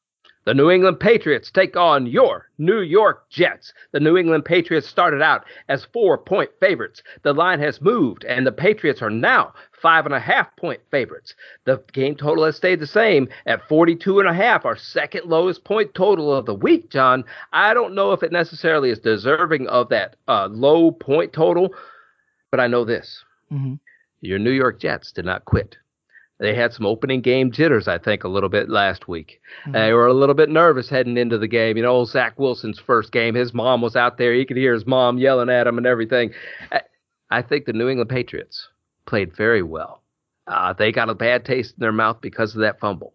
The 0.47 0.55
New 0.55 0.71
England 0.71 1.01
Patriots 1.01 1.51
take 1.51 1.77
on 1.77 2.07
your 2.07 2.49
New 2.57 2.81
York 2.81 3.29
Jets. 3.29 3.75
The 3.93 4.01
New 4.01 4.17
England 4.17 4.47
Patriots 4.47 4.89
started 4.89 5.21
out 5.21 5.45
as 5.69 5.85
four 5.93 6.17
point 6.17 6.51
favorites. 6.61 7.03
The 7.23 7.35
line 7.35 7.61
has 7.61 7.83
moved, 7.83 8.25
and 8.25 8.47
the 8.47 8.53
Patriots 8.53 9.03
are 9.03 9.11
now 9.11 9.53
five 9.83 10.07
and 10.07 10.15
a 10.15 10.21
half 10.21 10.57
point 10.57 10.81
favorites. 10.91 11.35
The 11.65 11.83
game 11.93 12.17
total 12.17 12.45
has 12.47 12.57
stayed 12.57 12.81
the 12.81 12.87
same 12.87 13.29
at 13.45 13.69
42 13.69 14.19
and 14.19 14.29
a 14.29 14.35
half, 14.35 14.65
our 14.65 14.77
second 14.77 15.27
lowest 15.27 15.63
point 15.65 15.95
total 15.95 16.35
of 16.35 16.47
the 16.47 16.55
week, 16.55 16.91
John. 16.91 17.25
I 17.53 17.75
don't 17.75 17.95
know 17.95 18.13
if 18.13 18.23
it 18.23 18.33
necessarily 18.33 18.89
is 18.89 18.99
deserving 18.99 19.69
of 19.69 19.91
that 19.91 20.17
uh, 20.27 20.49
low 20.51 20.91
point 20.91 21.35
total, 21.35 21.75
but 22.51 22.61
I 22.61 22.67
know 22.67 22.87
this. 22.87 23.23
Mm-hmm. 23.53 23.75
Your 24.23 24.39
New 24.39 24.53
York 24.53 24.81
Jets 24.81 25.13
did 25.13 25.27
not 25.27 25.45
quit. 25.45 25.77
They 26.41 26.55
had 26.55 26.73
some 26.73 26.87
opening 26.87 27.21
game 27.21 27.53
jitters, 27.53 27.87
I 27.87 27.99
think, 27.99 28.25
a 28.25 28.29
little 28.29 28.49
bit 28.49 28.71
last 28.71 29.07
week. 29.07 29.41
Mm-hmm. 29.63 29.73
They 29.73 29.93
were 29.93 30.07
a 30.07 30.15
little 30.15 30.35
bit 30.35 30.49
nervous 30.49 30.89
heading 30.89 31.19
into 31.19 31.37
the 31.37 31.47
game. 31.47 31.77
You 31.77 31.83
know, 31.83 31.91
old 31.91 32.09
Zach 32.09 32.39
Wilson's 32.39 32.81
first 32.81 33.13
game, 33.13 33.35
his 33.35 33.53
mom 33.53 33.83
was 33.83 33.95
out 33.95 34.17
there. 34.17 34.33
He 34.33 34.47
could 34.47 34.57
hear 34.57 34.73
his 34.73 34.87
mom 34.87 35.19
yelling 35.19 35.51
at 35.51 35.67
him 35.67 35.77
and 35.77 35.87
everything. 35.87 36.33
I 37.31 37.43
think 37.43 37.67
the 37.67 37.75
New 37.75 37.89
England 37.89 38.09
Patriots 38.09 38.69
played 39.07 39.37
very 39.37 39.63
well. 39.63 40.03
Uh, 40.47 40.73
they 40.73 40.91
got 40.91 41.11
a 41.11 41.15
bad 41.15 41.45
taste 41.45 41.75
in 41.77 41.81
their 41.81 41.93
mouth 41.93 42.23
because 42.23 42.55
of 42.55 42.63
that 42.63 42.81
fumble. 42.81 43.13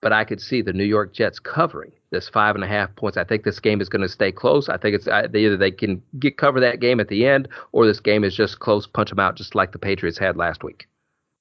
But 0.00 0.14
I 0.14 0.24
could 0.24 0.40
see 0.40 0.62
the 0.62 0.72
New 0.72 0.84
York 0.84 1.12
Jets 1.12 1.38
covering 1.38 1.92
this 2.10 2.28
five 2.28 2.54
and 2.54 2.64
a 2.64 2.68
half 2.68 2.96
points. 2.96 3.18
I 3.18 3.24
think 3.24 3.44
this 3.44 3.60
game 3.60 3.80
is 3.80 3.88
going 3.88 4.02
to 4.02 4.08
stay 4.08 4.32
close. 4.32 4.68
I 4.68 4.78
think 4.78 4.96
it's 4.96 5.06
uh, 5.06 5.28
either 5.32 5.56
they 5.56 5.70
can 5.70 6.02
get 6.18 6.38
cover 6.38 6.58
that 6.58 6.80
game 6.80 7.00
at 7.00 7.08
the 7.08 7.26
end, 7.26 7.48
or 7.72 7.86
this 7.86 8.00
game 8.00 8.24
is 8.24 8.34
just 8.34 8.60
close, 8.60 8.86
punch 8.86 9.10
them 9.10 9.20
out, 9.20 9.36
just 9.36 9.54
like 9.54 9.72
the 9.72 9.78
Patriots 9.78 10.18
had 10.18 10.36
last 10.36 10.64
week. 10.64 10.86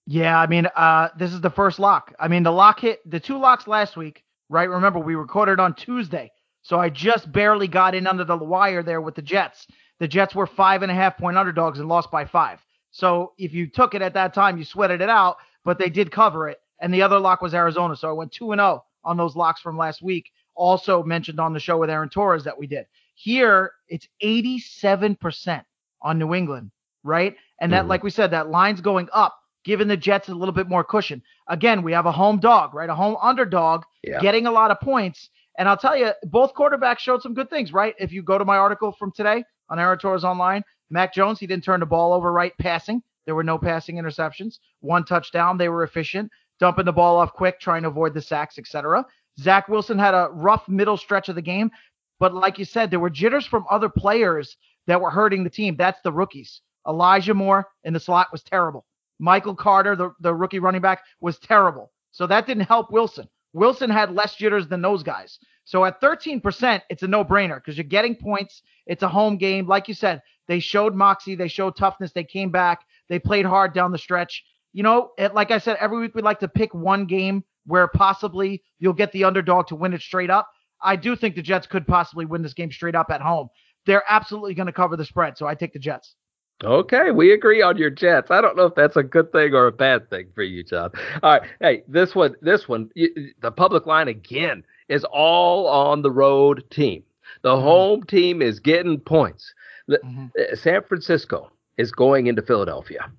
Yeah, 0.08 0.40
I 0.40 0.48
mean, 0.48 0.68
uh, 0.76 1.10
this 1.18 1.32
is 1.34 1.42
the 1.42 1.50
first 1.50 1.80
lock. 1.80 2.14
I 2.20 2.28
mean, 2.28 2.44
the 2.44 2.52
lock 2.52 2.80
hit 2.80 3.08
the 3.10 3.20
two 3.20 3.38
locks 3.38 3.68
last 3.68 3.96
week, 3.96 4.24
right? 4.50 4.70
Remember, 4.70 5.00
we 5.00 5.16
recorded 5.16 5.60
on 5.60 5.76
Tuesday, 5.76 6.32
so 6.64 6.80
I 6.80 6.90
just 6.90 7.32
barely 7.32 7.68
got 7.68 7.96
in 7.96 8.08
under 8.08 8.24
the 8.24 8.38
wire 8.38 8.84
there 8.84 9.02
with 9.02 9.16
the 9.16 9.22
Jets. 9.22 9.68
The 10.00 10.08
Jets 10.08 10.34
were 10.34 10.48
five 10.48 10.82
and 10.82 10.92
a 10.92 10.96
half 10.96 11.18
point 11.18 11.38
underdogs 11.38 11.80
and 11.80 11.88
lost 11.88 12.10
by 12.10 12.26
five. 12.26 12.60
So 12.90 13.34
if 13.38 13.54
you 13.54 13.68
took 13.68 13.94
it 13.94 14.02
at 14.02 14.16
that 14.16 14.34
time, 14.34 14.58
you 14.58 14.66
sweated 14.66 15.02
it 15.02 15.10
out, 15.10 15.38
but 15.64 15.78
they 15.78 15.90
did 15.90 16.12
cover 16.12 16.50
it. 16.50 16.60
And 16.80 16.94
the 16.94 17.04
other 17.04 17.20
lock 17.20 17.42
was 17.42 17.54
Arizona, 17.54 17.96
so 17.96 18.10
I 18.10 18.14
went 18.14 18.32
two 18.32 18.52
and 18.52 18.60
zero 18.60 18.84
oh 18.84 18.84
on 19.04 19.18
those 19.18 19.36
locks 19.36 19.62
from 19.62 19.78
last 19.78 20.02
week. 20.02 20.32
Also 20.56 21.04
mentioned 21.04 21.40
on 21.40 21.54
the 21.54 21.60
show 21.60 21.78
with 21.78 21.90
Aaron 21.90 22.10
Torres 22.10 22.44
that 22.44 22.58
we 22.58 22.68
did. 22.68 22.86
Here, 23.16 23.72
it's 23.88 24.08
87% 24.24 25.64
on 26.02 26.18
New 26.18 26.34
England, 26.34 26.72
right? 27.04 27.36
And 27.60 27.72
that, 27.72 27.82
mm-hmm. 27.82 27.90
like 27.90 28.04
we 28.04 28.10
said, 28.10 28.32
that 28.32 28.50
line's 28.50 28.82
going 28.82 29.08
up 29.14 29.38
giving 29.64 29.88
the 29.88 29.98
Jets 29.98 30.30
a 30.30 30.36
little 30.36 30.54
bit 30.54 30.68
more 30.68 30.84
cushion. 30.84 31.22
Again, 31.48 31.84
we 31.84 31.92
have 31.94 32.06
a 32.06 32.12
home 32.12 32.40
dog, 32.40 32.74
right? 32.74 32.90
A 32.90 32.96
home 32.96 33.18
underdog 33.22 33.84
yeah. 34.04 34.20
getting 34.20 34.48
a 34.48 34.52
lot 34.52 34.72
of 34.72 34.80
points. 34.80 35.30
And 35.58 35.68
I'll 35.68 35.78
tell 35.78 35.96
you, 35.98 36.12
both 36.24 36.54
quarterbacks 36.54 37.00
showed 37.00 37.22
some 37.22 37.34
good 37.34 37.50
things, 37.50 37.74
right? 37.74 37.94
If 38.00 38.12
you 38.12 38.24
go 38.24 38.38
to 38.38 38.46
my 38.46 38.58
article 38.58 38.92
from 38.98 39.12
today 39.12 39.44
on 39.70 39.80
Aaron 39.80 40.00
Torres 40.00 40.24
Online, 40.24 40.64
Mac 40.90 41.14
Jones, 41.14 41.40
he 41.40 41.48
didn't 41.48 41.64
turn 41.64 41.80
the 41.80 41.86
ball 41.86 42.14
over 42.14 42.32
right 42.32 42.54
passing. 42.60 43.02
There 43.26 43.36
were 43.36 43.44
no 43.44 43.58
passing 43.58 43.98
interceptions. 43.98 44.56
One 44.80 45.06
touchdown. 45.06 45.58
They 45.58 45.70
were 45.70 45.84
efficient, 45.84 46.32
dumping 46.60 46.86
the 46.86 46.92
ball 46.92 47.18
off 47.18 47.34
quick, 47.34 47.60
trying 47.60 47.84
to 47.84 47.90
avoid 47.90 48.14
the 48.14 48.22
sacks, 48.22 48.58
etc. 48.58 49.06
Zach 49.40 49.68
Wilson 49.68 50.00
had 50.00 50.14
a 50.14 50.30
rough 50.32 50.68
middle 50.68 50.98
stretch 50.98 51.30
of 51.30 51.36
the 51.36 51.42
game, 51.42 51.72
but 52.20 52.34
like 52.34 52.60
you 52.60 52.66
said, 52.66 52.92
there 52.92 53.00
were 53.00 53.10
jitters 53.10 53.46
from 53.46 53.66
other 53.70 53.90
players 53.90 54.58
that 54.88 55.02
were 55.02 55.10
hurting 55.10 55.44
the 55.44 55.50
team. 55.50 55.76
That's 55.76 56.02
the 56.02 56.12
rookies. 56.12 56.62
Elijah 56.88 57.34
Moore 57.34 57.68
in 57.84 57.94
the 57.94 58.00
slot 58.00 58.28
was 58.32 58.44
terrible. 58.44 58.86
Michael 59.22 59.56
Carter, 59.56 59.96
the, 59.96 60.12
the 60.20 60.34
rookie 60.34 60.60
running 60.60 60.82
back, 60.82 61.04
was 61.22 61.38
terrible. 61.40 61.92
So 62.12 62.28
that 62.28 62.48
didn't 62.48 62.64
help 62.64 62.92
Wilson. 62.92 63.30
Wilson 63.54 63.90
had 63.90 64.14
less 64.14 64.36
jitters 64.36 64.68
than 64.68 64.82
those 64.82 65.04
guys. 65.04 65.38
So 65.64 65.86
at 65.86 66.02
13%, 66.02 66.82
it's 66.90 67.04
a 67.04 67.08
no 67.08 67.24
brainer 67.24 67.56
because 67.56 67.78
you're 67.78 67.84
getting 67.84 68.16
points. 68.16 68.64
It's 68.88 69.04
a 69.04 69.08
home 69.08 69.38
game. 69.38 69.68
Like 69.68 69.88
you 69.88 69.94
said, 69.94 70.22
they 70.48 70.60
showed 70.60 70.96
moxie, 70.96 71.36
they 71.36 71.48
showed 71.48 71.76
toughness, 71.76 72.12
they 72.12 72.24
came 72.24 72.50
back, 72.50 72.82
they 73.10 73.20
played 73.20 73.46
hard 73.46 73.74
down 73.74 73.92
the 73.92 73.98
stretch. 73.98 74.44
You 74.74 74.84
know, 74.84 75.12
it, 75.18 75.34
like 75.34 75.52
I 75.52 75.60
said, 75.60 75.78
every 75.80 76.00
week 76.00 76.16
we 76.16 76.22
like 76.22 76.40
to 76.40 76.48
pick 76.48 76.74
one 76.74 77.06
game 77.06 77.44
where 77.66 77.88
possibly 77.88 78.64
you'll 78.80 78.94
get 78.94 79.12
the 79.12 79.24
underdog 79.24 79.68
to 79.68 79.76
win 79.76 79.94
it 79.94 80.02
straight 80.02 80.30
up. 80.30 80.50
I 80.82 80.96
do 80.96 81.16
think 81.16 81.36
the 81.36 81.42
Jets 81.44 81.68
could 81.68 81.86
possibly 81.86 82.26
win 82.26 82.42
this 82.42 82.56
game 82.56 82.72
straight 82.72 82.96
up 82.96 83.12
at 83.12 83.22
home. 83.22 83.50
They're 83.86 84.04
absolutely 84.10 84.56
going 84.56 84.68
to 84.68 84.74
cover 84.74 84.98
the 84.98 85.06
spread, 85.06 85.38
so 85.38 85.46
I 85.46 85.54
take 85.54 85.74
the 85.74 85.80
Jets. 85.80 86.16
Okay, 86.64 87.10
we 87.12 87.34
agree 87.34 87.62
on 87.62 87.78
your 87.78 87.90
Jets. 87.90 88.30
I 88.30 88.40
don't 88.40 88.56
know 88.56 88.66
if 88.66 88.76
that's 88.76 88.96
a 88.96 89.04
good 89.04 89.32
thing 89.32 89.54
or 89.54 89.68
a 89.68 89.72
bad 89.72 90.10
thing 90.10 90.28
for 90.36 90.44
you, 90.44 90.64
John. 90.64 90.92
All 91.24 91.32
right, 91.40 91.50
hey, 91.60 91.84
this 91.88 92.14
one, 92.14 92.36
this 92.42 92.68
one, 92.68 92.90
the 92.96 93.52
public 93.52 93.88
line 93.88 94.08
again 94.08 94.64
is 94.88 95.04
all 95.06 95.68
on 95.68 96.02
the 96.02 96.12
road 96.12 96.64
team. 96.70 97.04
The 97.42 97.50
mm-hmm. 97.50 97.64
home 97.64 98.04
team 98.04 98.42
is 98.42 98.60
getting 98.60 99.00
points. 99.00 99.54
Mm-hmm. 99.90 100.28
Uh, 100.40 100.56
San 100.56 100.84
Francisco 100.84 101.52
is 101.78 101.92
going 101.92 102.28
into 102.28 102.44
Philadelphia. 102.44 103.12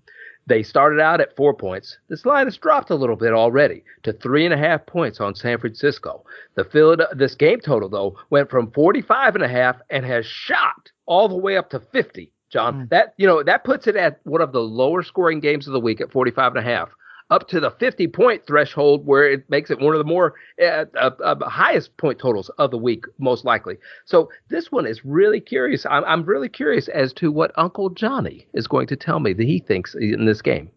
They 0.47 0.63
started 0.63 1.01
out 1.01 1.21
at 1.21 1.37
four 1.37 1.55
points. 1.55 1.99
This 2.09 2.27
line 2.27 2.47
has 2.47 2.57
dropped 2.57 2.91
a 2.91 2.97
little 2.97 3.17
bit 3.17 3.33
already 3.33 3.85
to 4.03 4.13
three 4.13 4.45
and 4.45 4.53
a 4.53 4.59
half 4.59 4.87
points 4.87 5.21
on 5.21 5.35
San 5.35 5.59
Francisco. 5.59 6.25
The 6.57 6.65
Philadelphia, 6.65 7.15
this 7.17 7.35
game 7.35 7.61
total 7.61 7.89
though 7.89 8.19
went 8.31 8.51
from 8.51 8.71
45 8.73 9.37
and 9.37 9.45
a 9.45 9.49
half 9.49 9.77
and 9.91 10.05
has 10.05 10.27
shot 10.27 10.91
all 11.07 11.29
the 11.29 11.37
way 11.37 11.57
up 11.57 11.71
to 11.71 11.81
50 11.81 12.33
John. 12.53 12.87
Mm. 12.87 12.91
That 12.91 13.15
you 13.17 13.27
know 13.27 13.43
that 13.43 13.65
puts 13.65 13.87
it 13.87 13.97
at 13.97 14.21
one 14.25 14.41
of 14.41 14.53
the 14.53 14.61
lower 14.61 15.03
scoring 15.03 15.41
games 15.41 15.67
of 15.67 15.73
the 15.73 15.81
week 15.81 16.01
at 16.01 16.13
45 16.13 16.57
and 16.57 16.65
a 16.65 16.69
half, 16.69 16.91
up 17.31 17.49
to 17.49 17.61
the 17.61 17.71
50 17.71 18.07
point 18.09 18.47
threshold 18.47 19.07
where 19.07 19.29
it 19.29 19.49
makes 19.49 19.71
it 19.71 19.81
one 19.81 19.95
of 19.95 19.99
the 19.99 20.05
more 20.05 20.35
uh, 20.63 20.85
uh, 21.01 21.11
uh, 21.25 21.49
highest 21.49 21.97
point 21.97 22.19
totals 22.19 22.51
of 22.59 22.71
the 22.71 22.79
week, 22.79 23.07
most 23.19 23.45
likely. 23.45 23.79
So 24.05 24.31
this 24.51 24.71
one 24.71 24.87
is 24.87 25.05
really 25.05 25.41
curious. 25.41 25.87
I'm, 25.87 26.05
I'm 26.05 26.25
really 26.25 26.51
curious 26.51 26.89
as 26.89 27.13
to 27.15 27.33
what 27.33 27.51
Uncle 27.57 27.89
Johnny 27.91 28.47
is 28.53 28.67
going 28.67 28.87
to 28.89 28.97
tell 28.97 29.19
me 29.19 29.33
that 29.33 29.47
he 29.47 29.59
thinks 29.59 29.95
in 29.95 30.27
this 30.27 30.43
game. 30.43 30.71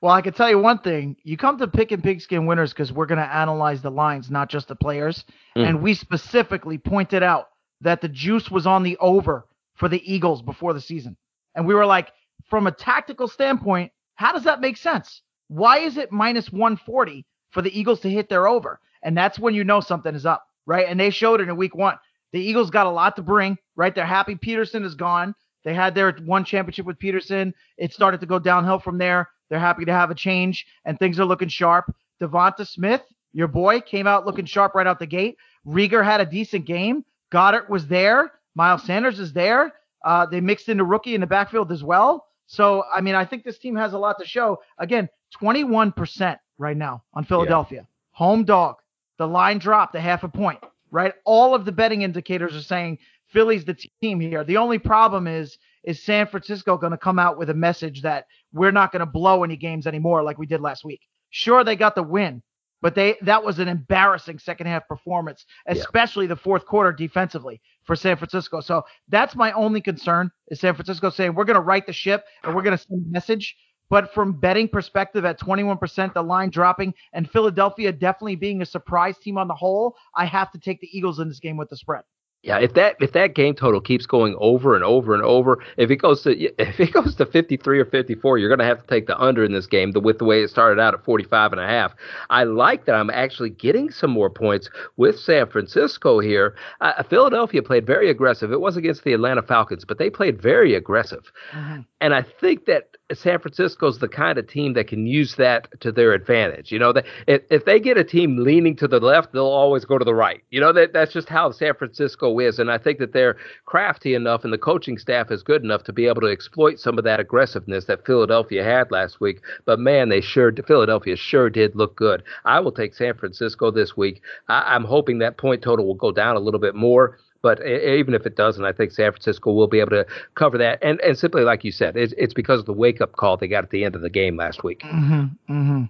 Well, 0.00 0.12
I 0.12 0.20
can 0.20 0.32
tell 0.32 0.50
you 0.50 0.58
one 0.58 0.80
thing. 0.80 1.16
You 1.22 1.36
come 1.36 1.58
to 1.58 1.68
pick 1.68 1.92
and 1.92 2.02
pigskin 2.02 2.46
winners 2.46 2.72
because 2.72 2.92
we're 2.92 3.06
going 3.06 3.20
to 3.20 3.34
analyze 3.34 3.82
the 3.82 3.90
lines, 3.90 4.32
not 4.32 4.50
just 4.50 4.66
the 4.66 4.74
players. 4.74 5.24
Mm. 5.56 5.68
And 5.68 5.82
we 5.82 5.94
specifically 5.94 6.76
pointed 6.76 7.22
out 7.22 7.50
that 7.82 8.00
the 8.00 8.08
juice 8.08 8.50
was 8.50 8.66
on 8.66 8.82
the 8.82 8.96
over 8.96 9.46
for 9.82 9.88
the 9.88 10.14
Eagles 10.14 10.42
before 10.42 10.72
the 10.72 10.80
season. 10.80 11.16
And 11.56 11.66
we 11.66 11.74
were 11.74 11.84
like, 11.84 12.12
from 12.48 12.68
a 12.68 12.70
tactical 12.70 13.26
standpoint, 13.26 13.90
how 14.14 14.30
does 14.30 14.44
that 14.44 14.60
make 14.60 14.76
sense? 14.76 15.22
Why 15.48 15.78
is 15.78 15.96
it 15.96 16.12
minus 16.12 16.52
140 16.52 17.26
for 17.50 17.62
the 17.62 17.76
Eagles 17.76 17.98
to 18.02 18.08
hit 18.08 18.28
their 18.28 18.46
over? 18.46 18.78
And 19.02 19.18
that's 19.18 19.40
when 19.40 19.54
you 19.54 19.64
know 19.64 19.80
something 19.80 20.14
is 20.14 20.24
up, 20.24 20.46
right? 20.66 20.86
And 20.88 21.00
they 21.00 21.10
showed 21.10 21.40
it 21.40 21.48
in 21.48 21.56
week 21.56 21.74
one. 21.74 21.96
The 22.32 22.38
Eagles 22.38 22.70
got 22.70 22.86
a 22.86 22.90
lot 22.90 23.16
to 23.16 23.22
bring, 23.22 23.58
right? 23.74 23.92
They're 23.92 24.06
happy 24.06 24.36
Pederson 24.36 24.84
is 24.84 24.94
gone. 24.94 25.34
They 25.64 25.74
had 25.74 25.96
their 25.96 26.12
one 26.12 26.44
championship 26.44 26.86
with 26.86 27.00
Pederson. 27.00 27.52
It 27.76 27.92
started 27.92 28.20
to 28.20 28.26
go 28.26 28.38
downhill 28.38 28.78
from 28.78 28.98
there. 28.98 29.30
They're 29.50 29.58
happy 29.58 29.84
to 29.86 29.92
have 29.92 30.12
a 30.12 30.14
change, 30.14 30.64
and 30.84 30.96
things 30.96 31.18
are 31.18 31.24
looking 31.24 31.48
sharp. 31.48 31.92
Devonta 32.20 32.68
Smith, 32.68 33.02
your 33.32 33.48
boy, 33.48 33.80
came 33.80 34.06
out 34.06 34.26
looking 34.26 34.44
sharp 34.44 34.76
right 34.76 34.86
out 34.86 35.00
the 35.00 35.06
gate. 35.06 35.38
Reagor 35.66 36.04
had 36.04 36.20
a 36.20 36.24
decent 36.24 36.66
game. 36.66 37.04
Goedert 37.32 37.68
was 37.68 37.88
there. 37.88 38.30
Miles 38.54 38.82
Sanders 38.84 39.18
is 39.18 39.32
there. 39.32 39.72
Uh, 40.04 40.26
they 40.26 40.40
mixed 40.40 40.68
in 40.68 40.80
a 40.80 40.84
rookie 40.84 41.14
in 41.14 41.20
the 41.20 41.26
backfield 41.26 41.70
as 41.72 41.82
well. 41.82 42.26
So, 42.46 42.84
I 42.92 43.00
mean, 43.00 43.14
I 43.14 43.24
think 43.24 43.44
this 43.44 43.58
team 43.58 43.76
has 43.76 43.92
a 43.92 43.98
lot 43.98 44.18
to 44.18 44.26
show. 44.26 44.60
Again, 44.78 45.08
21% 45.40 46.38
right 46.58 46.76
now 46.76 47.02
on 47.14 47.24
Philadelphia. 47.24 47.80
Yeah. 47.80 47.86
Home 48.12 48.44
dog. 48.44 48.76
The 49.18 49.26
line 49.26 49.58
dropped 49.58 49.94
a 49.94 50.00
half 50.00 50.24
a 50.24 50.28
point, 50.28 50.58
right? 50.90 51.14
All 51.24 51.54
of 51.54 51.64
the 51.64 51.72
betting 51.72 52.02
indicators 52.02 52.54
are 52.56 52.62
saying 52.62 52.98
Philly's 53.28 53.64
the 53.64 53.76
team 54.02 54.20
here. 54.20 54.44
The 54.44 54.56
only 54.56 54.78
problem 54.78 55.26
is 55.26 55.58
is 55.84 56.02
San 56.02 56.26
Francisco 56.26 56.76
going 56.76 56.92
to 56.92 56.98
come 56.98 57.18
out 57.18 57.38
with 57.38 57.50
a 57.50 57.54
message 57.54 58.02
that 58.02 58.26
we're 58.52 58.70
not 58.70 58.92
going 58.92 59.00
to 59.00 59.06
blow 59.06 59.42
any 59.42 59.56
games 59.56 59.86
anymore 59.86 60.22
like 60.22 60.38
we 60.38 60.46
did 60.46 60.60
last 60.60 60.84
week. 60.84 61.00
Sure, 61.30 61.64
they 61.64 61.74
got 61.74 61.96
the 61.96 62.02
win, 62.02 62.42
but 62.80 62.94
they 62.94 63.16
that 63.22 63.42
was 63.42 63.58
an 63.58 63.68
embarrassing 63.68 64.38
second 64.38 64.66
half 64.66 64.86
performance, 64.86 65.44
especially 65.66 66.26
yeah. 66.26 66.34
the 66.34 66.36
fourth 66.36 66.66
quarter 66.66 66.92
defensively 66.92 67.60
for 67.84 67.96
San 67.96 68.16
Francisco. 68.16 68.60
So 68.60 68.84
that's 69.08 69.34
my 69.34 69.52
only 69.52 69.80
concern 69.80 70.30
is 70.48 70.60
San 70.60 70.74
Francisco 70.74 71.10
saying 71.10 71.34
we're 71.34 71.44
going 71.44 71.54
to 71.54 71.60
right 71.60 71.86
the 71.86 71.92
ship 71.92 72.24
and 72.44 72.54
we're 72.54 72.62
going 72.62 72.76
to 72.76 72.82
send 72.82 73.04
a 73.06 73.10
message. 73.10 73.56
But 73.90 74.14
from 74.14 74.32
betting 74.32 74.68
perspective, 74.68 75.26
at 75.26 75.38
21%, 75.38 76.14
the 76.14 76.22
line 76.22 76.48
dropping, 76.48 76.94
and 77.12 77.30
Philadelphia 77.30 77.92
definitely 77.92 78.36
being 78.36 78.62
a 78.62 78.66
surprise 78.66 79.18
team 79.18 79.36
on 79.36 79.48
the 79.48 79.54
whole, 79.54 79.96
I 80.16 80.24
have 80.24 80.50
to 80.52 80.58
take 80.58 80.80
the 80.80 80.88
Eagles 80.96 81.18
in 81.18 81.28
this 81.28 81.40
game 81.40 81.58
with 81.58 81.68
the 81.68 81.76
spread. 81.76 82.02
Yeah, 82.42 82.58
if 82.58 82.74
that 82.74 82.96
if 83.00 83.12
that 83.12 83.34
game 83.34 83.54
total 83.54 83.80
keeps 83.80 84.04
going 84.04 84.34
over 84.38 84.74
and 84.74 84.82
over 84.82 85.14
and 85.14 85.22
over, 85.22 85.62
if 85.76 85.92
it 85.92 85.96
goes 85.96 86.22
to 86.22 86.36
if 86.60 86.80
it 86.80 86.92
goes 86.92 87.14
to 87.14 87.26
53 87.26 87.78
or 87.78 87.84
54, 87.84 88.38
you're 88.38 88.48
going 88.48 88.58
to 88.58 88.64
have 88.64 88.80
to 88.80 88.86
take 88.88 89.06
the 89.06 89.16
under 89.18 89.44
in 89.44 89.52
this 89.52 89.66
game 89.66 89.92
the, 89.92 90.00
with 90.00 90.18
the 90.18 90.24
way 90.24 90.42
it 90.42 90.48
started 90.50 90.80
out 90.80 90.92
at 90.92 91.04
45 91.04 91.52
and 91.52 91.60
a 91.60 91.66
half. 91.66 91.94
I 92.30 92.42
like 92.42 92.86
that 92.86 92.96
I'm 92.96 93.10
actually 93.10 93.50
getting 93.50 93.90
some 93.92 94.10
more 94.10 94.28
points 94.28 94.70
with 94.96 95.20
San 95.20 95.46
Francisco 95.46 96.18
here. 96.18 96.56
Uh, 96.80 97.04
Philadelphia 97.04 97.62
played 97.62 97.86
very 97.86 98.10
aggressive. 98.10 98.50
It 98.50 98.60
was 98.60 98.76
against 98.76 99.04
the 99.04 99.12
Atlanta 99.12 99.42
Falcons, 99.42 99.84
but 99.84 99.98
they 99.98 100.10
played 100.10 100.42
very 100.42 100.74
aggressive. 100.74 101.30
Mm-hmm. 101.52 101.82
And 102.00 102.12
I 102.12 102.22
think 102.22 102.64
that 102.64 102.96
San 103.14 103.38
Francisco's 103.38 103.98
the 103.98 104.08
kind 104.08 104.38
of 104.38 104.46
team 104.46 104.72
that 104.74 104.88
can 104.88 105.06
use 105.06 105.34
that 105.36 105.68
to 105.80 105.92
their 105.92 106.12
advantage. 106.12 106.72
You 106.72 106.78
know, 106.78 106.92
that 106.92 107.06
if, 107.26 107.42
if 107.50 107.64
they 107.64 107.80
get 107.80 107.98
a 107.98 108.04
team 108.04 108.36
leaning 108.38 108.76
to 108.76 108.88
the 108.88 109.00
left, 109.00 109.32
they'll 109.32 109.44
always 109.44 109.84
go 109.84 109.98
to 109.98 110.04
the 110.04 110.14
right. 110.14 110.42
You 110.50 110.60
know, 110.60 110.72
that 110.72 110.92
that's 110.92 111.12
just 111.12 111.28
how 111.28 111.50
San 111.50 111.74
Francisco 111.74 112.38
is. 112.38 112.58
And 112.58 112.70
I 112.70 112.78
think 112.78 112.98
that 112.98 113.12
they're 113.12 113.36
crafty 113.66 114.14
enough 114.14 114.44
and 114.44 114.52
the 114.52 114.58
coaching 114.58 114.98
staff 114.98 115.30
is 115.30 115.42
good 115.42 115.62
enough 115.62 115.84
to 115.84 115.92
be 115.92 116.06
able 116.06 116.20
to 116.22 116.28
exploit 116.28 116.78
some 116.78 116.98
of 116.98 117.04
that 117.04 117.20
aggressiveness 117.20 117.86
that 117.86 118.06
Philadelphia 118.06 118.64
had 118.64 118.90
last 118.90 119.20
week. 119.20 119.40
But 119.64 119.78
man, 119.78 120.08
they 120.08 120.20
sure 120.20 120.52
Philadelphia 120.52 121.16
sure 121.16 121.50
did 121.50 121.76
look 121.76 121.96
good. 121.96 122.22
I 122.44 122.60
will 122.60 122.72
take 122.72 122.94
San 122.94 123.14
Francisco 123.14 123.70
this 123.70 123.96
week. 123.96 124.22
I, 124.48 124.74
I'm 124.74 124.84
hoping 124.84 125.18
that 125.18 125.38
point 125.38 125.62
total 125.62 125.86
will 125.86 125.94
go 125.94 126.12
down 126.12 126.36
a 126.36 126.40
little 126.40 126.60
bit 126.60 126.74
more. 126.74 127.18
But 127.42 127.66
even 127.66 128.14
if 128.14 128.24
it 128.24 128.36
doesn't, 128.36 128.64
I 128.64 128.72
think 128.72 128.92
San 128.92 129.10
Francisco 129.10 129.52
will 129.52 129.66
be 129.66 129.80
able 129.80 129.90
to 129.90 130.06
cover 130.36 130.56
that. 130.58 130.78
And 130.80 131.00
and 131.00 131.18
simply 131.18 131.42
like 131.42 131.64
you 131.64 131.72
said, 131.72 131.96
it's, 131.96 132.14
it's 132.16 132.34
because 132.34 132.60
of 132.60 132.66
the 132.66 132.72
wake 132.72 133.00
up 133.00 133.16
call 133.16 133.36
they 133.36 133.48
got 133.48 133.64
at 133.64 133.70
the 133.70 133.84
end 133.84 133.96
of 133.96 134.02
the 134.02 134.10
game 134.10 134.36
last 134.36 134.62
week. 134.62 134.80
Mm-hmm, 134.80 135.52
mm-hmm. 135.52 135.84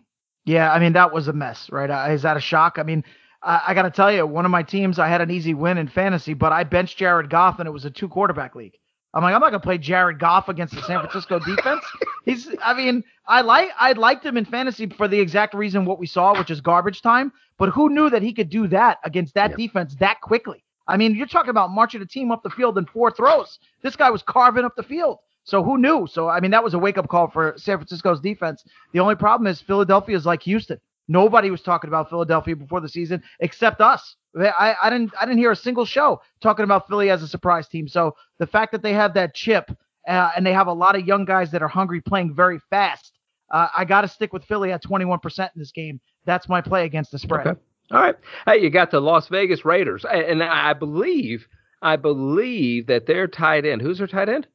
Yeah, 0.44 0.72
I 0.72 0.78
mean 0.78 0.94
that 0.94 1.12
was 1.12 1.28
a 1.28 1.32
mess, 1.32 1.68
right? 1.70 1.90
Uh, 1.90 2.12
is 2.12 2.22
that 2.22 2.36
a 2.36 2.40
shock? 2.40 2.78
I 2.78 2.82
mean, 2.82 3.04
I, 3.42 3.62
I 3.68 3.74
got 3.74 3.82
to 3.82 3.90
tell 3.90 4.10
you, 4.10 4.26
one 4.26 4.44
of 4.44 4.50
my 4.50 4.62
teams, 4.62 4.98
I 4.98 5.08
had 5.08 5.20
an 5.20 5.30
easy 5.30 5.54
win 5.54 5.78
in 5.78 5.88
fantasy, 5.88 6.34
but 6.34 6.52
I 6.52 6.64
benched 6.64 6.98
Jared 6.98 7.30
Goff, 7.30 7.58
and 7.58 7.68
it 7.68 7.72
was 7.72 7.84
a 7.84 7.90
two 7.90 8.08
quarterback 8.08 8.54
league. 8.54 8.76
I'm 9.14 9.22
like, 9.22 9.34
I'm 9.34 9.40
not 9.40 9.50
gonna 9.50 9.60
play 9.60 9.76
Jared 9.76 10.18
Goff 10.18 10.48
against 10.48 10.74
the 10.74 10.82
San 10.82 11.00
Francisco 11.00 11.38
defense. 11.46 11.84
He's, 12.24 12.48
I 12.64 12.72
mean, 12.72 13.04
I 13.26 13.42
like, 13.42 13.68
I 13.78 13.92
liked 13.92 14.24
him 14.24 14.38
in 14.38 14.46
fantasy 14.46 14.86
for 14.86 15.06
the 15.06 15.20
exact 15.20 15.54
reason 15.54 15.84
what 15.84 15.98
we 15.98 16.06
saw, 16.06 16.36
which 16.38 16.50
is 16.50 16.60
garbage 16.60 17.02
time. 17.02 17.30
But 17.58 17.68
who 17.68 17.90
knew 17.90 18.08
that 18.08 18.22
he 18.22 18.32
could 18.32 18.48
do 18.48 18.66
that 18.68 18.98
against 19.04 19.34
that 19.34 19.50
yep. 19.50 19.58
defense 19.58 19.94
that 19.96 20.20
quickly? 20.22 20.64
I 20.86 20.96
mean, 20.96 21.14
you're 21.14 21.26
talking 21.26 21.50
about 21.50 21.70
marching 21.70 22.02
a 22.02 22.06
team 22.06 22.30
up 22.30 22.42
the 22.42 22.50
field 22.50 22.78
in 22.78 22.86
four 22.86 23.10
throws. 23.10 23.58
This 23.82 23.96
guy 23.96 24.10
was 24.10 24.22
carving 24.22 24.64
up 24.64 24.74
the 24.76 24.82
field. 24.82 25.18
So 25.44 25.62
who 25.62 25.78
knew? 25.78 26.06
So 26.06 26.28
I 26.28 26.40
mean, 26.40 26.50
that 26.52 26.62
was 26.62 26.74
a 26.74 26.78
wake 26.78 26.98
up 26.98 27.08
call 27.08 27.28
for 27.28 27.54
San 27.56 27.78
Francisco's 27.78 28.20
defense. 28.20 28.64
The 28.92 29.00
only 29.00 29.16
problem 29.16 29.46
is 29.46 29.60
Philadelphia 29.60 30.16
is 30.16 30.26
like 30.26 30.42
Houston. 30.42 30.78
Nobody 31.08 31.50
was 31.50 31.62
talking 31.62 31.88
about 31.88 32.08
Philadelphia 32.08 32.54
before 32.54 32.80
the 32.80 32.88
season 32.88 33.22
except 33.40 33.80
us. 33.80 34.16
I, 34.38 34.76
I 34.80 34.88
didn't 34.88 35.12
I 35.20 35.26
didn't 35.26 35.38
hear 35.38 35.50
a 35.50 35.56
single 35.56 35.84
show 35.84 36.22
talking 36.40 36.64
about 36.64 36.88
Philly 36.88 37.10
as 37.10 37.22
a 37.22 37.28
surprise 37.28 37.68
team. 37.68 37.88
So 37.88 38.14
the 38.38 38.46
fact 38.46 38.72
that 38.72 38.82
they 38.82 38.92
have 38.92 39.14
that 39.14 39.34
chip 39.34 39.70
uh, 40.08 40.30
and 40.36 40.46
they 40.46 40.52
have 40.52 40.68
a 40.68 40.72
lot 40.72 40.96
of 40.96 41.06
young 41.06 41.24
guys 41.24 41.50
that 41.50 41.62
are 41.62 41.68
hungry, 41.68 42.00
playing 42.00 42.34
very 42.34 42.58
fast, 42.70 43.12
uh, 43.50 43.68
I 43.76 43.84
got 43.84 44.02
to 44.02 44.08
stick 44.08 44.32
with 44.32 44.44
Philly 44.44 44.72
at 44.72 44.82
21% 44.82 45.38
in 45.38 45.48
this 45.56 45.72
game. 45.72 46.00
That's 46.24 46.48
my 46.48 46.60
play 46.60 46.84
against 46.86 47.10
the 47.10 47.18
spread. 47.18 47.46
Okay. 47.46 47.60
All 47.92 48.00
right. 48.00 48.14
Hey, 48.46 48.62
you 48.62 48.70
got 48.70 48.90
the 48.90 49.00
Las 49.00 49.28
Vegas 49.28 49.64
Raiders, 49.64 50.05
and 50.11 50.42
I 50.42 50.72
believe, 50.72 51.46
I 51.83 51.96
believe 51.96 52.87
that 52.87 53.07
their 53.07 53.28
tight 53.28 53.66
end. 53.66 53.83
Who's 53.83 53.98
their 53.98 54.07
tight 54.07 54.31
end? 54.31 54.46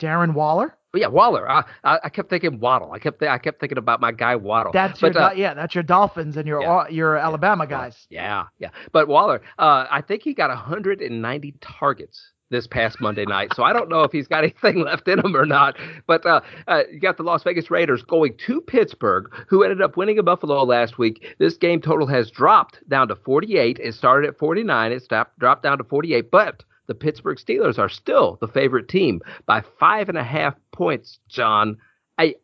Darren 0.00 0.32
Waller. 0.32 0.76
Yeah, 0.94 1.08
Waller. 1.08 1.48
I, 1.48 1.64
I, 1.84 2.08
kept 2.08 2.30
thinking 2.30 2.58
Waddle. 2.58 2.90
I 2.90 2.98
kept 2.98 3.22
I 3.22 3.38
kept 3.38 3.60
thinking 3.60 3.78
about 3.78 4.00
my 4.00 4.10
guy 4.10 4.34
Waddle. 4.34 4.72
That's 4.72 5.00
but, 5.00 5.14
your 5.14 5.22
uh, 5.22 5.32
yeah. 5.34 5.54
That's 5.54 5.74
your 5.74 5.84
Dolphins 5.84 6.36
and 6.36 6.48
your 6.48 6.62
yeah, 6.62 6.88
your 6.88 7.16
Alabama 7.16 7.66
guys. 7.66 8.06
Yeah, 8.08 8.46
yeah. 8.58 8.70
But 8.90 9.06
Waller, 9.06 9.40
uh, 9.58 9.86
I 9.88 10.00
think 10.00 10.22
he 10.22 10.34
got 10.34 10.48
190 10.48 11.54
targets 11.60 12.32
this 12.50 12.66
past 12.66 13.00
Monday 13.00 13.24
night. 13.24 13.52
So 13.54 13.62
I 13.62 13.72
don't 13.72 13.88
know 13.88 14.02
if 14.02 14.12
he's 14.12 14.28
got 14.28 14.44
anything 14.44 14.82
left 14.82 15.08
in 15.08 15.18
him 15.18 15.36
or 15.36 15.46
not. 15.46 15.76
But 16.06 16.26
uh, 16.26 16.40
uh, 16.68 16.82
you 16.90 17.00
got 17.00 17.16
the 17.16 17.22
Las 17.22 17.42
Vegas 17.42 17.70
Raiders 17.70 18.02
going 18.02 18.36
to 18.46 18.60
Pittsburgh, 18.60 19.32
who 19.48 19.62
ended 19.62 19.80
up 19.80 19.96
winning 19.96 20.18
in 20.18 20.24
Buffalo 20.24 20.62
last 20.64 20.98
week. 20.98 21.34
This 21.38 21.56
game 21.56 21.80
total 21.80 22.06
has 22.06 22.30
dropped 22.30 22.86
down 22.88 23.08
to 23.08 23.16
48. 23.16 23.78
It 23.78 23.94
started 23.94 24.28
at 24.28 24.38
49. 24.38 24.92
It 24.92 25.02
stopped, 25.02 25.38
dropped 25.38 25.62
down 25.62 25.78
to 25.78 25.84
48. 25.84 26.30
But 26.30 26.64
the 26.86 26.94
Pittsburgh 26.94 27.38
Steelers 27.38 27.78
are 27.78 27.88
still 27.88 28.36
the 28.40 28.48
favorite 28.48 28.88
team 28.88 29.20
by 29.46 29.62
five 29.78 30.08
and 30.08 30.18
a 30.18 30.24
half 30.24 30.54
points. 30.72 31.20
John, 31.28 31.76
I 32.18 32.34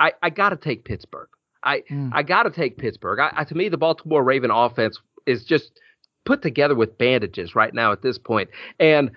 I, 0.00 0.12
I 0.22 0.30
got 0.30 0.48
to 0.48 0.56
take 0.56 0.84
Pittsburgh. 0.84 1.28
I 1.62 1.82
mm. 1.90 2.10
I 2.14 2.22
got 2.22 2.44
to 2.44 2.50
take 2.50 2.78
Pittsburgh. 2.78 3.20
I, 3.20 3.30
I, 3.36 3.44
to 3.44 3.54
me, 3.54 3.68
the 3.68 3.76
Baltimore 3.76 4.24
Raven 4.24 4.50
offense 4.50 4.98
is 5.26 5.44
just 5.44 5.78
put 6.24 6.40
together 6.40 6.74
with 6.74 6.96
bandages 6.96 7.54
right 7.54 7.74
now 7.74 7.92
at 7.92 8.00
this 8.00 8.16
point. 8.16 8.48
point, 8.48 8.58
and 8.78 9.10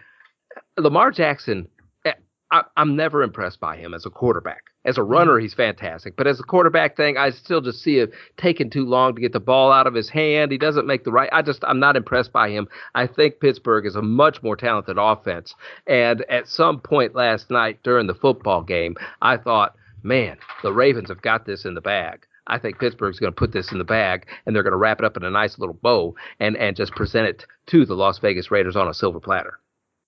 Lamar 0.78 1.12
Jackson, 1.12 1.68
eh, 2.04 2.14
I, 2.50 2.64
am 2.78 2.96
never 2.96 3.22
impressed 3.22 3.60
by 3.60 3.78
him 3.78 3.94
as 3.94 4.08
a 4.08 4.10
quarterback. 4.10 4.64
As 4.86 4.98
a 4.98 5.04
runner, 5.04 5.38
he's 5.38 5.54
fantastic, 5.54 6.16
but 6.16 6.26
as 6.26 6.40
a 6.40 6.44
quarterback 6.44 6.98
thing, 6.98 7.16
I 7.16 7.30
still 7.30 7.62
just 7.62 7.82
see 7.84 8.00
it 8.00 8.12
taking 8.38 8.72
too 8.72 8.84
long 8.84 9.14
to 9.14 9.22
get 9.22 9.34
the 9.34 9.40
ball 9.40 9.72
out 9.72 9.86
of 9.86 9.94
his 9.94 10.10
hand. 10.10 10.52
He 10.52 10.58
doesn't 10.58 10.88
make 10.88 11.04
the 11.04 11.12
right. 11.12 11.30
I 11.32 11.44
just 11.44 11.64
I'm 11.64 11.80
not 11.80 11.96
impressed 11.96 12.34
by 12.34 12.50
him. 12.50 12.68
I 12.96 13.06
think 13.06 13.40
Pittsburgh 13.40 13.86
is 13.86 13.96
a 13.96 14.02
much 14.02 14.42
more 14.42 14.56
talented 14.56 14.98
offense. 15.00 15.54
And 15.86 16.26
at 16.28 16.48
some 16.48 16.80
point 16.80 17.14
last 17.14 17.52
night 17.52 17.84
during 17.84 18.08
the 18.08 18.16
football 18.16 18.64
game, 18.64 18.96
I 19.22 19.38
thought, 19.38 19.76
man, 20.02 20.38
the 20.64 20.74
Ravens 20.74 21.10
have 21.10 21.22
got 21.22 21.46
this 21.46 21.66
in 21.66 21.76
the 21.76 21.82
bag. 21.82 22.26
I 22.48 22.58
think 22.58 22.80
Pittsburgh's 22.80 23.20
going 23.20 23.32
to 23.32 23.40
put 23.40 23.54
this 23.54 23.72
in 23.72 23.78
the 23.78 23.86
bag 23.86 24.28
and 24.46 24.56
they're 24.56 24.64
going 24.64 24.72
to 24.72 24.78
wrap 24.78 25.00
it 25.00 25.06
up 25.06 25.16
in 25.16 25.24
a 25.24 25.30
nice 25.30 25.60
little 25.60 25.76
bow 25.76 26.16
and 26.40 26.58
and 26.58 26.76
just 26.76 26.94
present 26.94 27.28
it 27.28 27.46
to 27.68 27.86
the 27.86 27.96
Las 27.96 28.18
Vegas 28.18 28.50
Raiders 28.50 28.76
on 28.76 28.88
a 28.88 28.94
silver 28.94 29.20
platter. 29.20 29.60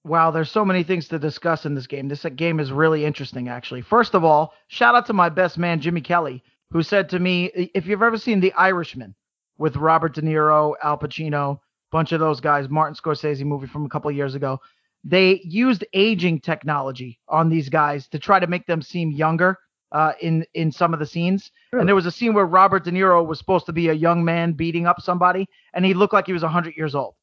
Wow, 0.05 0.29
there's 0.29 0.51
so 0.51 0.63
many 0.63 0.83
things 0.83 1.07
to 1.07 1.17
discuss 1.17 1.65
in 1.65 1.73
this 1.73 1.87
game. 1.87 2.07
This 2.07 2.23
game 2.35 2.59
is 2.59 2.71
really 2.71 3.03
interesting, 3.03 3.49
actually. 3.49 3.81
First 3.81 4.13
of 4.13 4.23
all, 4.23 4.53
shout 4.67 4.93
out 4.93 5.07
to 5.07 5.13
my 5.13 5.29
best 5.29 5.57
man, 5.57 5.81
Jimmy 5.81 6.01
Kelly, 6.01 6.43
who 6.71 6.83
said 6.83 7.09
to 7.09 7.19
me, 7.19 7.45
if 7.73 7.87
you've 7.87 8.03
ever 8.03 8.17
seen 8.17 8.39
The 8.39 8.53
Irishman 8.53 9.15
with 9.57 9.75
Robert 9.75 10.13
De 10.13 10.21
Niro, 10.21 10.75
Al 10.83 10.99
Pacino, 10.99 11.59
bunch 11.91 12.11
of 12.11 12.19
those 12.19 12.39
guys, 12.39 12.69
Martin 12.69 12.95
Scorsese 12.95 13.43
movie 13.43 13.65
from 13.65 13.83
a 13.83 13.89
couple 13.89 14.11
years 14.11 14.35
ago, 14.35 14.59
they 15.03 15.41
used 15.43 15.83
aging 15.93 16.39
technology 16.39 17.19
on 17.27 17.49
these 17.49 17.69
guys 17.69 18.07
to 18.09 18.19
try 18.19 18.39
to 18.39 18.45
make 18.45 18.67
them 18.67 18.83
seem 18.83 19.09
younger 19.09 19.57
uh, 19.91 20.13
in 20.21 20.45
in 20.53 20.71
some 20.71 20.93
of 20.93 20.99
the 20.99 21.05
scenes. 21.07 21.51
Sure. 21.71 21.79
And 21.79 21.89
there 21.89 21.95
was 21.95 22.05
a 22.05 22.11
scene 22.11 22.35
where 22.35 22.45
Robert 22.45 22.83
De 22.83 22.91
Niro 22.91 23.25
was 23.25 23.39
supposed 23.39 23.65
to 23.65 23.73
be 23.73 23.89
a 23.89 23.93
young 23.93 24.23
man 24.23 24.53
beating 24.53 24.85
up 24.85 25.01
somebody, 25.01 25.47
and 25.73 25.83
he 25.83 25.95
looked 25.95 26.13
like 26.13 26.27
he 26.27 26.33
was 26.33 26.43
100 26.43 26.75
years 26.77 26.93
old. 26.93 27.15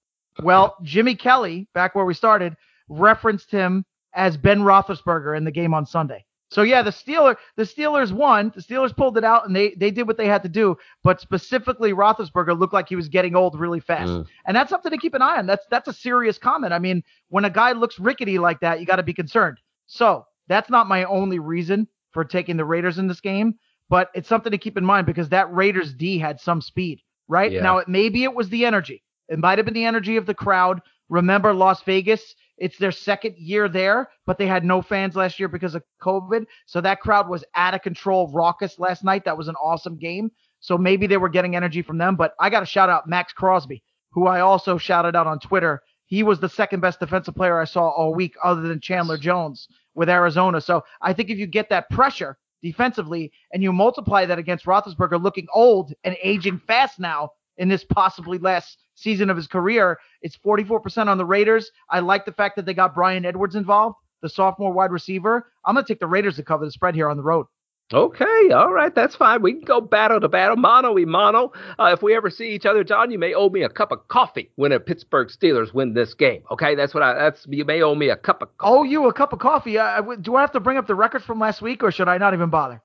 Well, 0.42 0.76
Jimmy 0.82 1.14
Kelly, 1.14 1.68
back 1.74 1.94
where 1.94 2.04
we 2.04 2.14
started, 2.14 2.56
referenced 2.88 3.50
him 3.50 3.84
as 4.14 4.36
Ben 4.36 4.60
Roethlisberger 4.60 5.36
in 5.36 5.44
the 5.44 5.50
game 5.50 5.74
on 5.74 5.86
Sunday. 5.86 6.24
So 6.52 6.60
yeah, 6.62 6.82
the 6.82 6.90
Steelers 6.90 7.36
the 7.56 7.62
Steelers 7.62 8.12
won. 8.12 8.52
The 8.54 8.60
Steelers 8.60 8.94
pulled 8.94 9.16
it 9.16 9.24
out 9.24 9.46
and 9.46 9.56
they 9.56 9.70
they 9.70 9.90
did 9.90 10.06
what 10.06 10.18
they 10.18 10.28
had 10.28 10.42
to 10.42 10.50
do. 10.50 10.76
But 11.02 11.18
specifically, 11.18 11.94
Roethlisberger 11.94 12.58
looked 12.58 12.74
like 12.74 12.90
he 12.90 12.96
was 12.96 13.08
getting 13.08 13.34
old 13.34 13.58
really 13.58 13.80
fast, 13.80 14.12
mm. 14.12 14.26
and 14.46 14.54
that's 14.54 14.68
something 14.68 14.90
to 14.90 14.98
keep 14.98 15.14
an 15.14 15.22
eye 15.22 15.38
on. 15.38 15.46
That's 15.46 15.64
that's 15.70 15.88
a 15.88 15.94
serious 15.94 16.36
comment. 16.36 16.74
I 16.74 16.78
mean, 16.78 17.02
when 17.30 17.46
a 17.46 17.50
guy 17.50 17.72
looks 17.72 17.98
rickety 17.98 18.38
like 18.38 18.60
that, 18.60 18.80
you 18.80 18.86
got 18.86 18.96
to 18.96 19.02
be 19.02 19.14
concerned. 19.14 19.58
So 19.86 20.26
that's 20.46 20.68
not 20.68 20.88
my 20.88 21.04
only 21.04 21.38
reason 21.38 21.88
for 22.10 22.22
taking 22.22 22.58
the 22.58 22.66
Raiders 22.66 22.98
in 22.98 23.08
this 23.08 23.22
game, 23.22 23.54
but 23.88 24.10
it's 24.14 24.28
something 24.28 24.52
to 24.52 24.58
keep 24.58 24.76
in 24.76 24.84
mind 24.84 25.06
because 25.06 25.30
that 25.30 25.52
Raiders 25.54 25.94
D 25.94 26.18
had 26.18 26.38
some 26.38 26.60
speed, 26.60 27.00
right? 27.28 27.50
Yeah. 27.50 27.62
Now 27.62 27.78
it 27.78 27.88
maybe 27.88 28.24
it 28.24 28.34
was 28.34 28.50
the 28.50 28.66
energy. 28.66 29.02
It 29.30 29.38
might 29.38 29.58
have 29.58 29.64
been 29.64 29.72
the 29.72 29.86
energy 29.86 30.18
of 30.18 30.26
the 30.26 30.34
crowd. 30.34 30.82
Remember 31.08 31.54
Las 31.54 31.82
Vegas? 31.84 32.34
It's 32.62 32.78
their 32.78 32.92
second 32.92 33.34
year 33.38 33.68
there, 33.68 34.08
but 34.24 34.38
they 34.38 34.46
had 34.46 34.64
no 34.64 34.82
fans 34.82 35.16
last 35.16 35.40
year 35.40 35.48
because 35.48 35.74
of 35.74 35.82
COVID. 36.00 36.46
So 36.66 36.80
that 36.80 37.00
crowd 37.00 37.28
was 37.28 37.44
out 37.56 37.74
of 37.74 37.82
control, 37.82 38.30
raucous 38.32 38.78
last 38.78 39.02
night. 39.02 39.24
That 39.24 39.36
was 39.36 39.48
an 39.48 39.56
awesome 39.56 39.98
game. 39.98 40.30
So 40.60 40.78
maybe 40.78 41.08
they 41.08 41.16
were 41.16 41.28
getting 41.28 41.56
energy 41.56 41.82
from 41.82 41.98
them. 41.98 42.14
But 42.14 42.34
I 42.38 42.50
got 42.50 42.60
to 42.60 42.66
shout 42.66 42.88
out 42.88 43.08
Maxx 43.08 43.32
Crosby, 43.32 43.82
who 44.12 44.28
I 44.28 44.42
also 44.42 44.78
shouted 44.78 45.16
out 45.16 45.26
on 45.26 45.40
Twitter. 45.40 45.82
He 46.06 46.22
was 46.22 46.38
the 46.38 46.48
second 46.48 46.78
best 46.78 47.00
defensive 47.00 47.34
player 47.34 47.58
I 47.58 47.64
saw 47.64 47.88
all 47.88 48.14
week, 48.14 48.36
other 48.44 48.60
than 48.62 48.78
Chandler 48.78 49.18
Jones 49.18 49.66
with 49.96 50.08
Arizona. 50.08 50.60
So 50.60 50.84
I 51.00 51.12
think 51.14 51.30
if 51.30 51.38
you 51.38 51.48
get 51.48 51.68
that 51.70 51.90
pressure 51.90 52.38
defensively 52.62 53.32
and 53.52 53.60
you 53.60 53.72
multiply 53.72 54.24
that 54.24 54.38
against 54.38 54.66
Roethlisberger 54.66 55.20
looking 55.20 55.48
old 55.52 55.94
and 56.04 56.16
aging 56.22 56.60
fast 56.60 57.00
now 57.00 57.30
in 57.58 57.68
this 57.68 57.84
possibly 57.84 58.38
last 58.38 58.78
season 58.94 59.30
of 59.30 59.36
his 59.36 59.46
career. 59.46 59.98
It's 60.22 60.36
44% 60.36 61.08
on 61.08 61.18
the 61.18 61.24
Raiders. 61.24 61.70
I 61.90 62.00
like 62.00 62.24
the 62.24 62.32
fact 62.32 62.56
that 62.56 62.66
they 62.66 62.74
got 62.74 62.94
Bryan 62.94 63.24
Edwards 63.24 63.54
involved, 63.54 63.96
the 64.20 64.28
sophomore 64.28 64.72
wide 64.72 64.92
receiver. 64.92 65.50
I'm 65.64 65.74
going 65.74 65.84
to 65.84 65.92
take 65.92 66.00
the 66.00 66.06
Raiders 66.06 66.36
to 66.36 66.42
cover 66.42 66.64
the 66.64 66.72
spread 66.72 66.94
here 66.94 67.08
on 67.08 67.16
the 67.16 67.22
road. 67.22 67.46
Okay, 67.92 68.50
all 68.54 68.72
right, 68.72 68.94
that's 68.94 69.14
fine. 69.14 69.42
We 69.42 69.52
can 69.52 69.62
go 69.62 69.80
battle 69.82 70.18
to 70.18 70.28
battle, 70.28 70.56
mano 70.56 70.94
y 70.94 71.04
mano. 71.04 71.52
Uh, 71.78 71.90
if 71.92 72.02
we 72.02 72.16
ever 72.16 72.30
see 72.30 72.48
each 72.48 72.64
other, 72.64 72.82
John, 72.84 73.10
you 73.10 73.18
may 73.18 73.34
owe 73.34 73.50
me 73.50 73.62
a 73.64 73.68
cup 73.68 73.92
of 73.92 74.08
coffee 74.08 74.50
when 74.56 74.70
the 74.70 74.80
Pittsburgh 74.80 75.28
Steelers 75.28 75.74
win 75.74 75.92
this 75.92 76.14
game. 76.14 76.42
Okay, 76.50 76.74
that's 76.74 76.94
what 76.94 77.02
I. 77.02 77.12
That's 77.12 77.46
you 77.50 77.66
may 77.66 77.82
owe 77.82 77.94
me 77.94 78.08
a 78.08 78.16
cup 78.16 78.40
of. 78.40 78.56
Coffee. 78.56 78.72
Oh, 78.72 78.82
you 78.82 79.06
a 79.08 79.12
cup 79.12 79.34
of 79.34 79.40
coffee? 79.40 79.76
Uh, 79.76 80.00
do 80.22 80.36
I 80.36 80.40
have 80.40 80.52
to 80.52 80.60
bring 80.60 80.78
up 80.78 80.86
the 80.86 80.94
record 80.94 81.22
from 81.22 81.38
last 81.38 81.60
week, 81.60 81.82
or 81.82 81.92
should 81.92 82.08
I 82.08 82.16
not 82.16 82.32
even 82.32 82.48
bother? 82.48 82.80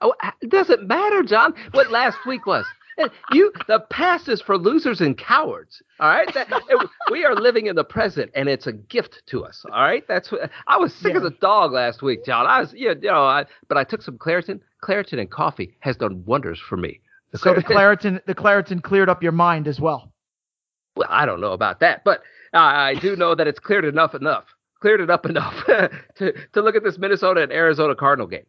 Oh, 0.00 0.14
it 0.40 0.50
doesn't 0.50 0.84
matter, 0.88 1.22
John. 1.22 1.54
What 1.70 1.92
last 1.92 2.18
week 2.26 2.44
was 2.44 2.64
you 3.32 3.52
the 3.68 3.80
past 3.90 4.28
is 4.28 4.40
for 4.40 4.58
losers 4.58 5.00
and 5.00 5.16
cowards. 5.16 5.82
All 5.98 6.08
right, 6.08 6.32
that, 6.34 6.48
it, 6.50 6.90
we 7.10 7.24
are 7.24 7.34
living 7.34 7.66
in 7.66 7.76
the 7.76 7.84
present, 7.84 8.30
and 8.34 8.48
it's 8.48 8.66
a 8.66 8.72
gift 8.72 9.22
to 9.26 9.44
us. 9.44 9.64
All 9.72 9.82
right, 9.82 10.06
that's 10.08 10.30
what 10.32 10.50
I 10.66 10.76
was 10.76 10.94
sick 10.94 11.12
yeah. 11.12 11.20
as 11.20 11.24
a 11.24 11.30
dog 11.30 11.72
last 11.72 12.02
week, 12.02 12.24
John. 12.24 12.46
I 12.46 12.60
was, 12.60 12.72
you 12.72 12.94
know, 12.94 13.24
I, 13.24 13.44
but 13.68 13.78
I 13.78 13.84
took 13.84 14.02
some 14.02 14.18
Claritin. 14.18 14.60
Claritin 14.82 15.20
and 15.20 15.30
coffee 15.30 15.76
has 15.80 15.96
done 15.96 16.24
wonders 16.24 16.58
for 16.58 16.76
me. 16.76 17.00
The 17.32 17.38
so 17.38 17.54
the 17.54 17.62
Claritin, 17.62 18.24
the 18.26 18.34
Claritin 18.34 18.82
cleared 18.82 19.08
up 19.08 19.22
your 19.22 19.32
mind 19.32 19.68
as 19.68 19.80
well. 19.80 20.12
Well, 20.96 21.08
I 21.10 21.26
don't 21.26 21.40
know 21.40 21.52
about 21.52 21.80
that, 21.80 22.02
but 22.04 22.22
I 22.52 22.94
do 23.00 23.16
know 23.16 23.34
that 23.34 23.46
it's 23.46 23.60
cleared 23.60 23.84
enough 23.84 24.14
enough, 24.14 24.44
cleared 24.80 25.00
it 25.00 25.10
up 25.10 25.26
enough 25.26 25.64
to 26.16 26.32
to 26.52 26.62
look 26.62 26.74
at 26.74 26.82
this 26.82 26.98
Minnesota 26.98 27.42
and 27.42 27.52
Arizona 27.52 27.94
Cardinal 27.94 28.26
game. 28.26 28.46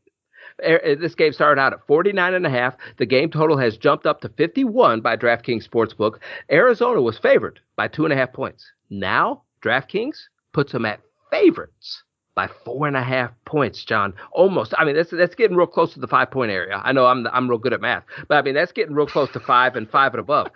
Uh, 0.63 0.95
this 0.99 1.15
game 1.15 1.33
started 1.33 1.61
out 1.61 1.73
at 1.73 1.85
49 1.87 2.33
and 2.33 2.45
a 2.45 2.49
half. 2.49 2.75
The 2.97 3.05
game 3.05 3.29
total 3.29 3.57
has 3.57 3.77
jumped 3.77 4.05
up 4.05 4.21
to 4.21 4.29
51 4.29 5.01
by 5.01 5.17
DraftKings 5.17 5.67
Sportsbook. 5.67 6.19
Arizona 6.51 7.01
was 7.01 7.17
favored 7.17 7.59
by 7.75 7.87
two 7.87 8.05
and 8.05 8.13
a 8.13 8.17
half 8.17 8.33
points. 8.33 8.71
Now 8.89 9.43
DraftKings 9.63 10.17
puts 10.53 10.71
them 10.71 10.85
at 10.85 10.99
favorites 11.29 12.03
by 12.35 12.49
four 12.65 12.87
and 12.87 12.95
a 12.95 13.03
half 13.03 13.31
points, 13.45 13.83
John. 13.83 14.13
Almost. 14.31 14.73
I 14.77 14.85
mean, 14.85 14.95
that's 14.95 15.11
that's 15.11 15.35
getting 15.35 15.57
real 15.57 15.67
close 15.67 15.93
to 15.93 15.99
the 15.99 16.07
five 16.07 16.31
point 16.31 16.51
area. 16.51 16.81
I 16.83 16.91
know 16.91 17.05
I'm 17.05 17.27
I'm 17.27 17.49
real 17.49 17.59
good 17.59 17.73
at 17.73 17.81
math, 17.81 18.03
but 18.27 18.35
I 18.35 18.41
mean 18.41 18.53
that's 18.53 18.71
getting 18.71 18.95
real 18.95 19.07
close 19.07 19.31
to 19.31 19.39
five 19.39 19.75
and 19.75 19.89
five 19.89 20.13
and 20.13 20.19
above. 20.19 20.47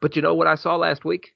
But 0.00 0.16
you 0.16 0.22
know 0.22 0.34
what 0.34 0.46
I 0.46 0.54
saw 0.54 0.76
last 0.76 1.04
week? 1.04 1.34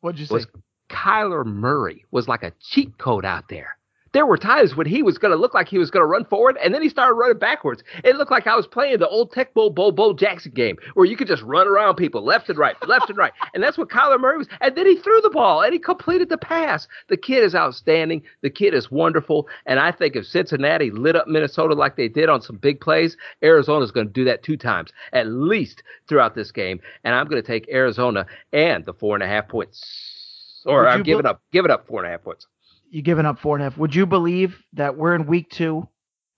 What'd 0.00 0.18
you 0.18 0.26
say? 0.26 0.34
Was 0.34 0.46
Kyler 0.90 1.44
Murray 1.44 2.04
was 2.10 2.26
like 2.26 2.42
a 2.42 2.52
cheat 2.60 2.98
code 2.98 3.24
out 3.24 3.48
there 3.48 3.76
there 4.12 4.26
were 4.26 4.36
times 4.36 4.74
when 4.74 4.86
he 4.86 5.02
was 5.02 5.18
going 5.18 5.30
to 5.30 5.40
look 5.40 5.54
like 5.54 5.68
he 5.68 5.78
was 5.78 5.90
going 5.90 6.02
to 6.02 6.06
run 6.06 6.24
forward, 6.24 6.58
and 6.62 6.74
then 6.74 6.82
he 6.82 6.88
started 6.88 7.14
running 7.14 7.38
backwards. 7.38 7.82
It 8.04 8.16
looked 8.16 8.30
like 8.30 8.46
I 8.46 8.56
was 8.56 8.66
playing 8.66 8.98
the 8.98 9.08
old 9.08 9.32
Tecmo 9.32 9.54
Bowl 9.54 9.70
Bo 9.70 9.92
Bo 9.92 10.12
Jackson 10.14 10.52
game, 10.52 10.76
where 10.94 11.06
you 11.06 11.16
could 11.16 11.28
just 11.28 11.42
run 11.42 11.68
around 11.68 11.96
people 11.96 12.24
left 12.24 12.48
and 12.48 12.58
right, 12.58 12.76
left 12.86 13.08
and 13.08 13.18
right, 13.18 13.32
and 13.54 13.62
that's 13.62 13.78
what 13.78 13.88
Kyler 13.88 14.20
Murray 14.20 14.38
was. 14.38 14.48
And 14.60 14.74
then 14.76 14.86
he 14.86 14.96
threw 14.96 15.20
the 15.20 15.30
ball 15.30 15.62
and 15.62 15.72
he 15.72 15.78
completed 15.78 16.28
the 16.28 16.38
pass. 16.38 16.88
The 17.08 17.16
kid 17.16 17.44
is 17.44 17.54
outstanding. 17.54 18.22
The 18.42 18.50
kid 18.50 18.74
is 18.74 18.90
wonderful, 18.90 19.48
and 19.66 19.78
I 19.78 19.92
think 19.92 20.16
if 20.16 20.26
Cincinnati 20.26 20.90
lit 20.90 21.16
up 21.16 21.28
Minnesota 21.28 21.74
like 21.74 21.96
they 21.96 22.08
did 22.08 22.28
on 22.28 22.42
some 22.42 22.56
big 22.56 22.80
plays, 22.80 23.16
Arizona 23.42 23.84
is 23.84 23.92
going 23.92 24.06
to 24.06 24.12
do 24.12 24.24
that 24.24 24.42
two 24.42 24.56
times 24.56 24.90
at 25.12 25.26
least 25.26 25.82
throughout 26.08 26.34
this 26.34 26.50
game. 26.50 26.80
And 27.04 27.14
I'm 27.14 27.28
going 27.28 27.42
to 27.42 27.46
take 27.46 27.68
Arizona 27.68 28.26
and 28.52 28.84
the 28.84 28.94
four 28.94 29.14
and 29.14 29.22
a 29.22 29.26
half 29.26 29.48
points, 29.48 30.62
or 30.66 30.88
I'm 30.88 31.02
giving 31.02 31.26
up, 31.26 31.40
giving 31.52 31.70
up 31.70 31.86
four 31.86 32.00
and 32.00 32.08
a 32.08 32.10
half 32.10 32.22
points 32.22 32.46
you 32.90 33.02
giving 33.02 33.26
up 33.26 33.38
four 33.38 33.56
and 33.56 33.62
a 33.62 33.70
half. 33.70 33.78
Would 33.78 33.94
you 33.94 34.04
believe 34.04 34.62
that 34.74 34.96
we're 34.96 35.14
in 35.14 35.26
week 35.26 35.50
two, 35.50 35.88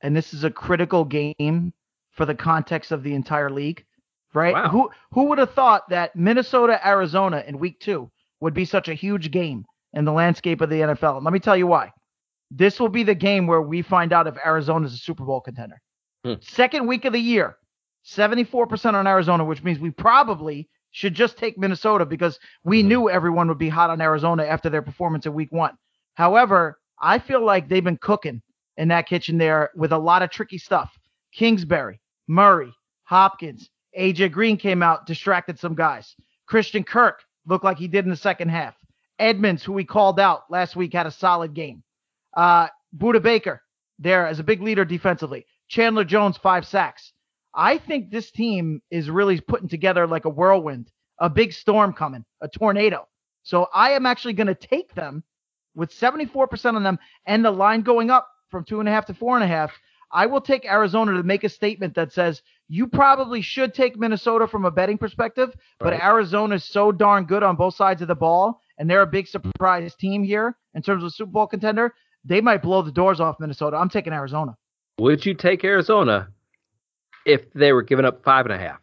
and 0.02 0.14
this 0.14 0.32
is 0.34 0.44
a 0.44 0.50
critical 0.50 1.04
game 1.04 1.72
for 2.10 2.26
the 2.26 2.34
context 2.34 2.92
of 2.92 3.02
the 3.02 3.14
entire 3.14 3.50
league? 3.50 3.84
Right? 4.34 4.54
Wow. 4.54 4.68
Who 4.68 4.90
who 5.12 5.24
would 5.24 5.38
have 5.38 5.52
thought 5.52 5.88
that 5.90 6.14
Minnesota 6.16 6.80
Arizona 6.86 7.42
in 7.46 7.58
week 7.58 7.80
two 7.80 8.10
would 8.40 8.54
be 8.54 8.64
such 8.64 8.88
a 8.88 8.94
huge 8.94 9.30
game 9.30 9.64
in 9.92 10.04
the 10.04 10.12
landscape 10.12 10.60
of 10.60 10.70
the 10.70 10.80
NFL? 10.80 11.16
And 11.16 11.24
let 11.24 11.32
me 11.32 11.38
tell 11.38 11.56
you 11.56 11.66
why. 11.66 11.90
This 12.50 12.78
will 12.78 12.88
be 12.88 13.02
the 13.02 13.14
game 13.14 13.46
where 13.46 13.62
we 13.62 13.82
find 13.82 14.12
out 14.12 14.26
if 14.26 14.36
Arizona 14.44 14.86
is 14.86 14.94
a 14.94 14.98
Super 14.98 15.24
Bowl 15.24 15.40
contender. 15.40 15.80
Hmm. 16.24 16.34
Second 16.40 16.86
week 16.86 17.04
of 17.06 17.12
the 17.12 17.18
year, 17.18 17.56
74% 18.06 18.94
on 18.94 19.06
Arizona, 19.06 19.44
which 19.44 19.62
means 19.62 19.78
we 19.78 19.90
probably 19.90 20.68
should 20.90 21.14
just 21.14 21.38
take 21.38 21.56
Minnesota 21.56 22.04
because 22.04 22.38
we 22.64 22.82
hmm. 22.82 22.88
knew 22.88 23.10
everyone 23.10 23.48
would 23.48 23.58
be 23.58 23.70
hot 23.70 23.90
on 23.90 24.00
Arizona 24.00 24.44
after 24.44 24.68
their 24.68 24.82
performance 24.82 25.24
in 25.24 25.32
week 25.32 25.52
one. 25.52 25.76
However, 26.14 26.78
I 27.00 27.18
feel 27.18 27.44
like 27.44 27.68
they've 27.68 27.82
been 27.82 27.96
cooking 27.98 28.42
in 28.76 28.88
that 28.88 29.06
kitchen 29.06 29.38
there 29.38 29.70
with 29.74 29.92
a 29.92 29.98
lot 29.98 30.22
of 30.22 30.30
tricky 30.30 30.58
stuff. 30.58 30.90
Kingsbury, 31.32 32.00
Murray, 32.28 32.72
Hopkins, 33.04 33.70
AJ 33.98 34.32
Green 34.32 34.56
came 34.56 34.82
out, 34.82 35.06
distracted 35.06 35.58
some 35.58 35.74
guys. 35.74 36.14
Christian 36.46 36.84
Kirk 36.84 37.22
looked 37.46 37.64
like 37.64 37.78
he 37.78 37.88
did 37.88 38.04
in 38.04 38.10
the 38.10 38.16
second 38.16 38.48
half. 38.48 38.74
Edmonds, 39.18 39.62
who 39.62 39.72
we 39.72 39.84
called 39.84 40.18
out 40.18 40.42
last 40.50 40.76
week, 40.76 40.92
had 40.92 41.06
a 41.06 41.10
solid 41.10 41.54
game. 41.54 41.82
Uh, 42.34 42.68
Budda 42.96 43.22
Baker 43.22 43.62
there 43.98 44.26
as 44.26 44.38
a 44.38 44.44
big 44.44 44.62
leader 44.62 44.84
defensively. 44.84 45.46
Chandler 45.68 46.04
Jones, 46.04 46.36
five 46.36 46.66
sacks. 46.66 47.12
I 47.54 47.78
think 47.78 48.10
this 48.10 48.30
team 48.30 48.82
is 48.90 49.10
really 49.10 49.40
putting 49.40 49.68
together 49.68 50.06
like 50.06 50.24
a 50.24 50.30
whirlwind, 50.30 50.90
a 51.18 51.28
big 51.28 51.52
storm 51.52 51.92
coming, 51.92 52.24
a 52.40 52.48
tornado. 52.48 53.06
So 53.42 53.68
I 53.74 53.92
am 53.92 54.06
actually 54.06 54.32
going 54.34 54.46
to 54.46 54.54
take 54.54 54.94
them 54.94 55.22
with 55.74 55.92
74% 55.92 56.74
on 56.74 56.82
them 56.82 56.98
and 57.26 57.44
the 57.44 57.50
line 57.50 57.82
going 57.82 58.10
up 58.10 58.28
from 58.50 58.64
two 58.64 58.80
and 58.80 58.88
a 58.88 58.92
half 58.92 59.06
to 59.06 59.14
four 59.14 59.36
and 59.36 59.44
a 59.44 59.48
half, 59.48 59.72
I 60.12 60.26
will 60.26 60.42
take 60.42 60.66
Arizona 60.66 61.12
to 61.14 61.22
make 61.22 61.42
a 61.42 61.48
statement 61.48 61.94
that 61.94 62.12
says 62.12 62.42
you 62.68 62.86
probably 62.86 63.40
should 63.40 63.74
take 63.74 63.98
Minnesota 63.98 64.46
from 64.46 64.64
a 64.64 64.70
betting 64.70 64.98
perspective, 64.98 65.54
but. 65.78 65.94
Arizona 65.94 66.56
is 66.56 66.64
so 66.64 66.92
darn 66.92 67.24
good 67.24 67.42
on 67.42 67.56
both 67.56 67.74
sides 67.74 68.02
of 68.02 68.08
the 68.08 68.14
ball, 68.14 68.60
and 68.78 68.88
they're 68.88 69.02
a 69.02 69.06
big 69.06 69.26
surprise 69.26 69.94
team 69.94 70.22
here 70.22 70.56
in 70.74 70.82
terms 70.82 71.02
of 71.02 71.14
Super 71.14 71.30
Bowl 71.32 71.46
contender. 71.46 71.94
They 72.24 72.40
might 72.40 72.62
blow 72.62 72.82
the 72.82 72.92
doors 72.92 73.20
off 73.20 73.36
Minnesota. 73.40 73.76
I'm 73.76 73.88
taking 73.88 74.12
Arizona. 74.12 74.56
Would 74.98 75.24
you 75.24 75.34
take 75.34 75.64
Arizona 75.64 76.28
if 77.24 77.50
they 77.54 77.72
were 77.72 77.82
giving 77.82 78.04
up 78.04 78.22
five 78.22 78.46
and 78.46 78.54
a 78.54 78.58
half? 78.58 78.80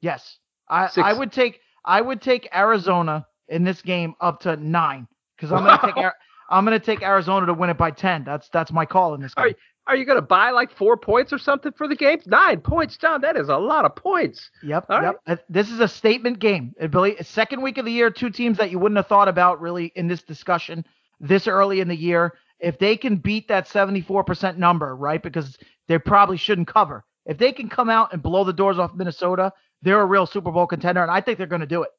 Yes, 0.00 0.38
I, 0.68 0.90
I 0.96 1.12
would 1.12 1.32
take 1.32 1.60
I 1.84 2.00
would 2.00 2.20
take 2.20 2.48
Arizona 2.54 3.26
in 3.48 3.64
this 3.64 3.80
game 3.82 4.14
up 4.20 4.40
to 4.40 4.56
nine 4.56 5.06
because 5.44 5.52
I'm 5.60 5.66
going 5.66 5.78
to 5.78 6.02
take 6.02 6.12
I'm 6.50 6.66
to 6.66 6.80
take 6.80 7.02
Arizona 7.02 7.46
to 7.46 7.54
win 7.54 7.70
it 7.70 7.78
by 7.78 7.90
10. 7.90 8.24
That's 8.24 8.48
that's 8.50 8.72
my 8.72 8.84
call 8.84 9.14
in 9.14 9.20
this 9.20 9.34
game. 9.34 9.46
Are, 9.46 9.54
are 9.86 9.96
you 9.96 10.04
going 10.04 10.16
to 10.16 10.22
buy 10.22 10.50
like 10.50 10.70
four 10.70 10.96
points 10.96 11.32
or 11.32 11.38
something 11.38 11.72
for 11.72 11.88
the 11.88 11.96
game? 11.96 12.20
Nine 12.26 12.60
points, 12.60 12.96
John. 12.96 13.20
That 13.20 13.36
is 13.36 13.48
a 13.48 13.56
lot 13.56 13.84
of 13.84 13.96
points. 13.96 14.50
Yep. 14.62 14.86
All 14.88 15.02
yep. 15.02 15.16
Right. 15.26 15.38
This 15.48 15.70
is 15.70 15.80
a 15.80 15.88
statement 15.88 16.38
game. 16.38 16.74
Billy, 16.90 17.16
second 17.22 17.62
week 17.62 17.78
of 17.78 17.84
the 17.84 17.92
year, 17.92 18.10
two 18.10 18.30
teams 18.30 18.58
that 18.58 18.70
you 18.70 18.78
wouldn't 18.78 18.96
have 18.96 19.06
thought 19.06 19.28
about 19.28 19.60
really 19.60 19.92
in 19.94 20.08
this 20.08 20.22
discussion 20.22 20.84
this 21.20 21.46
early 21.46 21.80
in 21.80 21.88
the 21.88 21.96
year. 21.96 22.34
If 22.60 22.78
they 22.78 22.96
can 22.96 23.16
beat 23.16 23.48
that 23.48 23.68
74% 23.68 24.56
number, 24.56 24.94
right? 24.96 25.22
Because 25.22 25.58
they 25.88 25.98
probably 25.98 26.36
shouldn't 26.36 26.68
cover. 26.68 27.04
If 27.26 27.36
they 27.38 27.52
can 27.52 27.68
come 27.68 27.90
out 27.90 28.12
and 28.12 28.22
blow 28.22 28.44
the 28.44 28.52
doors 28.52 28.78
off 28.78 28.94
Minnesota, 28.94 29.52
they're 29.82 30.00
a 30.00 30.06
real 30.06 30.26
Super 30.26 30.50
Bowl 30.50 30.66
contender, 30.66 31.02
and 31.02 31.10
I 31.10 31.20
think 31.20 31.36
they're 31.36 31.46
going 31.46 31.60
to 31.60 31.66
do 31.66 31.82
it. 31.82 31.90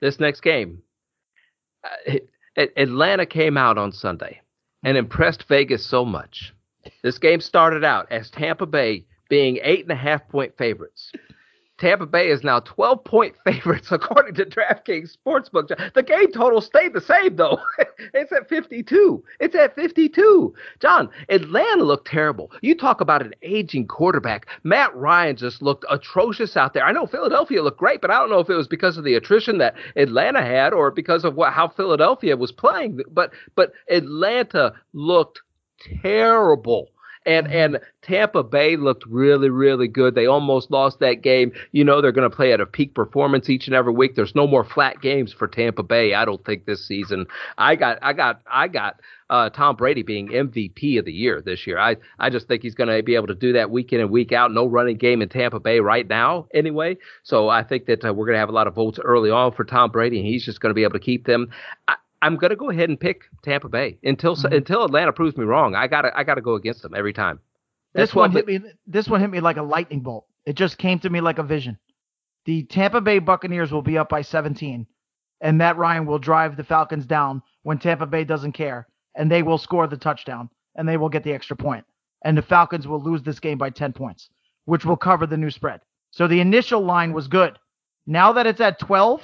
This 0.00 0.20
next 0.20 0.40
game, 0.40 0.82
uh, 1.84 2.12
Atlanta 2.56 3.26
came 3.26 3.56
out 3.56 3.78
on 3.78 3.92
Sunday 3.92 4.40
and 4.82 4.96
impressed 4.96 5.44
Vegas 5.48 5.84
so 5.84 6.04
much. 6.04 6.54
This 7.02 7.18
game 7.18 7.40
started 7.40 7.84
out 7.84 8.10
as 8.10 8.30
Tampa 8.30 8.66
Bay 8.66 9.04
being 9.28 9.58
eight 9.62 9.82
and 9.82 9.92
a 9.92 9.96
half 9.96 10.28
point 10.28 10.56
favorites. 10.56 11.10
Tampa 11.78 12.06
Bay 12.06 12.28
is 12.28 12.42
now 12.42 12.60
12 12.60 13.04
point 13.04 13.34
favorites 13.44 13.88
according 13.90 14.34
to 14.34 14.44
DraftKings 14.44 15.16
Sportsbook. 15.16 15.68
The 15.94 16.02
game 16.02 16.32
total 16.32 16.60
stayed 16.60 16.94
the 16.94 17.00
same 17.00 17.36
though. 17.36 17.60
it's 18.14 18.32
at 18.32 18.48
52. 18.48 19.22
It's 19.40 19.54
at 19.54 19.74
52. 19.74 20.54
John, 20.80 21.10
Atlanta 21.28 21.84
looked 21.84 22.06
terrible. 22.06 22.50
You 22.62 22.74
talk 22.74 23.00
about 23.00 23.22
an 23.24 23.34
aging 23.42 23.88
quarterback. 23.88 24.46
Matt 24.64 24.94
Ryan 24.94 25.36
just 25.36 25.62
looked 25.62 25.84
atrocious 25.90 26.56
out 26.56 26.72
there. 26.72 26.84
I 26.84 26.92
know 26.92 27.06
Philadelphia 27.06 27.62
looked 27.62 27.78
great, 27.78 28.00
but 28.00 28.10
I 28.10 28.18
don't 28.18 28.30
know 28.30 28.40
if 28.40 28.50
it 28.50 28.54
was 28.54 28.68
because 28.68 28.96
of 28.96 29.04
the 29.04 29.14
attrition 29.14 29.58
that 29.58 29.74
Atlanta 29.96 30.42
had 30.42 30.72
or 30.72 30.90
because 30.90 31.24
of 31.24 31.34
what 31.34 31.52
how 31.52 31.68
Philadelphia 31.68 32.36
was 32.36 32.52
playing. 32.52 33.00
But 33.10 33.32
but 33.54 33.72
Atlanta 33.90 34.72
looked 34.92 35.40
terrible. 36.02 36.90
And 37.26 37.48
and 37.52 37.78
Tampa 38.02 38.42
Bay 38.42 38.76
looked 38.76 39.04
really 39.06 39.50
really 39.50 39.88
good. 39.88 40.14
They 40.14 40.26
almost 40.26 40.70
lost 40.70 41.00
that 41.00 41.22
game. 41.22 41.52
You 41.72 41.84
know 41.84 42.00
they're 42.00 42.12
going 42.12 42.28
to 42.28 42.34
play 42.34 42.52
at 42.52 42.60
a 42.60 42.66
peak 42.66 42.94
performance 42.94 43.50
each 43.50 43.66
and 43.66 43.74
every 43.74 43.92
week. 43.92 44.14
There's 44.14 44.34
no 44.34 44.46
more 44.46 44.64
flat 44.64 45.00
games 45.00 45.32
for 45.32 45.48
Tampa 45.48 45.82
Bay. 45.82 46.14
I 46.14 46.24
don't 46.24 46.44
think 46.44 46.64
this 46.64 46.86
season. 46.86 47.26
I 47.58 47.74
got 47.74 47.98
I 48.00 48.12
got 48.12 48.40
I 48.50 48.68
got 48.68 49.00
uh, 49.28 49.50
Tom 49.50 49.76
Brady 49.76 50.02
being 50.02 50.28
MVP 50.28 50.98
of 50.98 51.04
the 51.04 51.12
year 51.12 51.42
this 51.42 51.66
year. 51.66 51.78
I 51.78 51.96
I 52.18 52.30
just 52.30 52.46
think 52.48 52.62
he's 52.62 52.74
going 52.74 52.94
to 52.94 53.02
be 53.02 53.16
able 53.16 53.26
to 53.26 53.34
do 53.34 53.52
that 53.54 53.70
week 53.70 53.92
in 53.92 54.00
and 54.00 54.10
week 54.10 54.32
out. 54.32 54.52
No 54.52 54.66
running 54.66 54.96
game 54.96 55.20
in 55.20 55.28
Tampa 55.28 55.60
Bay 55.60 55.80
right 55.80 56.06
now 56.06 56.46
anyway. 56.54 56.96
So 57.24 57.48
I 57.48 57.62
think 57.62 57.86
that 57.86 58.04
uh, 58.04 58.14
we're 58.14 58.26
going 58.26 58.36
to 58.36 58.40
have 58.40 58.48
a 58.48 58.52
lot 58.52 58.66
of 58.66 58.74
votes 58.74 58.98
early 59.02 59.30
on 59.30 59.52
for 59.52 59.64
Tom 59.64 59.90
Brady, 59.90 60.18
and 60.18 60.26
he's 60.26 60.44
just 60.44 60.60
going 60.60 60.70
to 60.70 60.74
be 60.74 60.84
able 60.84 60.92
to 60.92 61.00
keep 61.00 61.26
them. 61.26 61.50
I, 61.88 61.96
I'm 62.26 62.36
going 62.36 62.50
to 62.50 62.56
go 62.56 62.70
ahead 62.70 62.88
and 62.88 62.98
pick 62.98 63.22
Tampa 63.42 63.68
Bay 63.68 63.98
until 64.02 64.34
mm-hmm. 64.34 64.52
until 64.52 64.84
Atlanta 64.84 65.12
proves 65.12 65.36
me 65.36 65.44
wrong. 65.44 65.74
I 65.74 65.86
got 65.86 66.02
to 66.02 66.16
I 66.16 66.24
got 66.24 66.34
to 66.34 66.40
go 66.40 66.54
against 66.54 66.82
them 66.82 66.94
every 66.94 67.12
time. 67.12 67.38
That's 67.94 68.10
this 68.10 68.14
one 68.14 68.32
hit 68.32 68.46
me. 68.46 68.60
This 68.86 69.08
one 69.08 69.20
hit 69.20 69.30
me 69.30 69.40
like 69.40 69.56
a 69.56 69.62
lightning 69.62 70.00
bolt. 70.00 70.26
It 70.44 70.54
just 70.54 70.76
came 70.76 70.98
to 71.00 71.10
me 71.10 71.20
like 71.20 71.38
a 71.38 71.42
vision. 71.42 71.78
The 72.44 72.64
Tampa 72.64 73.00
Bay 73.00 73.20
Buccaneers 73.20 73.72
will 73.72 73.82
be 73.82 73.98
up 73.98 74.08
by 74.08 74.22
17, 74.22 74.86
and 75.40 75.58
Matt 75.58 75.76
Ryan 75.76 76.06
will 76.06 76.18
drive 76.18 76.56
the 76.56 76.64
Falcons 76.64 77.06
down 77.06 77.42
when 77.62 77.78
Tampa 77.78 78.06
Bay 78.06 78.24
doesn't 78.24 78.52
care, 78.52 78.86
and 79.16 79.30
they 79.30 79.42
will 79.42 79.58
score 79.58 79.86
the 79.86 79.96
touchdown, 79.96 80.50
and 80.76 80.88
they 80.88 80.96
will 80.96 81.08
get 81.08 81.24
the 81.24 81.32
extra 81.32 81.56
point, 81.56 81.84
and 82.24 82.38
the 82.38 82.42
Falcons 82.42 82.86
will 82.86 83.02
lose 83.02 83.22
this 83.22 83.40
game 83.40 83.58
by 83.58 83.70
10 83.70 83.92
points, 83.92 84.30
which 84.64 84.84
will 84.84 84.96
cover 84.96 85.26
the 85.26 85.36
new 85.36 85.50
spread. 85.50 85.80
So 86.12 86.28
the 86.28 86.40
initial 86.40 86.80
line 86.80 87.12
was 87.12 87.26
good. 87.26 87.58
Now 88.06 88.32
that 88.34 88.46
it's 88.46 88.60
at 88.60 88.78
12, 88.78 89.22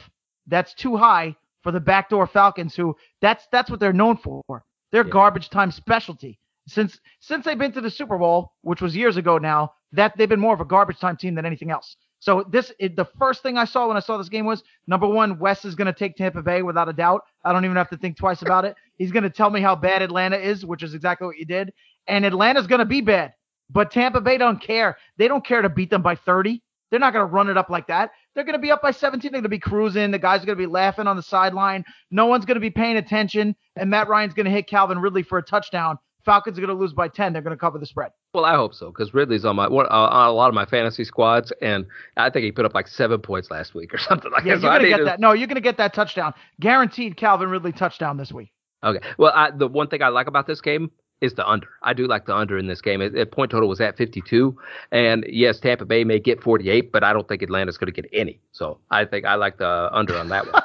that's 0.48 0.74
too 0.74 0.96
high 0.96 1.36
for 1.62 1.72
the 1.72 1.80
backdoor 1.80 2.26
Falcons, 2.26 2.74
who 2.74 2.96
that's 3.20 3.46
that's 3.52 3.70
what 3.70 3.80
they're 3.80 3.92
known 3.92 4.16
for. 4.16 4.64
They're 4.90 5.04
yeah. 5.06 5.10
garbage 5.10 5.50
time 5.50 5.70
specialty. 5.70 6.38
Since 6.66 7.00
since 7.20 7.44
they've 7.44 7.58
been 7.58 7.72
to 7.72 7.80
the 7.80 7.90
Super 7.90 8.18
Bowl, 8.18 8.52
which 8.62 8.80
was 8.80 8.94
years 8.94 9.16
ago 9.16 9.38
now, 9.38 9.72
that 9.92 10.16
they've 10.16 10.28
been 10.28 10.40
more 10.40 10.54
of 10.54 10.60
a 10.60 10.64
garbage 10.64 10.98
time 10.98 11.16
team 11.16 11.34
than 11.34 11.46
anything 11.46 11.70
else. 11.70 11.96
So 12.20 12.44
this 12.48 12.72
it, 12.78 12.94
the 12.94 13.08
first 13.18 13.42
thing 13.42 13.58
I 13.58 13.64
saw 13.64 13.88
when 13.88 13.96
I 13.96 14.00
saw 14.00 14.16
this 14.16 14.28
game 14.28 14.46
was 14.46 14.62
number 14.86 15.08
one, 15.08 15.40
Wes 15.40 15.64
is 15.64 15.74
going 15.74 15.86
to 15.86 15.92
take 15.92 16.16
Tampa 16.16 16.40
Bay 16.40 16.62
without 16.62 16.88
a 16.88 16.92
doubt. 16.92 17.22
I 17.44 17.52
don't 17.52 17.64
even 17.64 17.76
have 17.76 17.90
to 17.90 17.96
think 17.96 18.16
twice 18.16 18.42
about 18.42 18.64
it. 18.64 18.76
He's 18.96 19.10
going 19.10 19.24
to 19.24 19.30
tell 19.30 19.50
me 19.50 19.60
how 19.60 19.74
bad 19.74 20.02
Atlanta 20.02 20.36
is, 20.36 20.64
which 20.64 20.84
is 20.84 20.94
exactly 20.94 21.26
what 21.26 21.36
you 21.36 21.44
did. 21.44 21.72
And 22.06 22.24
Atlanta's 22.24 22.68
going 22.68 22.78
to 22.78 22.84
be 22.84 23.00
bad, 23.00 23.32
but 23.70 23.90
Tampa 23.90 24.20
Bay 24.20 24.38
don't 24.38 24.60
care. 24.60 24.96
They 25.16 25.26
don't 25.26 25.44
care 25.44 25.62
to 25.62 25.68
beat 25.68 25.90
them 25.90 26.02
by 26.02 26.14
30. 26.14 26.62
They're 26.90 27.00
not 27.00 27.12
going 27.12 27.26
to 27.26 27.32
run 27.32 27.48
it 27.48 27.56
up 27.56 27.70
like 27.70 27.88
that. 27.88 28.10
They're 28.34 28.44
going 28.44 28.54
to 28.54 28.62
be 28.62 28.70
up 28.70 28.82
by 28.82 28.92
17. 28.92 29.30
They're 29.30 29.40
going 29.40 29.44
to 29.44 29.48
be 29.48 29.58
cruising. 29.58 30.10
The 30.10 30.18
guys 30.18 30.42
are 30.42 30.46
going 30.46 30.58
to 30.58 30.62
be 30.62 30.70
laughing 30.70 31.06
on 31.06 31.16
the 31.16 31.22
sideline. 31.22 31.84
No 32.10 32.26
one's 32.26 32.44
going 32.44 32.56
to 32.56 32.60
be 32.60 32.70
paying 32.70 32.96
attention. 32.96 33.54
And 33.76 33.90
Matt 33.90 34.08
Ryan's 34.08 34.34
going 34.34 34.46
to 34.46 34.52
hit 34.52 34.66
Calvin 34.68 34.98
Ridley 34.98 35.22
for 35.22 35.38
a 35.38 35.42
touchdown. 35.42 35.98
Falcons 36.24 36.56
are 36.56 36.60
going 36.60 36.74
to 36.74 36.80
lose 36.80 36.92
by 36.92 37.08
10. 37.08 37.32
They're 37.32 37.42
going 37.42 37.56
to 37.56 37.60
cover 37.60 37.78
the 37.78 37.86
spread. 37.86 38.12
Well, 38.32 38.44
I 38.44 38.54
hope 38.54 38.74
so 38.74 38.86
because 38.86 39.12
Ridley's 39.12 39.44
on 39.44 39.56
my 39.56 39.66
uh, 39.66 39.88
on 39.88 40.28
a 40.28 40.32
lot 40.32 40.48
of 40.48 40.54
my 40.54 40.64
fantasy 40.64 41.04
squads, 41.04 41.52
and 41.60 41.84
I 42.16 42.30
think 42.30 42.44
he 42.44 42.52
put 42.52 42.64
up 42.64 42.74
like 42.74 42.86
seven 42.86 43.20
points 43.20 43.50
last 43.50 43.74
week 43.74 43.92
or 43.92 43.98
something 43.98 44.30
like 44.30 44.44
yeah, 44.44 44.54
that. 44.54 44.62
You're 44.62 44.72
so 44.72 44.78
gonna 44.78 44.88
get 44.88 44.96
to... 44.98 45.04
that. 45.04 45.20
No, 45.20 45.32
you're 45.32 45.48
going 45.48 45.56
to 45.56 45.60
get 45.60 45.76
that 45.78 45.94
touchdown. 45.94 46.32
Guaranteed 46.60 47.16
Calvin 47.16 47.50
Ridley 47.50 47.72
touchdown 47.72 48.16
this 48.16 48.32
week. 48.32 48.52
Okay. 48.84 49.04
Well, 49.18 49.32
I, 49.34 49.50
the 49.50 49.68
one 49.68 49.88
thing 49.88 50.02
I 50.02 50.08
like 50.08 50.26
about 50.26 50.46
this 50.46 50.60
game 50.60 50.90
is 51.22 51.34
the 51.34 51.48
under. 51.48 51.68
I 51.82 51.94
do 51.94 52.06
like 52.06 52.26
the 52.26 52.34
under 52.34 52.58
in 52.58 52.66
this 52.66 52.82
game. 52.82 53.00
The 53.00 53.24
point 53.24 53.50
total 53.50 53.68
was 53.68 53.80
at 53.80 53.96
52, 53.96 54.54
and 54.90 55.24
yes, 55.28 55.60
Tampa 55.60 55.86
Bay 55.86 56.04
may 56.04 56.18
get 56.18 56.42
48, 56.42 56.92
but 56.92 57.04
I 57.04 57.12
don't 57.12 57.26
think 57.28 57.42
Atlanta's 57.42 57.78
going 57.78 57.92
to 57.92 58.02
get 58.02 58.10
any. 58.12 58.40
So 58.50 58.78
I 58.90 59.04
think 59.06 59.24
I 59.24 59.36
like 59.36 59.56
the 59.56 59.88
under 59.92 60.18
on 60.18 60.28
that 60.28 60.52
one. 60.52 60.62